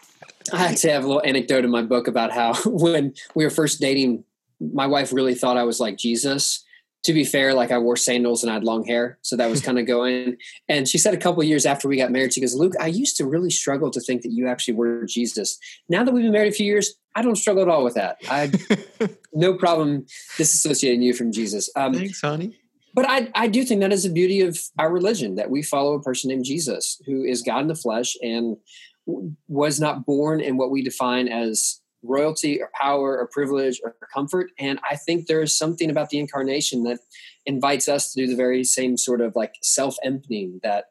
I 0.53 0.67
actually 0.67 0.91
have 0.91 1.03
a 1.03 1.07
little 1.07 1.23
anecdote 1.23 1.65
in 1.65 1.71
my 1.71 1.81
book 1.81 2.07
about 2.07 2.31
how 2.31 2.53
when 2.65 3.13
we 3.35 3.43
were 3.43 3.49
first 3.49 3.79
dating, 3.79 4.23
my 4.59 4.87
wife 4.87 5.13
really 5.13 5.35
thought 5.35 5.57
I 5.57 5.63
was 5.63 5.79
like 5.79 5.97
Jesus. 5.97 6.63
To 7.03 7.13
be 7.13 7.23
fair, 7.23 7.53
like 7.53 7.71
I 7.71 7.77
wore 7.77 7.95
sandals 7.95 8.43
and 8.43 8.51
I 8.51 8.55
had 8.55 8.65
long 8.65 8.85
hair, 8.85 9.19
so 9.21 9.37
that 9.37 9.49
was 9.49 9.61
kind 9.65 9.79
of 9.79 9.87
going. 9.87 10.35
And 10.67 10.85
she 10.85 10.97
said 10.97 11.13
a 11.13 11.17
couple 11.17 11.41
years 11.43 11.65
after 11.65 11.87
we 11.87 11.95
got 11.95 12.11
married, 12.11 12.33
she 12.33 12.41
goes, 12.41 12.55
"Luke, 12.55 12.73
I 12.77 12.87
used 12.87 13.15
to 13.17 13.25
really 13.25 13.49
struggle 13.49 13.89
to 13.91 14.01
think 14.01 14.21
that 14.23 14.33
you 14.33 14.49
actually 14.49 14.73
were 14.73 15.05
Jesus. 15.05 15.57
Now 15.87 16.03
that 16.03 16.13
we've 16.13 16.23
been 16.23 16.33
married 16.33 16.51
a 16.51 16.55
few 16.55 16.65
years, 16.65 16.95
I 17.15 17.21
don't 17.21 17.37
struggle 17.37 17.63
at 17.63 17.69
all 17.69 17.85
with 17.85 17.93
that. 17.93 18.17
I 18.29 18.51
no 19.33 19.53
problem 19.53 20.07
disassociating 20.37 21.01
you 21.01 21.13
from 21.13 21.31
Jesus." 21.31 21.69
Um, 21.77 21.93
Thanks, 21.93 22.19
honey. 22.19 22.57
But 22.93 23.05
I, 23.07 23.29
I 23.35 23.47
do 23.47 23.63
think 23.63 23.81
that 23.81 23.93
is 23.93 24.03
the 24.03 24.09
beauty 24.09 24.41
of 24.41 24.59
our 24.77 24.91
religion 24.91 25.35
that 25.35 25.49
we 25.49 25.61
follow 25.61 25.93
a 25.93 26.01
person 26.01 26.29
named 26.29 26.45
Jesus, 26.45 27.01
who 27.05 27.23
is 27.23 27.41
God 27.41 27.59
in 27.61 27.67
the 27.67 27.75
flesh 27.75 28.17
and 28.21 28.57
was 29.47 29.79
not 29.79 30.05
born 30.05 30.41
in 30.41 30.57
what 30.57 30.71
we 30.71 30.83
define 30.83 31.27
as 31.27 31.81
royalty 32.03 32.61
or 32.61 32.69
power 32.79 33.17
or 33.17 33.27
privilege 33.27 33.81
or 33.83 33.95
comfort. 34.13 34.51
And 34.57 34.79
I 34.89 34.95
think 34.95 35.27
there 35.27 35.41
is 35.41 35.57
something 35.57 35.89
about 35.89 36.09
the 36.09 36.19
incarnation 36.19 36.83
that 36.83 36.99
invites 37.45 37.89
us 37.89 38.13
to 38.13 38.21
do 38.21 38.27
the 38.27 38.35
very 38.35 38.63
same 38.63 38.97
sort 38.97 39.21
of 39.21 39.35
like 39.35 39.55
self 39.61 39.95
emptying 40.03 40.59
that 40.63 40.85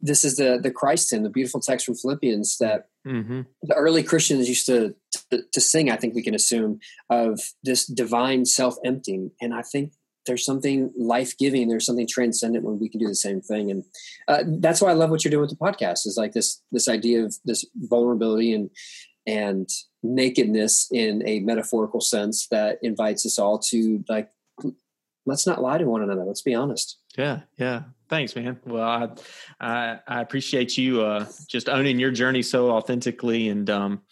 this 0.00 0.24
is 0.24 0.36
the 0.36 0.58
the 0.62 0.70
Christ 0.70 1.12
in 1.12 1.24
the 1.24 1.30
beautiful 1.30 1.60
text 1.60 1.86
from 1.86 1.96
Philippians 1.96 2.58
that 2.58 2.88
mm-hmm. 3.06 3.42
the 3.62 3.74
early 3.74 4.02
Christians 4.02 4.48
used 4.48 4.66
to, 4.66 4.94
to, 5.30 5.42
to 5.52 5.60
sing. 5.60 5.90
I 5.90 5.96
think 5.96 6.14
we 6.14 6.22
can 6.22 6.34
assume 6.34 6.78
of 7.10 7.40
this 7.64 7.86
divine 7.86 8.44
self 8.44 8.76
emptying, 8.84 9.32
and 9.40 9.52
I 9.52 9.62
think 9.62 9.92
there's 10.28 10.44
something 10.44 10.92
life 10.96 11.36
giving. 11.36 11.68
There's 11.68 11.84
something 11.84 12.06
transcendent 12.06 12.64
when 12.64 12.78
we 12.78 12.88
can 12.88 13.00
do 13.00 13.08
the 13.08 13.14
same 13.16 13.40
thing, 13.40 13.70
and 13.70 13.84
uh, 14.28 14.44
that's 14.46 14.80
why 14.80 14.90
I 14.90 14.94
love 14.94 15.10
what 15.10 15.24
you're 15.24 15.30
doing 15.30 15.40
with 15.40 15.50
the 15.50 15.56
podcast. 15.56 16.06
Is 16.06 16.16
like 16.16 16.32
this 16.32 16.62
this 16.70 16.88
idea 16.88 17.24
of 17.24 17.34
this 17.44 17.64
vulnerability 17.74 18.52
and 18.52 18.70
and 19.26 19.68
nakedness 20.02 20.88
in 20.92 21.26
a 21.26 21.40
metaphorical 21.40 22.00
sense 22.00 22.46
that 22.50 22.78
invites 22.82 23.26
us 23.26 23.38
all 23.38 23.58
to 23.58 24.04
like 24.08 24.30
let's 25.26 25.46
not 25.46 25.60
lie 25.60 25.78
to 25.78 25.84
one 25.84 26.02
another. 26.02 26.24
Let's 26.24 26.42
be 26.42 26.54
honest. 26.54 26.98
Yeah, 27.16 27.40
yeah. 27.58 27.82
Thanks, 28.08 28.34
man. 28.34 28.58
Well, 28.64 28.82
I 28.82 29.08
I, 29.60 29.98
I 30.06 30.20
appreciate 30.22 30.78
you 30.78 31.02
uh, 31.02 31.26
just 31.48 31.68
owning 31.68 31.98
your 31.98 32.10
journey 32.10 32.42
so 32.42 32.70
authentically 32.70 33.48
and 33.48 33.68
um 33.68 34.02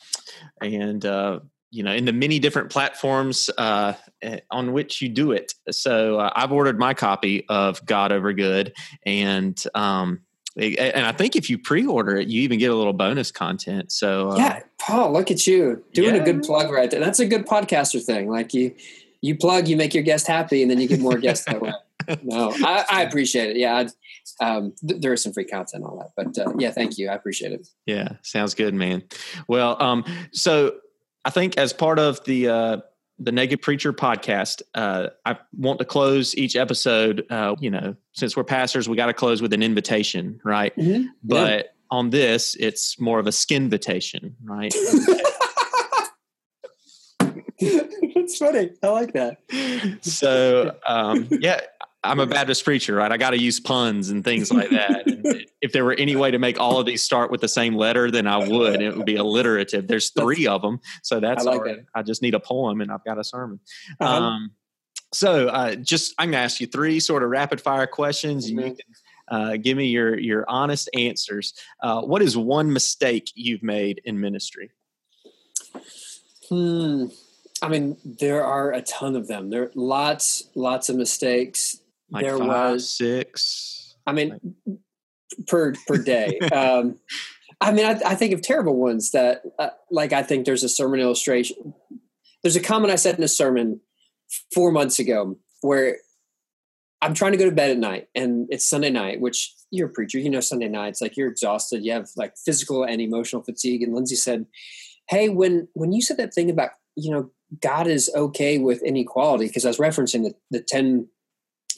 and 0.61 1.05
uh, 1.05 1.41
you 1.71 1.83
know 1.83 1.93
in 1.93 2.05
the 2.05 2.13
many 2.13 2.39
different 2.39 2.71
platforms 2.71 3.51
uh, 3.59 3.93
eh, 4.23 4.41
on 4.51 4.73
which 4.73 5.03
you 5.03 5.09
do 5.09 5.33
it 5.33 5.53
so 5.71 6.19
uh, 6.19 6.31
i've 6.37 6.53
ordered 6.53 6.79
my 6.79 6.95
copy 6.95 7.45
of 7.49 7.85
god 7.87 8.13
over 8.13 8.33
good 8.33 8.73
and 9.05 9.65
um, 9.75 10.21
and 10.59 11.05
I 11.05 11.13
think 11.13 11.37
if 11.37 11.51
you 11.51 11.59
pre-order 11.59 12.17
it, 12.17 12.29
you 12.29 12.41
even 12.43 12.59
get 12.59 12.71
a 12.71 12.75
little 12.75 12.95
bonus 12.95 13.31
content. 13.31 13.93
So 13.93 14.31
uh, 14.31 14.37
yeah, 14.37 14.61
Paul, 14.79 15.13
look 15.13 15.31
at 15.31 15.47
you 15.47 15.85
doing 15.93 16.15
yeah. 16.15 16.23
a 16.23 16.25
good 16.25 16.43
plug 16.43 16.71
right 16.71 16.91
there. 16.91 17.01
That's 17.01 17.21
a 17.21 17.27
good 17.27 17.47
podcaster 17.47 18.03
thing. 18.03 18.31
Like 18.31 18.55
you, 18.55 18.75
you 19.21 19.37
plug, 19.37 19.69
you 19.69 19.77
make 19.77 19.93
your 19.93 20.03
guest 20.03 20.27
happy, 20.27 20.63
and 20.63 20.71
then 20.71 20.81
you 20.81 20.89
get 20.89 21.01
more 21.01 21.19
guests 21.19 21.45
that 21.47 21.61
way. 21.61 21.73
No, 22.23 22.53
I, 22.65 22.85
I, 22.89 23.03
appreciate 23.03 23.51
it. 23.51 23.57
Yeah, 23.57 23.89
um, 24.41 24.73
th- 24.87 25.01
there 25.01 25.13
is 25.13 25.25
some 25.25 25.33
free 25.33 25.45
content 25.45 25.83
on 25.83 25.99
that, 25.99 26.11
but 26.17 26.39
uh, 26.39 26.53
yeah, 26.57 26.71
thank 26.71 26.99
you. 26.99 27.09
I 27.09 27.15
appreciate 27.15 27.51
it. 27.51 27.67
Yeah, 27.85 28.11
sounds 28.23 28.55
good, 28.55 28.75
man. 28.75 29.03
Well, 29.49 29.83
um, 29.83 30.05
so 30.31 30.77
I 31.27 31.31
think 31.31 31.59
as 31.59 31.73
part 31.73 31.99
of 31.99 32.23
the 32.25 32.49
uh, 32.49 32.77
the 33.19 33.33
Naked 33.33 33.61
Preacher 33.61 33.93
podcast, 33.93 34.63
uh, 34.77 35.09
I 35.25 35.37
want 35.59 35.81
to 35.81 35.85
close 35.85 36.37
each 36.37 36.55
episode. 36.55 37.27
Uh, 37.29 37.57
you 37.59 37.69
know, 37.69 37.97
since 38.13 38.37
we're 38.37 38.45
pastors, 38.45 38.89
we 38.89 38.97
got 38.97 39.07
to 39.07 39.13
close 39.13 39.43
with 39.43 39.53
an 39.53 39.61
invitation, 39.61 40.41
right? 40.45 40.75
Mm-hmm. 40.77 41.09
But 41.25 41.65
yeah. 41.65 41.71
on 41.91 42.11
this, 42.11 42.55
it's 42.61 43.01
more 43.01 43.19
of 43.19 43.27
a 43.27 43.33
skin 43.33 43.65
invitation, 43.65 44.37
right? 44.45 44.73
It's 47.59 48.39
funny. 48.39 48.73
I 48.83 48.89
like 48.89 49.13
that. 49.13 49.39
So, 50.03 50.75
um, 50.85 51.29
yeah, 51.31 51.61
I'm 52.07 52.21
a 52.21 52.27
Baptist 52.27 52.65
preacher, 52.65 52.95
right? 52.95 53.11
I 53.11 53.17
got 53.17 53.31
to 53.31 53.39
use 53.39 53.61
puns 53.61 54.11
and 54.11 54.25
things 54.25 54.53
like 54.53 54.71
that. 54.71 55.03
if 55.61 55.73
there 55.73 55.85
were 55.85 55.95
any 55.95 56.17
way 56.17 56.31
to 56.31 56.39
make 56.39 56.61
all 56.61 56.79
of 56.79 56.87
these 56.87 57.03
start 57.03 57.31
with 57.31 57.41
the 57.41 57.49
same 57.49 57.75
letter, 57.75 58.11
then 58.11 58.27
I 58.27 58.39
would. 58.39 58.81
It 58.81 58.97
would 58.97 59.07
be 59.07 59.17
alliterative. 59.17 59.87
There's 59.87 60.11
three 60.11 60.47
of 60.47 60.63
them, 60.63 60.81
so 61.03 61.21
that's 61.21 61.47
I, 61.47 61.55
like 61.55 61.85
I 61.95 62.03
just 62.03 62.23
need 62.23 62.35
a 62.35 62.41
poem, 62.41 62.81
and 62.81 62.91
I've 62.91 63.05
got 63.05 63.19
a 63.19 63.25
sermon. 63.25 63.61
Uh-huh. 64.01 64.15
Um, 64.15 64.51
so, 65.13 65.49
uh, 65.49 65.75
just 65.77 66.15
I'm 66.19 66.31
going 66.31 66.41
to 66.41 66.45
ask 66.45 66.61
you 66.61 66.67
three 66.67 67.01
sort 67.01 67.23
of 67.23 67.31
rapid 67.31 67.61
fire 67.61 67.87
questions, 67.87 68.51
mm-hmm. 68.51 68.59
and 68.59 68.69
you 68.69 68.75
can 68.75 68.95
uh, 69.29 69.57
give 69.57 69.77
me 69.77 69.87
your 69.87 70.19
your 70.19 70.49
honest 70.49 70.89
answers. 70.95 71.55
Uh, 71.83 72.03
what 72.03 72.23
is 72.23 72.37
one 72.37 72.73
mistake 72.73 73.31
you've 73.35 73.63
made 73.63 74.01
in 74.05 74.21
ministry? 74.21 74.71
Hmm. 76.49 77.07
I 77.63 77.69
mean, 77.69 77.97
there 78.05 78.45
are 78.45 78.73
a 78.73 78.83
ton 78.83 79.17
of 79.17 79.29
them. 79.29 79.49
There 79.49 79.63
are 79.63 79.71
lots, 79.75 80.51
lots 80.55 80.91
of 80.91 80.97
mistakes 80.97 81.81
like 82.11 82.25
there 82.25 82.39
five, 82.39 82.73
was 82.73 82.91
six. 82.91 83.97
I 84.07 84.13
mean, 84.13 84.39
per 85.47 85.75
per 85.87 85.99
day. 85.99 86.39
um, 86.53 86.99
I 87.61 87.73
mean, 87.73 87.87
I, 87.87 87.99
I, 88.05 88.15
think 88.15 88.35
of 88.35 88.43
terrible 88.43 88.77
ones 88.77 89.13
that, 89.13 89.43
uh, 89.59 89.71
like, 89.91 90.13
I 90.13 90.23
think 90.23 90.45
there's 90.45 90.63
a 90.63 90.69
sermon 90.69 91.01
illustration. 91.01 91.73
There's 92.43 92.57
a 92.57 92.61
comment 92.61 92.93
I 92.93 92.97
said 92.97 93.17
in 93.17 93.25
a 93.25 93.29
sermon 93.29 93.81
four 94.53 94.71
months 94.73 94.99
ago 94.99 95.39
where 95.63 95.97
I'm 97.01 97.15
trying 97.15 97.33
to 97.33 97.39
go 97.39 97.47
to 97.47 97.55
bed 97.55 97.71
at 97.71 97.79
night 97.79 98.09
and 98.15 98.47
it's 98.51 98.69
Sunday 98.69 98.91
night, 98.91 99.21
which 99.21 99.55
you're 99.71 99.89
a 99.89 99.93
preacher, 99.93 100.19
you 100.19 100.31
know, 100.31 100.41
Sunday 100.41 100.69
nights, 100.69 101.01
like 101.01 101.17
you're 101.17 101.31
exhausted, 101.31 101.85
you 101.85 101.93
have 101.93 102.09
like 102.17 102.35
physical 102.37 102.85
and 102.85 103.01
emotional 103.01 103.43
fatigue. 103.43 103.83
And 103.83 103.95
Lindsay 103.95 104.17
said, 104.17 104.47
Hey, 105.09 105.29
when, 105.29 105.69
when 105.75 105.93
you 105.93 106.03
said 106.03 106.17
that 106.19 106.35
thing 106.35 106.51
about, 106.51 106.71
you 106.95 107.11
know, 107.11 107.31
God 107.63 107.87
is 107.87 108.11
okay 108.15 108.59
with 108.59 108.83
inequality, 108.83 109.47
because 109.47 109.65
I 109.65 109.69
was 109.69 109.79
referencing 109.79 110.25
the, 110.25 110.35
the 110.51 110.61
10 110.61 111.09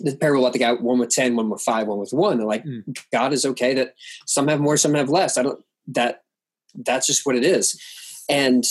the 0.01 0.16
parable 0.16 0.44
about 0.44 0.53
the 0.53 0.59
guy 0.59 0.72
one 0.72 0.99
with 0.99 1.11
10 1.11 1.36
one 1.36 1.51
with 1.51 1.62
5 1.62 1.86
one 1.86 1.99
with 1.99 2.12
1 2.12 2.32
and 2.34 2.44
like 2.44 2.64
mm. 2.64 2.82
god 3.12 3.32
is 3.32 3.44
okay 3.44 3.74
that 3.74 3.94
some 4.26 4.49
have 4.49 4.61
more 4.61 4.76
some 4.76 4.94
have 4.94 5.09
less 5.09 5.38
i 5.38 5.42
don't 5.42 5.62
that 5.88 6.22
that's 6.74 7.07
just 7.07 7.26
what 7.26 7.36
it 7.36 7.44
is 7.44 7.80
and 8.28 8.64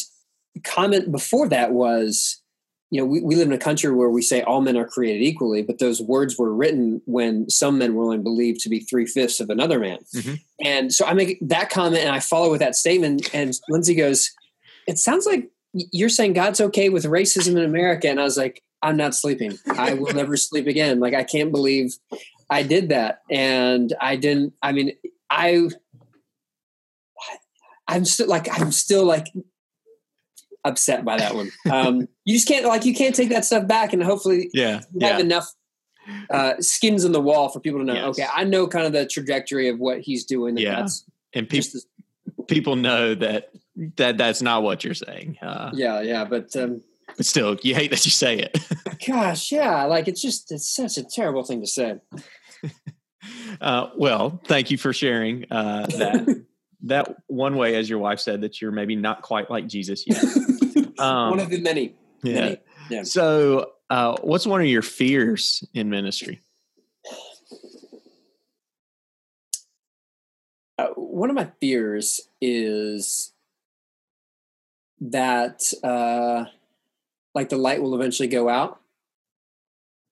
comment 0.63 1.11
before 1.11 1.47
that 1.49 1.71
was 1.71 2.41
you 2.89 2.99
know 2.99 3.05
we, 3.05 3.21
we 3.21 3.36
live 3.36 3.47
in 3.47 3.53
a 3.53 3.57
country 3.57 3.91
where 3.91 4.09
we 4.09 4.21
say 4.21 4.41
all 4.41 4.61
men 4.61 4.78
are 4.78 4.88
created 4.88 5.21
equally 5.21 5.61
but 5.61 5.80
those 5.80 6.01
words 6.01 6.38
were 6.38 6.53
written 6.53 7.01
when 7.05 7.49
some 7.49 7.78
men 7.78 7.93
were 7.93 8.03
only 8.03 8.17
believed 8.17 8.59
to 8.61 8.69
be 8.69 8.80
three-fifths 8.80 9.39
of 9.39 9.49
another 9.49 9.80
man 9.80 9.99
mm-hmm. 10.15 10.36
and 10.63 10.93
so 10.93 11.05
i 11.05 11.13
make 11.13 11.38
that 11.41 11.69
comment 11.69 12.03
and 12.03 12.15
i 12.15 12.19
follow 12.19 12.49
with 12.49 12.59
that 12.59 12.75
statement 12.75 13.30
and 13.34 13.59
lindsay 13.69 13.95
goes 13.95 14.32
it 14.88 14.97
sounds 14.97 15.25
like 15.25 15.49
you're 15.73 16.09
saying 16.09 16.34
God's 16.34 16.61
okay 16.61 16.89
with 16.89 17.05
racism 17.05 17.51
in 17.57 17.63
America. 17.63 18.09
And 18.09 18.19
I 18.19 18.23
was 18.23 18.38
like, 18.38 18.63
I'm 18.82 18.97
not 18.97 19.15
sleeping. 19.15 19.57
I 19.75 19.93
will 19.95 20.13
never 20.13 20.38
sleep 20.38 20.67
again. 20.67 20.99
Like, 20.99 21.13
I 21.13 21.23
can't 21.23 21.51
believe 21.51 21.95
I 22.49 22.63
did 22.63 22.89
that. 22.89 23.21
And 23.30 23.93
I 23.99 24.15
didn't, 24.15 24.53
I 24.61 24.71
mean, 24.71 24.93
I, 25.30 25.69
I'm 27.88 28.05
still 28.05 28.28
like, 28.28 28.47
I'm 28.59 28.71
still 28.71 29.05
like 29.05 29.28
upset 30.63 31.05
by 31.05 31.17
that 31.17 31.34
one. 31.36 31.51
Um, 31.71 32.07
you 32.25 32.36
just 32.36 32.47
can't, 32.47 32.65
like, 32.65 32.86
you 32.86 32.93
can't 32.93 33.15
take 33.15 33.30
that 33.30 33.45
stuff 33.45 33.67
back. 33.67 33.93
And 33.93 34.03
hopefully, 34.03 34.49
yeah, 34.53 34.82
yeah. 34.93 35.07
have 35.07 35.19
enough 35.19 35.47
uh, 36.30 36.53
skins 36.59 37.03
on 37.05 37.11
the 37.11 37.21
wall 37.21 37.49
for 37.49 37.59
people 37.59 37.80
to 37.80 37.86
know, 37.86 37.93
Yes. 37.93 38.05
okay, 38.07 38.25
I 38.34 38.43
know 38.43 38.67
kind 38.67 38.86
of 38.86 38.93
the 38.93 39.05
trajectory 39.05 39.69
of 39.69 39.80
what 39.80 40.01
he's 40.01 40.25
doing. 40.25 40.51
and 40.51 40.59
Yeah. 40.59 40.75
That's 40.82 41.03
and 41.34 41.49
people 41.49 41.69
as- 41.75 41.88
people 42.47 42.75
know 42.75 43.15
that 43.15 43.49
that 43.97 44.17
that's 44.17 44.41
not 44.41 44.63
what 44.63 44.84
you're 44.84 44.93
saying. 44.93 45.38
Uh, 45.41 45.71
yeah, 45.73 46.01
yeah. 46.01 46.25
But, 46.25 46.55
um, 46.55 46.82
but 47.18 47.26
still, 47.26 47.57
you 47.61 47.76
hate 47.76 47.91
that 47.91 48.05
you 48.05 48.11
say 48.11 48.38
it. 48.38 48.57
gosh, 49.07 49.51
yeah, 49.51 49.84
like 49.84 50.07
it's 50.07 50.22
just, 50.22 50.51
it's 50.51 50.74
such 50.74 50.97
a 50.97 51.03
terrible 51.03 51.43
thing 51.43 51.61
to 51.61 51.68
say. 51.68 51.95
Uh, 53.59 53.89
well, 53.97 54.39
thank 54.45 54.72
you 54.72 54.78
for 54.78 54.93
sharing 54.93 55.45
uh, 55.51 55.86
that. 55.88 56.45
that 56.84 57.15
one 57.28 57.55
way, 57.55 57.76
as 57.76 57.89
your 57.89 57.97
wife 57.99 58.20
said, 58.20 58.41
that 58.41 58.61
you're 58.61 58.72
maybe 58.72 58.95
not 58.95 59.22
quite 59.22 59.49
like 59.49 59.68
Jesus 59.68 60.05
yet. 60.05 60.24
Um, 60.99 61.32
One 61.32 61.39
of 61.39 61.49
the 61.49 61.59
many. 61.59 61.95
yeah. 62.24 62.34
many. 62.34 62.57
yeah. 62.89 63.03
So, 63.03 63.72
uh, 63.89 64.18
what's 64.22 64.45
one 64.45 64.61
of 64.61 64.68
your 64.68 64.82
fears 64.82 65.63
in 65.74 65.89
ministry? 65.89 66.41
Uh, 70.78 70.88
one 70.95 71.30
of 71.30 71.36
my 71.36 71.49
fears 71.59 72.22
is 72.39 73.34
that 74.99 75.63
uh, 75.84 76.45
like 77.38 77.49
the 77.49 77.57
light 77.57 77.83
will 77.83 77.93
eventually 77.93 78.27
go 78.27 78.49
out. 78.49 78.79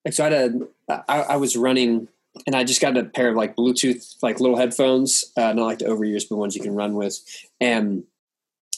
Like 0.05 0.13
so, 0.13 0.25
I 0.25 0.29
had 0.29 0.61
a, 0.87 1.03
I, 1.11 1.21
I 1.21 1.35
was 1.37 1.57
running 1.57 2.07
and 2.45 2.55
I 2.55 2.63
just 2.63 2.81
got 2.81 2.95
a 2.97 3.03
pair 3.03 3.29
of 3.29 3.35
like 3.35 3.55
Bluetooth 3.55 4.21
like 4.21 4.39
little 4.39 4.57
headphones, 4.57 5.25
uh, 5.35 5.51
not 5.53 5.65
like 5.65 5.79
the 5.79 5.87
overears, 5.87 6.25
but 6.25 6.35
ones 6.35 6.55
you 6.55 6.61
can 6.61 6.75
run 6.75 6.93
with. 6.93 7.17
And 7.59 8.03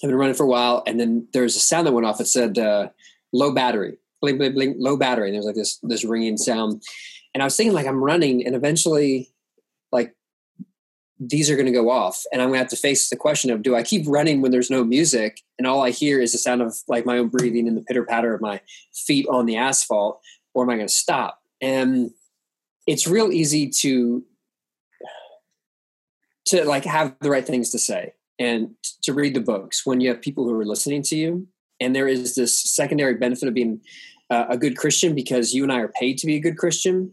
I've 0.02 0.10
been 0.10 0.16
running 0.16 0.36
for 0.36 0.44
a 0.44 0.48
while, 0.48 0.82
and 0.88 0.98
then 0.98 1.28
there 1.34 1.44
was 1.44 1.58
a 1.58 1.60
sound 1.60 1.88
that 1.88 1.92
went 1.92 2.08
off. 2.08 2.22
It 2.22 2.28
said 2.28 2.58
uh, 2.58 2.88
"low 3.34 3.54
battery," 3.54 3.98
blink, 4.22 4.38
blink, 4.38 4.56
blink, 4.56 4.78
low 4.80 4.96
battery. 4.96 5.28
And 5.28 5.34
there 5.34 5.40
was 5.40 5.48
like 5.48 5.56
this 5.56 5.78
this 5.84 6.06
ringing 6.06 6.38
sound, 6.38 6.84
and 7.34 7.44
I 7.44 7.46
was 7.46 7.58
thinking 7.58 7.74
like 7.74 7.88
I'm 7.88 8.02
running, 8.02 8.46
and 8.46 8.56
eventually, 8.56 9.30
these 11.20 11.50
are 11.50 11.56
going 11.56 11.66
to 11.66 11.72
go 11.72 11.90
off 11.90 12.24
and 12.32 12.42
i'm 12.42 12.50
going 12.50 12.58
to 12.58 12.60
have 12.60 12.70
to 12.70 12.76
face 12.76 13.10
the 13.10 13.16
question 13.16 13.50
of 13.50 13.62
do 13.64 13.76
i 13.76 13.82
keep 13.82 14.06
running 14.08 14.42
when 14.42 14.52
there's 14.52 14.70
no 14.70 14.84
music 14.84 15.42
and 15.58 15.66
all 15.66 15.82
i 15.82 15.90
hear 15.90 16.22
is 16.22 16.32
the 16.32 16.38
sound 16.38 16.62
of 16.62 16.76
like 16.88 17.06
my 17.06 17.18
own 17.18 17.28
breathing 17.28 17.68
and 17.68 17.76
the 17.76 17.82
pitter 17.82 18.04
patter 18.04 18.36
of 18.36 18.42
my 18.42 18.62
feet 18.94 19.26
on 19.30 19.46
the 19.46 19.58
asphalt 19.58 20.22
or 20.58 20.64
am 20.64 20.72
i 20.72 20.76
going 20.76 20.88
to 20.88 20.94
stop? 20.94 21.40
And 21.62 22.12
it's 22.88 23.08
real 23.08 23.32
easy 23.32 23.70
to 23.82 24.24
to 26.48 26.66
like 26.66 26.86
have 26.86 27.16
the 27.20 27.30
right 27.30 27.46
things 27.46 27.70
to 27.72 27.80
say 27.80 28.14
and 28.40 28.72
to 29.04 29.14
read 29.14 29.36
the 29.36 29.42
books 29.42 29.86
when 29.86 30.02
you 30.02 30.10
have 30.10 30.22
people 30.22 30.46
who 30.46 30.58
are 30.58 30.66
listening 30.66 31.04
to 31.04 31.16
you. 31.16 31.46
And 31.80 31.96
there 31.96 32.08
is 32.08 32.36
this 32.36 32.60
secondary 32.60 33.16
benefit 33.16 33.48
of 33.48 33.54
being 33.54 33.82
uh, 34.30 34.46
a 34.50 34.58
good 34.58 34.78
christian 34.78 35.14
because 35.14 35.54
you 35.54 35.64
and 35.64 35.72
i 35.72 35.80
are 35.80 35.90
paid 35.90 36.18
to 36.18 36.26
be 36.26 36.36
a 36.36 36.40
good 36.40 36.58
christian. 36.58 37.12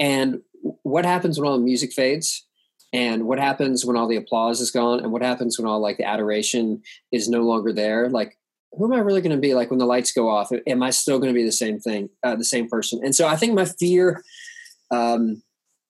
And 0.00 0.40
what 0.82 1.04
happens 1.04 1.38
when 1.38 1.48
all 1.48 1.58
the 1.58 1.64
music 1.64 1.92
fades 1.92 2.44
and 2.92 3.26
what 3.26 3.38
happens 3.38 3.84
when 3.84 3.96
all 3.96 4.08
the 4.08 4.16
applause 4.16 4.60
is 4.60 4.70
gone? 4.70 5.00
And 5.00 5.12
what 5.12 5.22
happens 5.22 5.58
when 5.58 5.66
all 5.66 5.80
like 5.80 5.96
the 5.96 6.04
adoration 6.04 6.82
is 7.10 7.28
no 7.28 7.40
longer 7.42 7.72
there? 7.72 8.08
Like 8.08 8.38
who 8.72 8.86
am 8.86 8.98
i 8.98 9.02
really 9.02 9.20
going 9.20 9.36
to 9.36 9.40
be? 9.40 9.54
Like 9.54 9.70
when 9.70 9.78
the 9.78 9.86
lights 9.86 10.12
go 10.12 10.28
off 10.28 10.50
am 10.66 10.82
i 10.82 10.90
still 10.90 11.18
going 11.18 11.32
to 11.32 11.38
be 11.38 11.44
the 11.44 11.52
same 11.52 11.78
thing 11.78 12.08
uh, 12.22 12.36
the 12.36 12.44
same 12.44 12.68
person? 12.68 13.00
And 13.04 13.14
so 13.14 13.26
i 13.26 13.36
think 13.36 13.54
my 13.54 13.64
fear 13.64 14.22
um, 14.90 15.42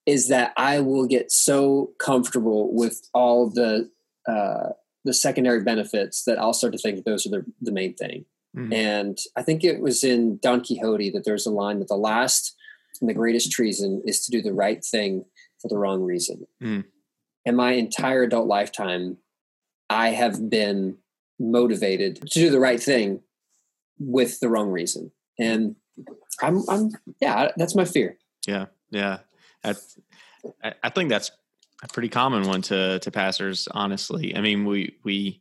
is 0.07 0.29
that 0.29 0.53
i 0.57 0.81
will 0.81 1.07
get 1.07 1.31
so 1.31 1.91
comfortable 1.99 2.75
with 2.75 3.09
all 3.15 3.49
the 3.51 3.91
uh, 4.29 4.71
the 5.05 5.15
secondary 5.15 5.63
benefits 5.63 6.25
that 6.25 6.39
i'll 6.39 6.53
start 6.53 6.73
to 6.73 6.79
think 6.79 7.05
those 7.05 7.27
are 7.27 7.31
the, 7.31 7.45
the 7.61 7.73
main 7.73 7.95
thing. 7.95 8.25
Mhm. 8.57 8.73
and 8.75 9.19
i 9.37 9.43
think 9.43 9.65
it 9.65 9.81
was 9.81 10.05
in 10.05 10.39
don 10.43 10.61
quixote 10.63 11.11
that 11.11 11.25
there's 11.25 11.47
a 11.47 11.51
line 11.51 11.79
that 11.79 11.89
the 11.89 11.97
last 11.97 12.55
and 13.01 13.09
the 13.09 13.15
greatest 13.15 13.51
treason 13.51 14.03
is 14.05 14.25
to 14.25 14.31
do 14.31 14.43
the 14.43 14.53
right 14.53 14.85
thing 14.85 15.25
for 15.63 15.69
the 15.69 15.79
wrong 15.79 16.03
reason. 16.03 16.47
Mm. 16.63 16.85
And 17.47 17.57
my 17.57 17.73
entire 17.73 18.25
adult 18.25 18.47
lifetime, 18.47 19.17
I 19.89 20.11
have 20.11 20.51
been 20.51 20.99
motivated 21.39 22.17
to 22.17 22.41
do 22.41 22.51
the 22.51 22.61
right 22.61 22.83
thing 22.83 23.21
with 23.99 24.41
the 24.41 24.49
wrong 24.49 24.71
reason. 24.71 25.13
And 25.39 25.77
I'm, 26.43 26.63
I'm, 26.69 26.91
yeah, 27.21 27.53
that's 27.57 27.75
my 27.75 27.85
fear. 27.85 28.19
Yeah, 28.47 28.67
yeah. 28.91 29.19
I, 29.65 29.75
I 30.83 30.89
think 30.91 31.09
that's 31.09 31.31
a 31.83 31.89
pretty 31.89 32.09
common 32.09 32.49
one 32.49 32.63
to 32.63 32.99
to 33.01 33.11
pastors. 33.11 33.69
Honestly, 33.71 34.37
I 34.37 34.41
mean, 34.41 34.65
we 34.65 34.97
we 35.05 35.41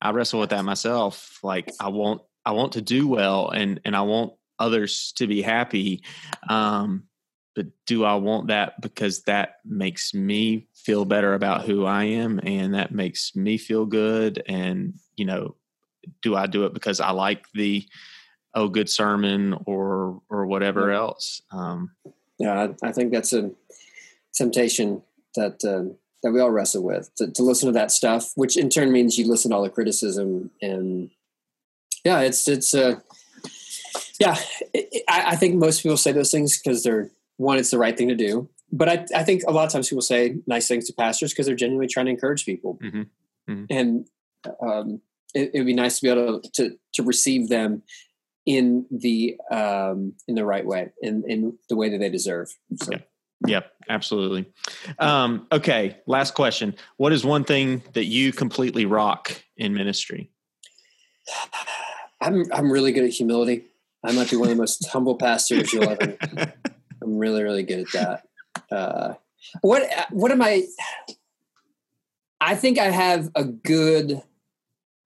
I 0.00 0.10
wrestle 0.10 0.40
with 0.40 0.50
that 0.50 0.64
myself. 0.64 1.38
Like, 1.42 1.70
I 1.80 1.88
want 1.88 2.22
I 2.44 2.52
want 2.52 2.72
to 2.72 2.82
do 2.82 3.06
well, 3.08 3.50
and 3.50 3.80
and 3.84 3.96
I 3.96 4.02
want 4.02 4.32
others 4.58 5.12
to 5.16 5.26
be 5.26 5.42
happy. 5.42 6.02
Um, 6.48 7.04
but 7.54 7.66
do 7.86 8.04
I 8.04 8.14
want 8.14 8.48
that 8.48 8.80
because 8.80 9.22
that 9.22 9.56
makes 9.64 10.14
me 10.14 10.68
feel 10.74 11.04
better 11.04 11.34
about 11.34 11.64
who 11.64 11.84
I 11.84 12.04
am, 12.04 12.40
and 12.42 12.74
that 12.74 12.92
makes 12.92 13.36
me 13.36 13.58
feel 13.58 13.86
good? 13.86 14.42
And 14.46 14.94
you 15.16 15.24
know, 15.24 15.56
do 16.22 16.34
I 16.34 16.46
do 16.46 16.64
it 16.64 16.74
because 16.74 17.00
I 17.00 17.10
like 17.10 17.46
the 17.54 17.84
oh 18.54 18.68
good 18.68 18.88
sermon 18.88 19.56
or 19.66 20.20
or 20.30 20.46
whatever 20.46 20.90
else? 20.90 21.42
Um, 21.50 21.90
Yeah, 22.38 22.68
I, 22.82 22.88
I 22.88 22.92
think 22.92 23.12
that's 23.12 23.32
a 23.32 23.50
temptation 24.34 25.02
that 25.36 25.62
um, 25.64 25.96
that 26.22 26.32
we 26.32 26.40
all 26.40 26.50
wrestle 26.50 26.82
with 26.82 27.14
to, 27.16 27.30
to 27.30 27.42
listen 27.42 27.66
to 27.66 27.72
that 27.72 27.90
stuff, 27.90 28.32
which 28.34 28.56
in 28.56 28.70
turn 28.70 28.92
means 28.92 29.18
you 29.18 29.28
listen 29.28 29.50
to 29.50 29.56
all 29.56 29.62
the 29.62 29.70
criticism 29.70 30.50
and 30.60 31.10
yeah, 32.04 32.20
it's 32.20 32.48
it's 32.48 32.74
uh, 32.74 32.96
yeah. 34.18 34.36
I, 35.08 35.32
I 35.32 35.36
think 35.36 35.56
most 35.56 35.82
people 35.82 35.96
say 35.96 36.12
those 36.12 36.30
things 36.30 36.60
because 36.60 36.82
they're 36.82 37.10
one, 37.36 37.58
it's 37.58 37.70
the 37.70 37.78
right 37.78 37.96
thing 37.96 38.08
to 38.08 38.14
do. 38.14 38.48
But 38.70 38.88
I, 38.88 39.06
I 39.14 39.22
think 39.24 39.42
a 39.46 39.52
lot 39.52 39.66
of 39.66 39.72
times 39.72 39.88
people 39.88 40.02
say 40.02 40.36
nice 40.46 40.66
things 40.68 40.86
to 40.86 40.94
pastors 40.94 41.32
because 41.32 41.46
they're 41.46 41.54
genuinely 41.54 41.88
trying 41.88 42.06
to 42.06 42.12
encourage 42.12 42.46
people, 42.46 42.78
Mhm. 42.82 43.06
Mhm. 43.48 43.66
and 43.70 44.06
um, 44.60 45.00
it, 45.34 45.50
it 45.54 45.58
would 45.58 45.66
be 45.66 45.74
nice 45.74 46.00
to 46.00 46.02
be 46.02 46.08
able 46.10 46.40
to, 46.40 46.50
to 46.52 46.78
to 46.94 47.02
receive 47.02 47.48
them 47.48 47.82
in 48.46 48.86
the 48.90 49.36
um, 49.50 50.14
in 50.26 50.34
the 50.34 50.44
right 50.44 50.64
way, 50.66 50.90
in 51.02 51.22
in 51.28 51.58
the 51.68 51.76
way 51.76 51.88
that 51.90 51.98
they 51.98 52.10
deserve. 52.10 52.48
So. 52.82 52.92
Yeah. 52.92 52.98
Yep, 53.44 53.72
absolutely. 53.88 54.46
Um, 55.00 55.48
okay, 55.50 55.96
last 56.06 56.34
question. 56.34 56.76
What 56.96 57.12
is 57.12 57.24
one 57.24 57.42
thing 57.42 57.82
that 57.94 58.04
you 58.04 58.32
completely 58.32 58.86
rock 58.86 59.32
in 59.56 59.74
ministry? 59.74 60.30
I'm 62.20 62.44
I'm 62.52 62.70
really 62.70 62.92
good 62.92 63.04
at 63.04 63.10
humility. 63.10 63.64
I 64.04 64.12
might 64.12 64.30
be 64.30 64.36
one 64.36 64.48
of 64.48 64.56
the 64.56 64.60
most 64.60 64.86
humble 64.88 65.16
pastors 65.16 65.72
you'll 65.72 65.88
ever. 65.88 66.16
I'm 67.02 67.18
really 67.18 67.42
really 67.42 67.62
good 67.62 67.80
at 67.80 67.92
that. 67.92 68.74
Uh, 68.74 69.14
what 69.60 69.88
what 70.10 70.30
am 70.30 70.42
I? 70.42 70.66
I 72.40 72.54
think 72.54 72.78
I 72.78 72.90
have 72.90 73.30
a 73.34 73.44
good 73.44 74.22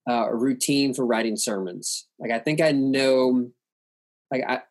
uh, 0.09 0.31
routine 0.33 0.95
for 0.95 1.05
writing 1.05 1.37
sermons. 1.37 2.07
Like 2.19 2.31
I 2.31 2.39
think 2.39 2.61
I 2.61 2.73
know. 2.73 3.51
Like 4.31 4.45
I, 4.47 4.63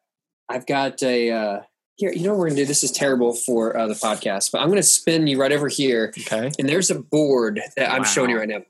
I've 0.49 0.65
got 0.65 1.01
a. 1.03 1.31
Uh, 1.31 1.61
here, 1.97 2.11
you 2.11 2.23
know 2.23 2.31
what 2.31 2.39
we're 2.39 2.47
gonna 2.49 2.57
do. 2.57 2.65
This 2.65 2.83
is 2.83 2.91
terrible 2.91 3.33
for 3.33 3.77
uh, 3.77 3.87
the 3.87 3.93
podcast, 3.93 4.51
but 4.51 4.59
I'm 4.61 4.67
gonna 4.67 4.83
spin 4.83 5.27
you 5.27 5.39
right 5.39 5.51
over 5.51 5.69
here 5.69 6.13
okay. 6.19 6.51
and 6.59 6.67
there's 6.67 6.91
a 6.91 6.99
board 6.99 7.61
that 7.77 7.89
I'm 7.89 8.03
showing 8.03 8.29
you 8.31 8.37
right 8.37 8.49
now. 8.49 8.63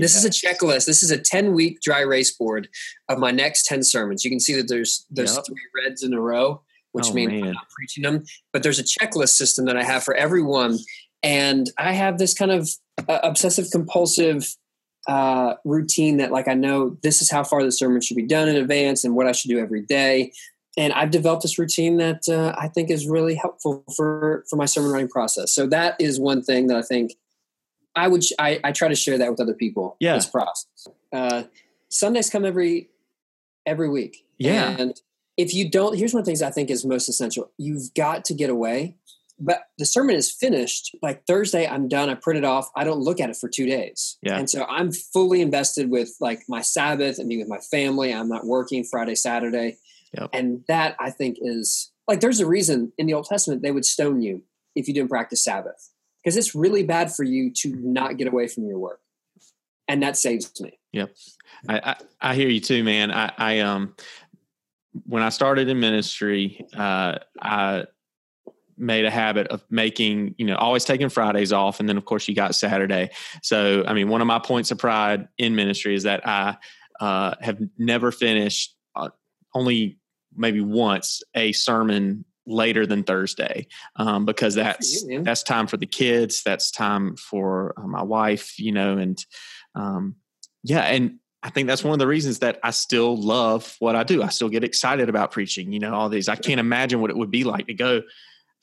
This 0.00 0.16
is 0.16 0.24
a 0.24 0.30
checklist. 0.30 0.86
This 0.86 1.02
is 1.02 1.10
a 1.10 1.18
10 1.18 1.54
week 1.54 1.80
dry 1.80 2.00
race 2.00 2.36
board 2.36 2.68
of 3.08 3.18
my 3.18 3.30
next 3.30 3.64
10 3.66 3.82
sermons. 3.82 4.24
You 4.24 4.30
can 4.30 4.40
see 4.40 4.54
that 4.54 4.68
there's 4.68 5.06
there's 5.10 5.34
Yep. 5.34 5.46
three 5.46 5.84
reds 5.84 6.02
in 6.02 6.14
a 6.14 6.20
row, 6.20 6.62
which 6.92 7.06
Oh, 7.10 7.12
means 7.14 7.32
I'm 7.32 7.52
not 7.52 7.68
preaching 7.70 8.02
them. 8.02 8.24
But 8.52 8.62
there's 8.62 8.78
a 8.78 8.84
checklist 8.84 9.30
system 9.36 9.66
that 9.66 9.76
I 9.76 9.84
have 9.84 10.04
for 10.04 10.14
everyone, 10.14 10.78
and 11.22 11.70
I 11.78 11.92
have 11.92 12.18
this 12.18 12.34
kind 12.34 12.50
of 12.50 12.68
uh, 13.08 13.18
obsessive 13.22 13.70
compulsive 13.70 14.54
uh, 15.06 15.54
routine 15.64 16.18
that, 16.18 16.30
like, 16.32 16.48
I 16.48 16.54
know 16.54 16.98
this 17.02 17.22
is 17.22 17.30
how 17.30 17.42
far 17.44 17.62
the 17.62 17.72
sermon 17.72 18.00
should 18.00 18.16
be 18.16 18.26
done 18.26 18.48
in 18.48 18.56
advance 18.56 19.04
and 19.04 19.14
what 19.14 19.26
I 19.26 19.32
should 19.32 19.48
do 19.48 19.58
every 19.58 19.82
day. 19.82 20.32
And 20.76 20.92
I've 20.92 21.10
developed 21.10 21.42
this 21.42 21.58
routine 21.58 21.96
that 21.96 22.28
uh, 22.28 22.54
I 22.56 22.68
think 22.68 22.90
is 22.90 23.06
really 23.08 23.34
helpful 23.34 23.84
for 23.96 24.44
for 24.48 24.56
my 24.56 24.66
sermon 24.66 24.92
writing 24.92 25.08
process. 25.08 25.52
So 25.52 25.66
that 25.68 25.96
is 25.98 26.20
one 26.20 26.42
thing 26.42 26.68
that 26.68 26.76
I 26.76 26.82
think 26.82 27.14
I 27.96 28.06
would 28.06 28.22
sh- 28.22 28.32
I, 28.38 28.60
I 28.62 28.70
try 28.70 28.86
to 28.88 28.94
share 28.94 29.18
that 29.18 29.28
with 29.30 29.40
other 29.40 29.54
people. 29.54 29.96
Yeah. 29.98 30.14
this 30.14 30.26
process. 30.26 30.66
Uh, 31.12 31.44
Sundays 31.88 32.30
come 32.30 32.44
every 32.44 32.90
every 33.66 33.88
week. 33.88 34.24
Yeah. 34.38 34.76
and 34.78 35.00
if 35.38 35.54
you 35.54 35.70
don't, 35.70 35.96
here's 35.96 36.12
one 36.12 36.20
of 36.20 36.26
the 36.26 36.30
things 36.30 36.42
I 36.42 36.50
think 36.50 36.70
is 36.70 36.84
most 36.84 37.08
essential. 37.08 37.50
You've 37.56 37.94
got 37.94 38.26
to 38.26 38.34
get 38.34 38.50
away 38.50 38.96
but 39.40 39.68
the 39.78 39.86
sermon 39.86 40.16
is 40.16 40.30
finished. 40.30 40.96
Like 41.00 41.24
Thursday, 41.26 41.66
I'm 41.66 41.88
done. 41.88 42.10
I 42.10 42.14
print 42.14 42.38
it 42.38 42.44
off. 42.44 42.70
I 42.74 42.84
don't 42.84 43.00
look 43.00 43.20
at 43.20 43.30
it 43.30 43.36
for 43.36 43.48
two 43.48 43.66
days. 43.66 44.16
Yeah. 44.22 44.36
And 44.36 44.50
so 44.50 44.64
I'm 44.64 44.92
fully 44.92 45.40
invested 45.40 45.90
with 45.90 46.14
like 46.20 46.42
my 46.48 46.60
Sabbath 46.60 47.18
and 47.18 47.28
being 47.28 47.40
with 47.40 47.48
my 47.48 47.58
family. 47.58 48.12
I'm 48.12 48.28
not 48.28 48.46
working 48.46 48.84
Friday, 48.84 49.14
Saturday. 49.14 49.78
Yep. 50.18 50.30
And 50.32 50.64
that 50.68 50.96
I 50.98 51.10
think 51.10 51.38
is 51.40 51.92
like 52.08 52.20
there's 52.20 52.40
a 52.40 52.46
reason 52.46 52.92
in 52.98 53.06
the 53.06 53.14
Old 53.14 53.26
Testament 53.26 53.62
they 53.62 53.70
would 53.70 53.84
stone 53.84 54.22
you 54.22 54.42
if 54.74 54.88
you 54.88 54.94
didn't 54.94 55.10
practice 55.10 55.44
Sabbath 55.44 55.92
because 56.22 56.36
it's 56.36 56.54
really 56.54 56.82
bad 56.82 57.14
for 57.14 57.22
you 57.22 57.52
to 57.52 57.74
not 57.76 58.16
get 58.16 58.26
away 58.26 58.48
from 58.48 58.66
your 58.66 58.78
work. 58.78 59.00
And 59.86 60.02
that 60.02 60.16
saves 60.16 60.60
me. 60.60 60.78
Yep. 60.92 61.14
I, 61.68 61.78
I, 61.78 61.96
I 62.20 62.34
hear 62.34 62.48
you 62.48 62.60
too, 62.60 62.84
man. 62.84 63.10
I, 63.10 63.32
I, 63.38 63.58
um, 63.60 63.94
when 65.04 65.22
I 65.22 65.28
started 65.28 65.68
in 65.68 65.80
ministry, 65.80 66.64
uh, 66.76 67.18
I 67.40 67.84
made 68.76 69.04
a 69.04 69.10
habit 69.10 69.48
of 69.48 69.64
making, 69.70 70.34
you 70.38 70.46
know, 70.46 70.56
always 70.56 70.84
taking 70.84 71.08
Fridays 71.08 71.52
off. 71.52 71.80
And 71.80 71.88
then 71.88 71.96
of 71.96 72.04
course 72.04 72.28
you 72.28 72.34
got 72.34 72.54
Saturday. 72.54 73.10
So, 73.42 73.84
I 73.86 73.92
mean, 73.92 74.08
one 74.08 74.20
of 74.20 74.26
my 74.26 74.38
points 74.38 74.70
of 74.70 74.78
pride 74.78 75.28
in 75.36 75.56
ministry 75.56 75.94
is 75.94 76.04
that 76.04 76.26
I, 76.26 76.56
uh, 77.00 77.34
have 77.40 77.58
never 77.76 78.10
finished 78.10 78.76
uh, 78.96 79.08
only 79.54 79.98
maybe 80.34 80.60
once 80.60 81.22
a 81.34 81.52
sermon 81.52 82.24
later 82.46 82.86
than 82.86 83.04
Thursday 83.04 83.66
um, 83.96 84.24
because 84.24 84.54
that's 84.54 85.04
you, 85.04 85.22
that's 85.22 85.42
time 85.42 85.66
for 85.66 85.76
the 85.76 85.86
kids. 85.86 86.42
That's 86.42 86.70
time 86.70 87.16
for 87.16 87.74
uh, 87.76 87.86
my 87.86 88.02
wife, 88.02 88.58
you 88.58 88.72
know, 88.72 88.98
and 88.98 89.24
um, 89.74 90.16
yeah, 90.64 90.80
and 90.80 91.18
I 91.48 91.50
think 91.50 91.66
that's 91.66 91.82
one 91.82 91.94
of 91.94 91.98
the 91.98 92.06
reasons 92.06 92.40
that 92.40 92.60
I 92.62 92.72
still 92.72 93.16
love 93.16 93.74
what 93.78 93.96
I 93.96 94.04
do. 94.04 94.22
I 94.22 94.28
still 94.28 94.50
get 94.50 94.64
excited 94.64 95.08
about 95.08 95.30
preaching. 95.30 95.72
You 95.72 95.78
know, 95.78 95.94
all 95.94 96.10
these. 96.10 96.28
I 96.28 96.36
can't 96.36 96.60
imagine 96.60 97.00
what 97.00 97.08
it 97.08 97.16
would 97.16 97.30
be 97.30 97.42
like 97.42 97.68
to 97.68 97.74
go 97.74 98.02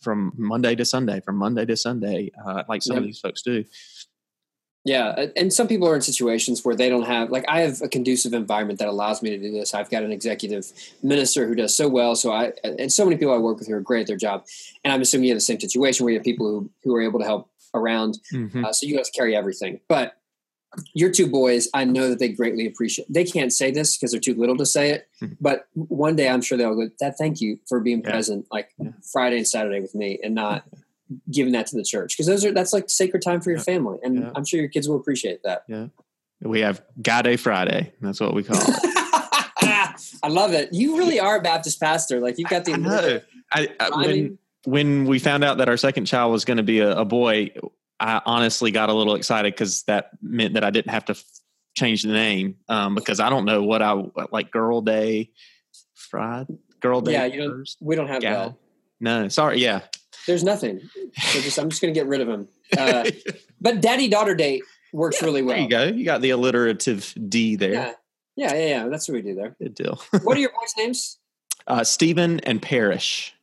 from 0.01 0.33
Monday 0.37 0.75
to 0.75 0.85
Sunday, 0.85 1.19
from 1.19 1.35
Monday 1.35 1.65
to 1.65 1.75
Sunday, 1.75 2.29
uh, 2.45 2.61
like 2.69 2.83
some 2.83 2.95
of 2.95 3.03
these 3.03 3.19
folks 3.19 3.41
do. 3.41 3.65
Yeah, 4.83 5.29
and 5.35 5.51
some 5.51 5.67
people 5.67 5.87
are 5.87 5.95
in 5.95 6.01
situations 6.03 6.63
where 6.63 6.75
they 6.75 6.89
don't 6.89 7.07
have 7.07 7.31
like 7.31 7.43
I 7.47 7.61
have 7.61 7.81
a 7.81 7.87
conducive 7.87 8.35
environment 8.35 8.77
that 8.77 8.87
allows 8.87 9.23
me 9.23 9.31
to 9.31 9.39
do 9.39 9.51
this. 9.51 9.73
I've 9.73 9.89
got 9.89 10.03
an 10.03 10.11
executive 10.11 10.71
minister 11.01 11.47
who 11.47 11.55
does 11.55 11.75
so 11.75 11.87
well, 11.87 12.15
so 12.15 12.31
I 12.31 12.53
and 12.63 12.93
so 12.93 13.03
many 13.03 13.17
people 13.17 13.33
I 13.33 13.39
work 13.39 13.57
with 13.57 13.67
who 13.67 13.73
are 13.73 13.81
great 13.81 14.01
at 14.01 14.07
their 14.07 14.15
job. 14.15 14.45
And 14.83 14.93
I'm 14.93 15.01
assuming 15.01 15.23
you 15.23 15.31
have 15.31 15.37
the 15.37 15.41
same 15.41 15.59
situation 15.59 16.03
where 16.03 16.13
you 16.13 16.19
have 16.19 16.23
people 16.23 16.47
who 16.47 16.69
who 16.83 16.95
are 16.95 17.01
able 17.01 17.17
to 17.17 17.25
help 17.25 17.49
around. 17.73 18.19
Mhm. 18.31 18.63
Uh, 18.63 18.71
so 18.71 18.85
you 18.85 18.95
have 18.97 19.07
to 19.07 19.11
carry 19.11 19.35
everything. 19.35 19.79
But 19.89 20.13
your 20.93 21.11
two 21.11 21.27
boys, 21.27 21.67
I 21.73 21.85
know 21.85 22.09
that 22.09 22.19
they 22.19 22.29
greatly 22.29 22.65
appreciate. 22.67 23.11
They 23.11 23.23
can't 23.25 23.51
say 23.53 23.71
this 23.71 23.97
because 23.97 24.11
they're 24.11 24.21
too 24.21 24.35
little 24.35 24.57
to 24.57 24.65
say 24.65 24.91
it. 24.91 25.07
Mhm. 25.21 25.37
But 25.41 25.67
one 25.73 26.15
day, 26.15 26.29
I'm 26.29 26.41
sure 26.41 26.57
they'll 26.57 26.75
go. 26.75 26.89
That 26.99 27.17
thank 27.17 27.41
you 27.41 27.59
for 27.67 27.79
being 27.79 28.01
Yeah. 28.01 28.11
present, 28.11 28.45
like 28.51 28.69
Yeah. 28.77 28.91
Friday 29.11 29.37
and 29.37 29.47
Saturday 29.47 29.79
with 29.81 29.95
me, 29.95 30.19
and 30.23 30.35
not 30.35 30.63
giving 31.31 31.53
that 31.53 31.67
to 31.67 31.75
the 31.75 31.83
church 31.83 32.13
because 32.15 32.25
those 32.27 32.43
are 32.45 32.51
that's 32.51 32.73
like 32.73 32.89
sacred 32.89 33.21
time 33.21 33.39
for 33.41 33.51
your 33.51 33.59
Yeah. 33.59 33.63
family, 33.63 33.99
and 34.03 34.19
Yeah. 34.19 34.31
I'm 34.35 34.43
sure 34.45 34.59
your 34.59 34.69
kids 34.69 34.87
will 34.89 34.95
appreciate 34.97 35.41
that. 35.43 35.63
We 36.41 36.59
have 36.61 36.81
God 37.01 37.23
Day 37.23 37.37
Friday. 37.37 37.93
That's 38.01 38.19
what 38.19 38.33
we 38.33 38.43
call 38.43 38.57
it. 38.57 38.79
I 40.23 40.27
love 40.27 40.53
it. 40.53 40.73
You 40.73 40.97
really 40.97 41.19
are 41.19 41.37
a 41.37 41.41
Baptist 41.41 41.79
pastor. 41.79 42.19
Like 42.19 42.37
you've 42.37 42.49
got 42.49 42.65
the 42.65 42.73
I 42.73 42.77
know. 42.77 43.21
I, 43.51 43.69
I, 43.79 43.89
when 44.05 44.37
when 44.65 45.05
we 45.05 45.19
found 45.19 45.43
out 45.43 45.59
that 45.59 45.69
our 45.69 45.77
second 45.77 46.05
child 46.05 46.31
was 46.31 46.43
going 46.43 46.57
to 46.57 46.63
be 46.63 46.79
a, 46.79 46.97
a 46.97 47.05
boy, 47.05 47.51
I 47.99 48.21
honestly 48.25 48.71
got 48.71 48.89
a 48.89 48.93
little 48.93 49.15
excited 49.15 49.53
because 49.53 49.83
that 49.83 50.11
meant 50.21 50.55
that 50.55 50.63
I 50.63 50.69
didn't 50.69 50.91
have 50.91 51.05
to 51.05 51.13
f- 51.13 51.23
change 51.77 52.03
the 52.03 52.11
name 52.11 52.55
um, 52.67 52.93
because 52.95 53.19
I 53.19 53.29
don't 53.29 53.45
know 53.45 53.63
what 53.63 53.81
I 53.81 54.01
like. 54.31 54.51
Girl 54.51 54.81
Day, 54.81 55.31
Friday, 55.93 56.57
Girl 56.81 57.01
Day. 57.01 57.13
Yeah, 57.13 57.25
you 57.25 57.39
don't- 57.41 57.51
first? 57.59 57.77
we 57.81 57.95
don't 57.95 58.07
have 58.07 58.21
Yeah. 58.23 58.33
that. 58.35 58.55
No, 58.99 59.27
sorry. 59.29 59.59
Yeah. 59.59 59.81
There's 60.27 60.43
nothing. 60.43 60.81
So 61.21 61.39
just 61.41 61.57
I'm 61.59 61.69
just 61.69 61.81
going 61.81 61.93
to 61.93 61.99
get 61.99 62.07
rid 62.07 62.21
of 62.21 62.27
him. 62.29 62.47
Uh, 62.77 63.05
but 63.61 63.79
daddy 63.79 64.07
daughter 64.09 64.33
date 64.33 64.63
works 64.91 65.21
really 65.21 65.43
well. 65.43 65.55
there 65.55 65.63
you 65.63 65.69
go. 65.69 65.83
You 65.85 66.03
got 66.03 66.21
the 66.21 66.31
alliterative 66.31 67.13
D 67.29 67.55
there. 67.55 67.71
Yeah. 67.73 67.91
Yeah, 68.35 68.53
yeah, 68.55 68.67
yeah. 68.67 68.87
That's 68.87 69.07
what 69.07 69.13
we 69.15 69.21
do 69.21 69.35
there. 69.35 69.55
Good 69.61 69.75
deal. 69.75 70.01
What 70.23 70.35
are 70.35 70.39
your 70.39 70.49
boys' 70.49 70.73
names? 70.77 71.19
Uh, 71.67 71.83
Stephen 71.83 72.39
and 72.41 72.59
Parrish. 72.61 73.33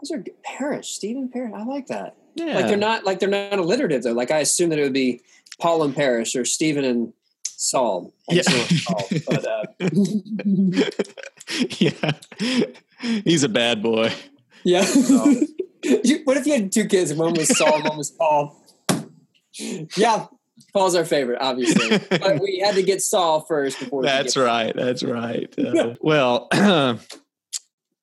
Those 0.00 0.12
are. 0.12 0.24
Parrish, 0.44 0.90
Stephen 0.92 1.28
Parrish. 1.30 1.52
I 1.54 1.64
like 1.64 1.88
that. 1.88 2.16
Yeah. 2.34 2.54
Like 2.56 2.66
they're 2.68 2.76
not 2.76 3.04
like 3.04 3.18
they're 3.20 3.28
not 3.28 3.58
alliterative 3.58 4.02
though. 4.02 4.12
Like 4.12 4.30
I 4.30 4.38
assume 4.38 4.70
that 4.70 4.78
it 4.78 4.82
would 4.82 4.92
be 4.92 5.20
Paul 5.60 5.82
and 5.82 5.94
Parrish 5.94 6.34
or 6.36 6.44
Stephen 6.44 6.84
and 6.84 7.12
Saul. 7.44 8.12
Yeah. 8.28 8.42
just 8.42 8.50
know 8.50 8.64
it's 8.70 8.84
Saul, 8.84 9.08
but 9.28 9.46
uh, 9.46 9.66
yeah. 11.78 12.12
He's 13.24 13.42
a 13.42 13.48
bad 13.48 13.82
boy. 13.82 14.12
yeah. 14.64 14.86
You- 15.82 16.20
what 16.24 16.36
if 16.36 16.46
you 16.46 16.52
had 16.52 16.70
two 16.70 16.84
kids 16.84 17.10
and 17.10 17.18
one 17.18 17.32
was 17.32 17.56
Saul, 17.56 17.76
and 17.76 17.84
one 17.88 17.96
was 17.96 18.10
Paul? 18.10 18.54
Yeah, 19.96 20.26
Paul's 20.74 20.94
our 20.94 21.06
favorite, 21.06 21.38
obviously. 21.40 21.98
But 22.10 22.38
we 22.40 22.58
had 22.58 22.74
to 22.74 22.82
get 22.82 23.00
Saul 23.00 23.40
first 23.40 23.80
before. 23.80 24.02
we 24.02 24.06
That's 24.06 24.36
right. 24.36 24.74
That's 24.76 25.02
right. 25.02 25.52
Uh, 25.58 25.94
well, 26.02 26.48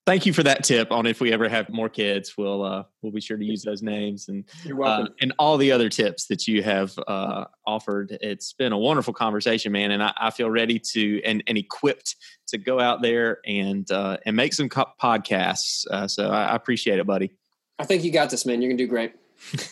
thank 0.08 0.24
you 0.24 0.32
for 0.32 0.42
that 0.42 0.64
tip 0.64 0.90
on 0.90 1.04
if 1.04 1.20
we 1.20 1.32
ever 1.34 1.50
have 1.50 1.68
more 1.68 1.90
kids, 1.90 2.36
we'll 2.38 2.64
uh, 2.64 2.82
we'll 3.02 3.12
be 3.12 3.20
sure 3.20 3.36
to 3.36 3.44
use 3.44 3.62
those 3.62 3.82
names 3.82 4.28
and 4.28 4.44
You're 4.64 4.82
uh, 4.82 5.06
and 5.20 5.34
all 5.38 5.58
the 5.58 5.70
other 5.70 5.90
tips 5.90 6.26
that 6.28 6.48
you 6.48 6.62
have 6.62 6.98
uh, 7.06 7.44
offered. 7.66 8.16
It's 8.22 8.54
been 8.54 8.72
a 8.72 8.78
wonderful 8.78 9.12
conversation, 9.12 9.70
man, 9.70 9.90
and 9.90 10.02
I, 10.02 10.12
I 10.18 10.30
feel 10.30 10.48
ready 10.48 10.78
to 10.92 11.22
and, 11.24 11.42
and 11.46 11.58
equipped 11.58 12.16
to 12.48 12.58
go 12.58 12.80
out 12.80 13.02
there 13.02 13.40
and 13.46 13.88
uh, 13.90 14.16
and 14.24 14.34
make 14.34 14.54
some 14.54 14.70
co- 14.70 14.90
podcasts. 15.00 15.86
Uh, 15.90 16.08
so 16.08 16.30
I, 16.30 16.46
I 16.46 16.56
appreciate 16.56 16.98
it, 16.98 17.06
buddy. 17.06 17.30
I 17.78 17.84
think 17.84 18.02
you 18.02 18.10
got 18.10 18.30
this, 18.30 18.46
man. 18.46 18.62
You're 18.62 18.70
gonna 18.70 18.78
do 18.78 18.86
great. 18.86 19.12
Thanks, 19.40 19.68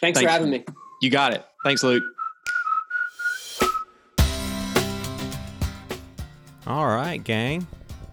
Thanks, 0.00 0.20
for 0.22 0.28
having 0.28 0.50
me. 0.50 0.64
You 1.02 1.10
got 1.10 1.34
it. 1.34 1.44
Thanks, 1.62 1.82
Luke. 1.82 2.02
All 6.66 6.86
right, 6.86 7.22
gang. 7.22 7.66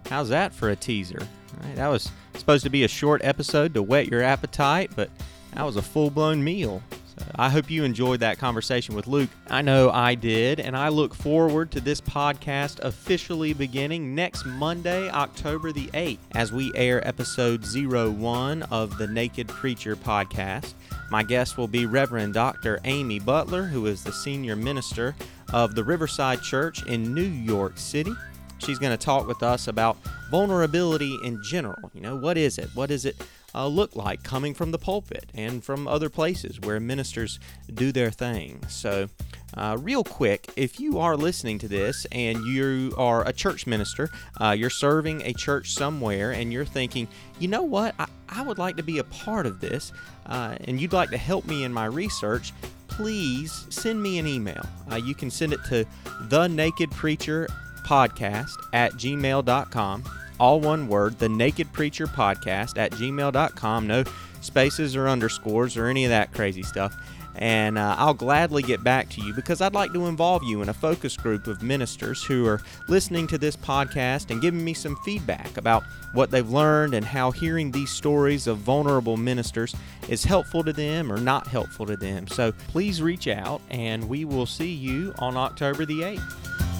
How's 0.10 0.28
that 0.28 0.54
for 0.54 0.70
a 0.70 0.76
teaser? 0.76 1.26
Right, 1.62 1.76
that 1.76 1.88
was 1.88 2.12
supposed 2.36 2.64
to 2.64 2.70
be 2.70 2.84
a 2.84 2.88
short 2.88 3.22
episode 3.24 3.74
to 3.76 3.84
whet 3.84 4.08
your 4.08 4.24
appetite, 4.24 4.92
but 4.96 5.10
that 5.54 5.66
was 5.66 5.76
a 5.76 5.82
full 5.82 6.10
blown 6.10 6.44
meal. 6.44 6.82
So 7.18 7.26
I 7.36 7.50
hope 7.50 7.70
you 7.70 7.84
enjoyed 7.84 8.22
that 8.22 8.40
conversation 8.40 8.96
with 8.96 9.06
Luke. 9.06 9.30
I 9.50 9.62
know 9.62 9.92
I 9.92 10.16
did, 10.16 10.60
and 10.60 10.76
I 10.76 10.88
look 10.88 11.14
forward 11.14 11.70
to 11.72 11.82
this 11.82 12.02
podcast 12.02 12.80
officially 12.80 13.54
beginning 13.54 14.16
next 14.16 14.46
Monday, 14.46 15.10
October 15.10 15.72
the 15.72 15.88
8th, 15.88 16.20
as 16.32 16.52
we 16.52 16.72
air 16.74 17.06
episode 17.08 17.66
01 17.66 18.64
of 18.64 18.98
the 18.98 19.08
Naked 19.08 19.48
Preacher 19.50 19.96
podcast. 19.96 20.74
My 21.12 21.22
guest 21.22 21.58
will 21.58 21.68
be 21.68 21.86
Reverend 21.86 22.34
Dr. 22.34 22.80
Amy 22.86 23.20
Butler, 23.20 23.64
who 23.64 23.86
is 23.86 24.04
the 24.04 24.14
senior 24.14 24.56
minister 24.56 25.14
of 25.54 25.76
the 25.76 25.84
Riverside 25.84 26.42
Church 26.42 26.86
in 26.86 27.14
New 27.14 27.22
York 27.22 27.78
City. 27.78 28.14
She's 28.62 28.78
going 28.78 28.96
to 28.96 29.06
talk 29.06 29.28
with 29.28 29.42
us 29.42 29.68
about 29.68 29.98
vulnerability 30.30 31.18
in 31.24 31.42
general. 31.44 31.92
You 31.94 32.02
know, 32.02 32.16
what 32.16 32.38
is 32.38 32.58
it? 32.58 32.70
What 32.76 32.90
does 32.90 33.06
it 33.06 33.16
uh, 33.56 33.68
look 33.68 33.96
like 33.96 34.24
coming 34.24 34.54
from 34.54 34.72
the 34.72 34.78
pulpit 34.78 35.26
and 35.34 35.64
from 35.64 35.88
other 35.88 36.10
places 36.10 36.60
where 36.60 36.80
ministers 36.80 37.40
do 37.74 37.92
their 37.92 38.12
thing? 38.12 38.64
So, 38.68 39.10
uh, 39.58 39.78
real 39.80 40.04
quick, 40.04 40.50
if 40.56 40.80
you 40.80 41.00
are 41.00 41.18
listening 41.18 41.58
to 41.60 41.68
this 41.68 42.06
and 42.12 42.46
you 42.46 42.94
are 42.98 43.28
a 43.28 43.34
church 43.34 43.68
minister, 43.68 44.10
uh, 44.40 44.52
you're 44.52 44.70
serving 44.70 45.22
a 45.24 45.34
church 45.34 45.74
somewhere, 45.74 46.32
and 46.32 46.54
you're 46.54 46.64
thinking, 46.64 47.08
you 47.40 47.48
know 47.48 47.64
what, 47.64 47.94
I, 48.00 48.08
I 48.30 48.44
would 48.44 48.58
like 48.58 48.78
to 48.78 48.84
be 48.84 49.00
a 49.00 49.04
part 49.04 49.46
of 49.46 49.60
this, 49.60 49.92
uh, 50.28 50.56
and 50.62 50.80
you'd 50.80 50.94
like 50.94 51.10
to 51.10 51.18
help 51.18 51.46
me 51.48 51.64
in 51.66 51.74
my 51.74 51.86
research, 51.86 52.54
please 52.88 53.66
send 53.70 54.02
me 54.02 54.20
an 54.20 54.28
email. 54.28 54.66
Uh, 54.90 54.96
you 54.96 55.16
can 55.16 55.30
send 55.30 55.52
it 55.52 55.60
to 55.66 55.86
the 56.30 56.48
Naked 56.48 56.92
Preacher 56.92 57.48
podcast 57.84 58.52
at 58.74 58.94
gmail.com. 58.94 60.04
All 60.40 60.60
one 60.60 60.88
word, 60.88 61.20
the 61.20 61.30
Naked 61.30 61.72
Preacher 61.72 62.08
podcast 62.08 62.78
at 62.78 62.92
gmail.com. 62.92 63.88
No 63.88 64.04
spaces 64.42 64.96
or 64.96 65.08
underscores 65.08 65.78
or 65.78 65.88
any 65.88 66.06
of 66.06 66.10
that 66.10 66.34
crazy 66.34 66.64
stuff. 66.64 66.96
And 67.36 67.78
uh, 67.78 67.96
I'll 67.98 68.14
gladly 68.14 68.62
get 68.62 68.84
back 68.84 69.10
to 69.10 69.22
you 69.22 69.34
because 69.34 69.62
I'd 69.62 69.74
like 69.74 69.94
to 69.94 70.08
involve 70.08 70.44
you 70.44 70.62
in 70.62 70.70
a 70.70 70.74
focus 70.74 71.16
group 71.16 71.48
of 71.48 71.64
ministers 71.64 72.24
who 72.24 72.46
are 72.46 72.62
listening 72.88 73.28
to 73.28 73.38
this 73.38 73.56
podcast 73.56 74.32
and 74.32 74.42
giving 74.42 74.64
me 74.64 74.74
some 74.74 74.98
feedback 74.98 75.58
about 75.58 75.84
what 76.14 76.30
they've 76.30 76.50
learned 76.50 76.94
and 76.94 77.06
how 77.06 77.32
hearing 77.32 77.72
these 77.72 77.90
stories 77.90 78.48
of 78.48 78.58
vulnerable 78.58 79.16
ministers 79.16 79.74
is 80.10 80.24
helpful 80.26 80.64
to 80.64 80.74
them 80.74 81.12
or 81.12 81.18
not 81.18 81.48
helpful 81.48 81.86
to 81.86 81.96
them. 81.96 82.28
So 82.28 82.52
please 82.68 83.02
reach 83.02 83.28
out 83.28 83.62
and 83.70 84.10
we 84.10 84.26
will 84.26 84.46
see 84.46 84.72
you 84.72 85.14
on 85.20 85.38
October 85.38 85.86
the 85.86 86.02
8th. 86.02 86.71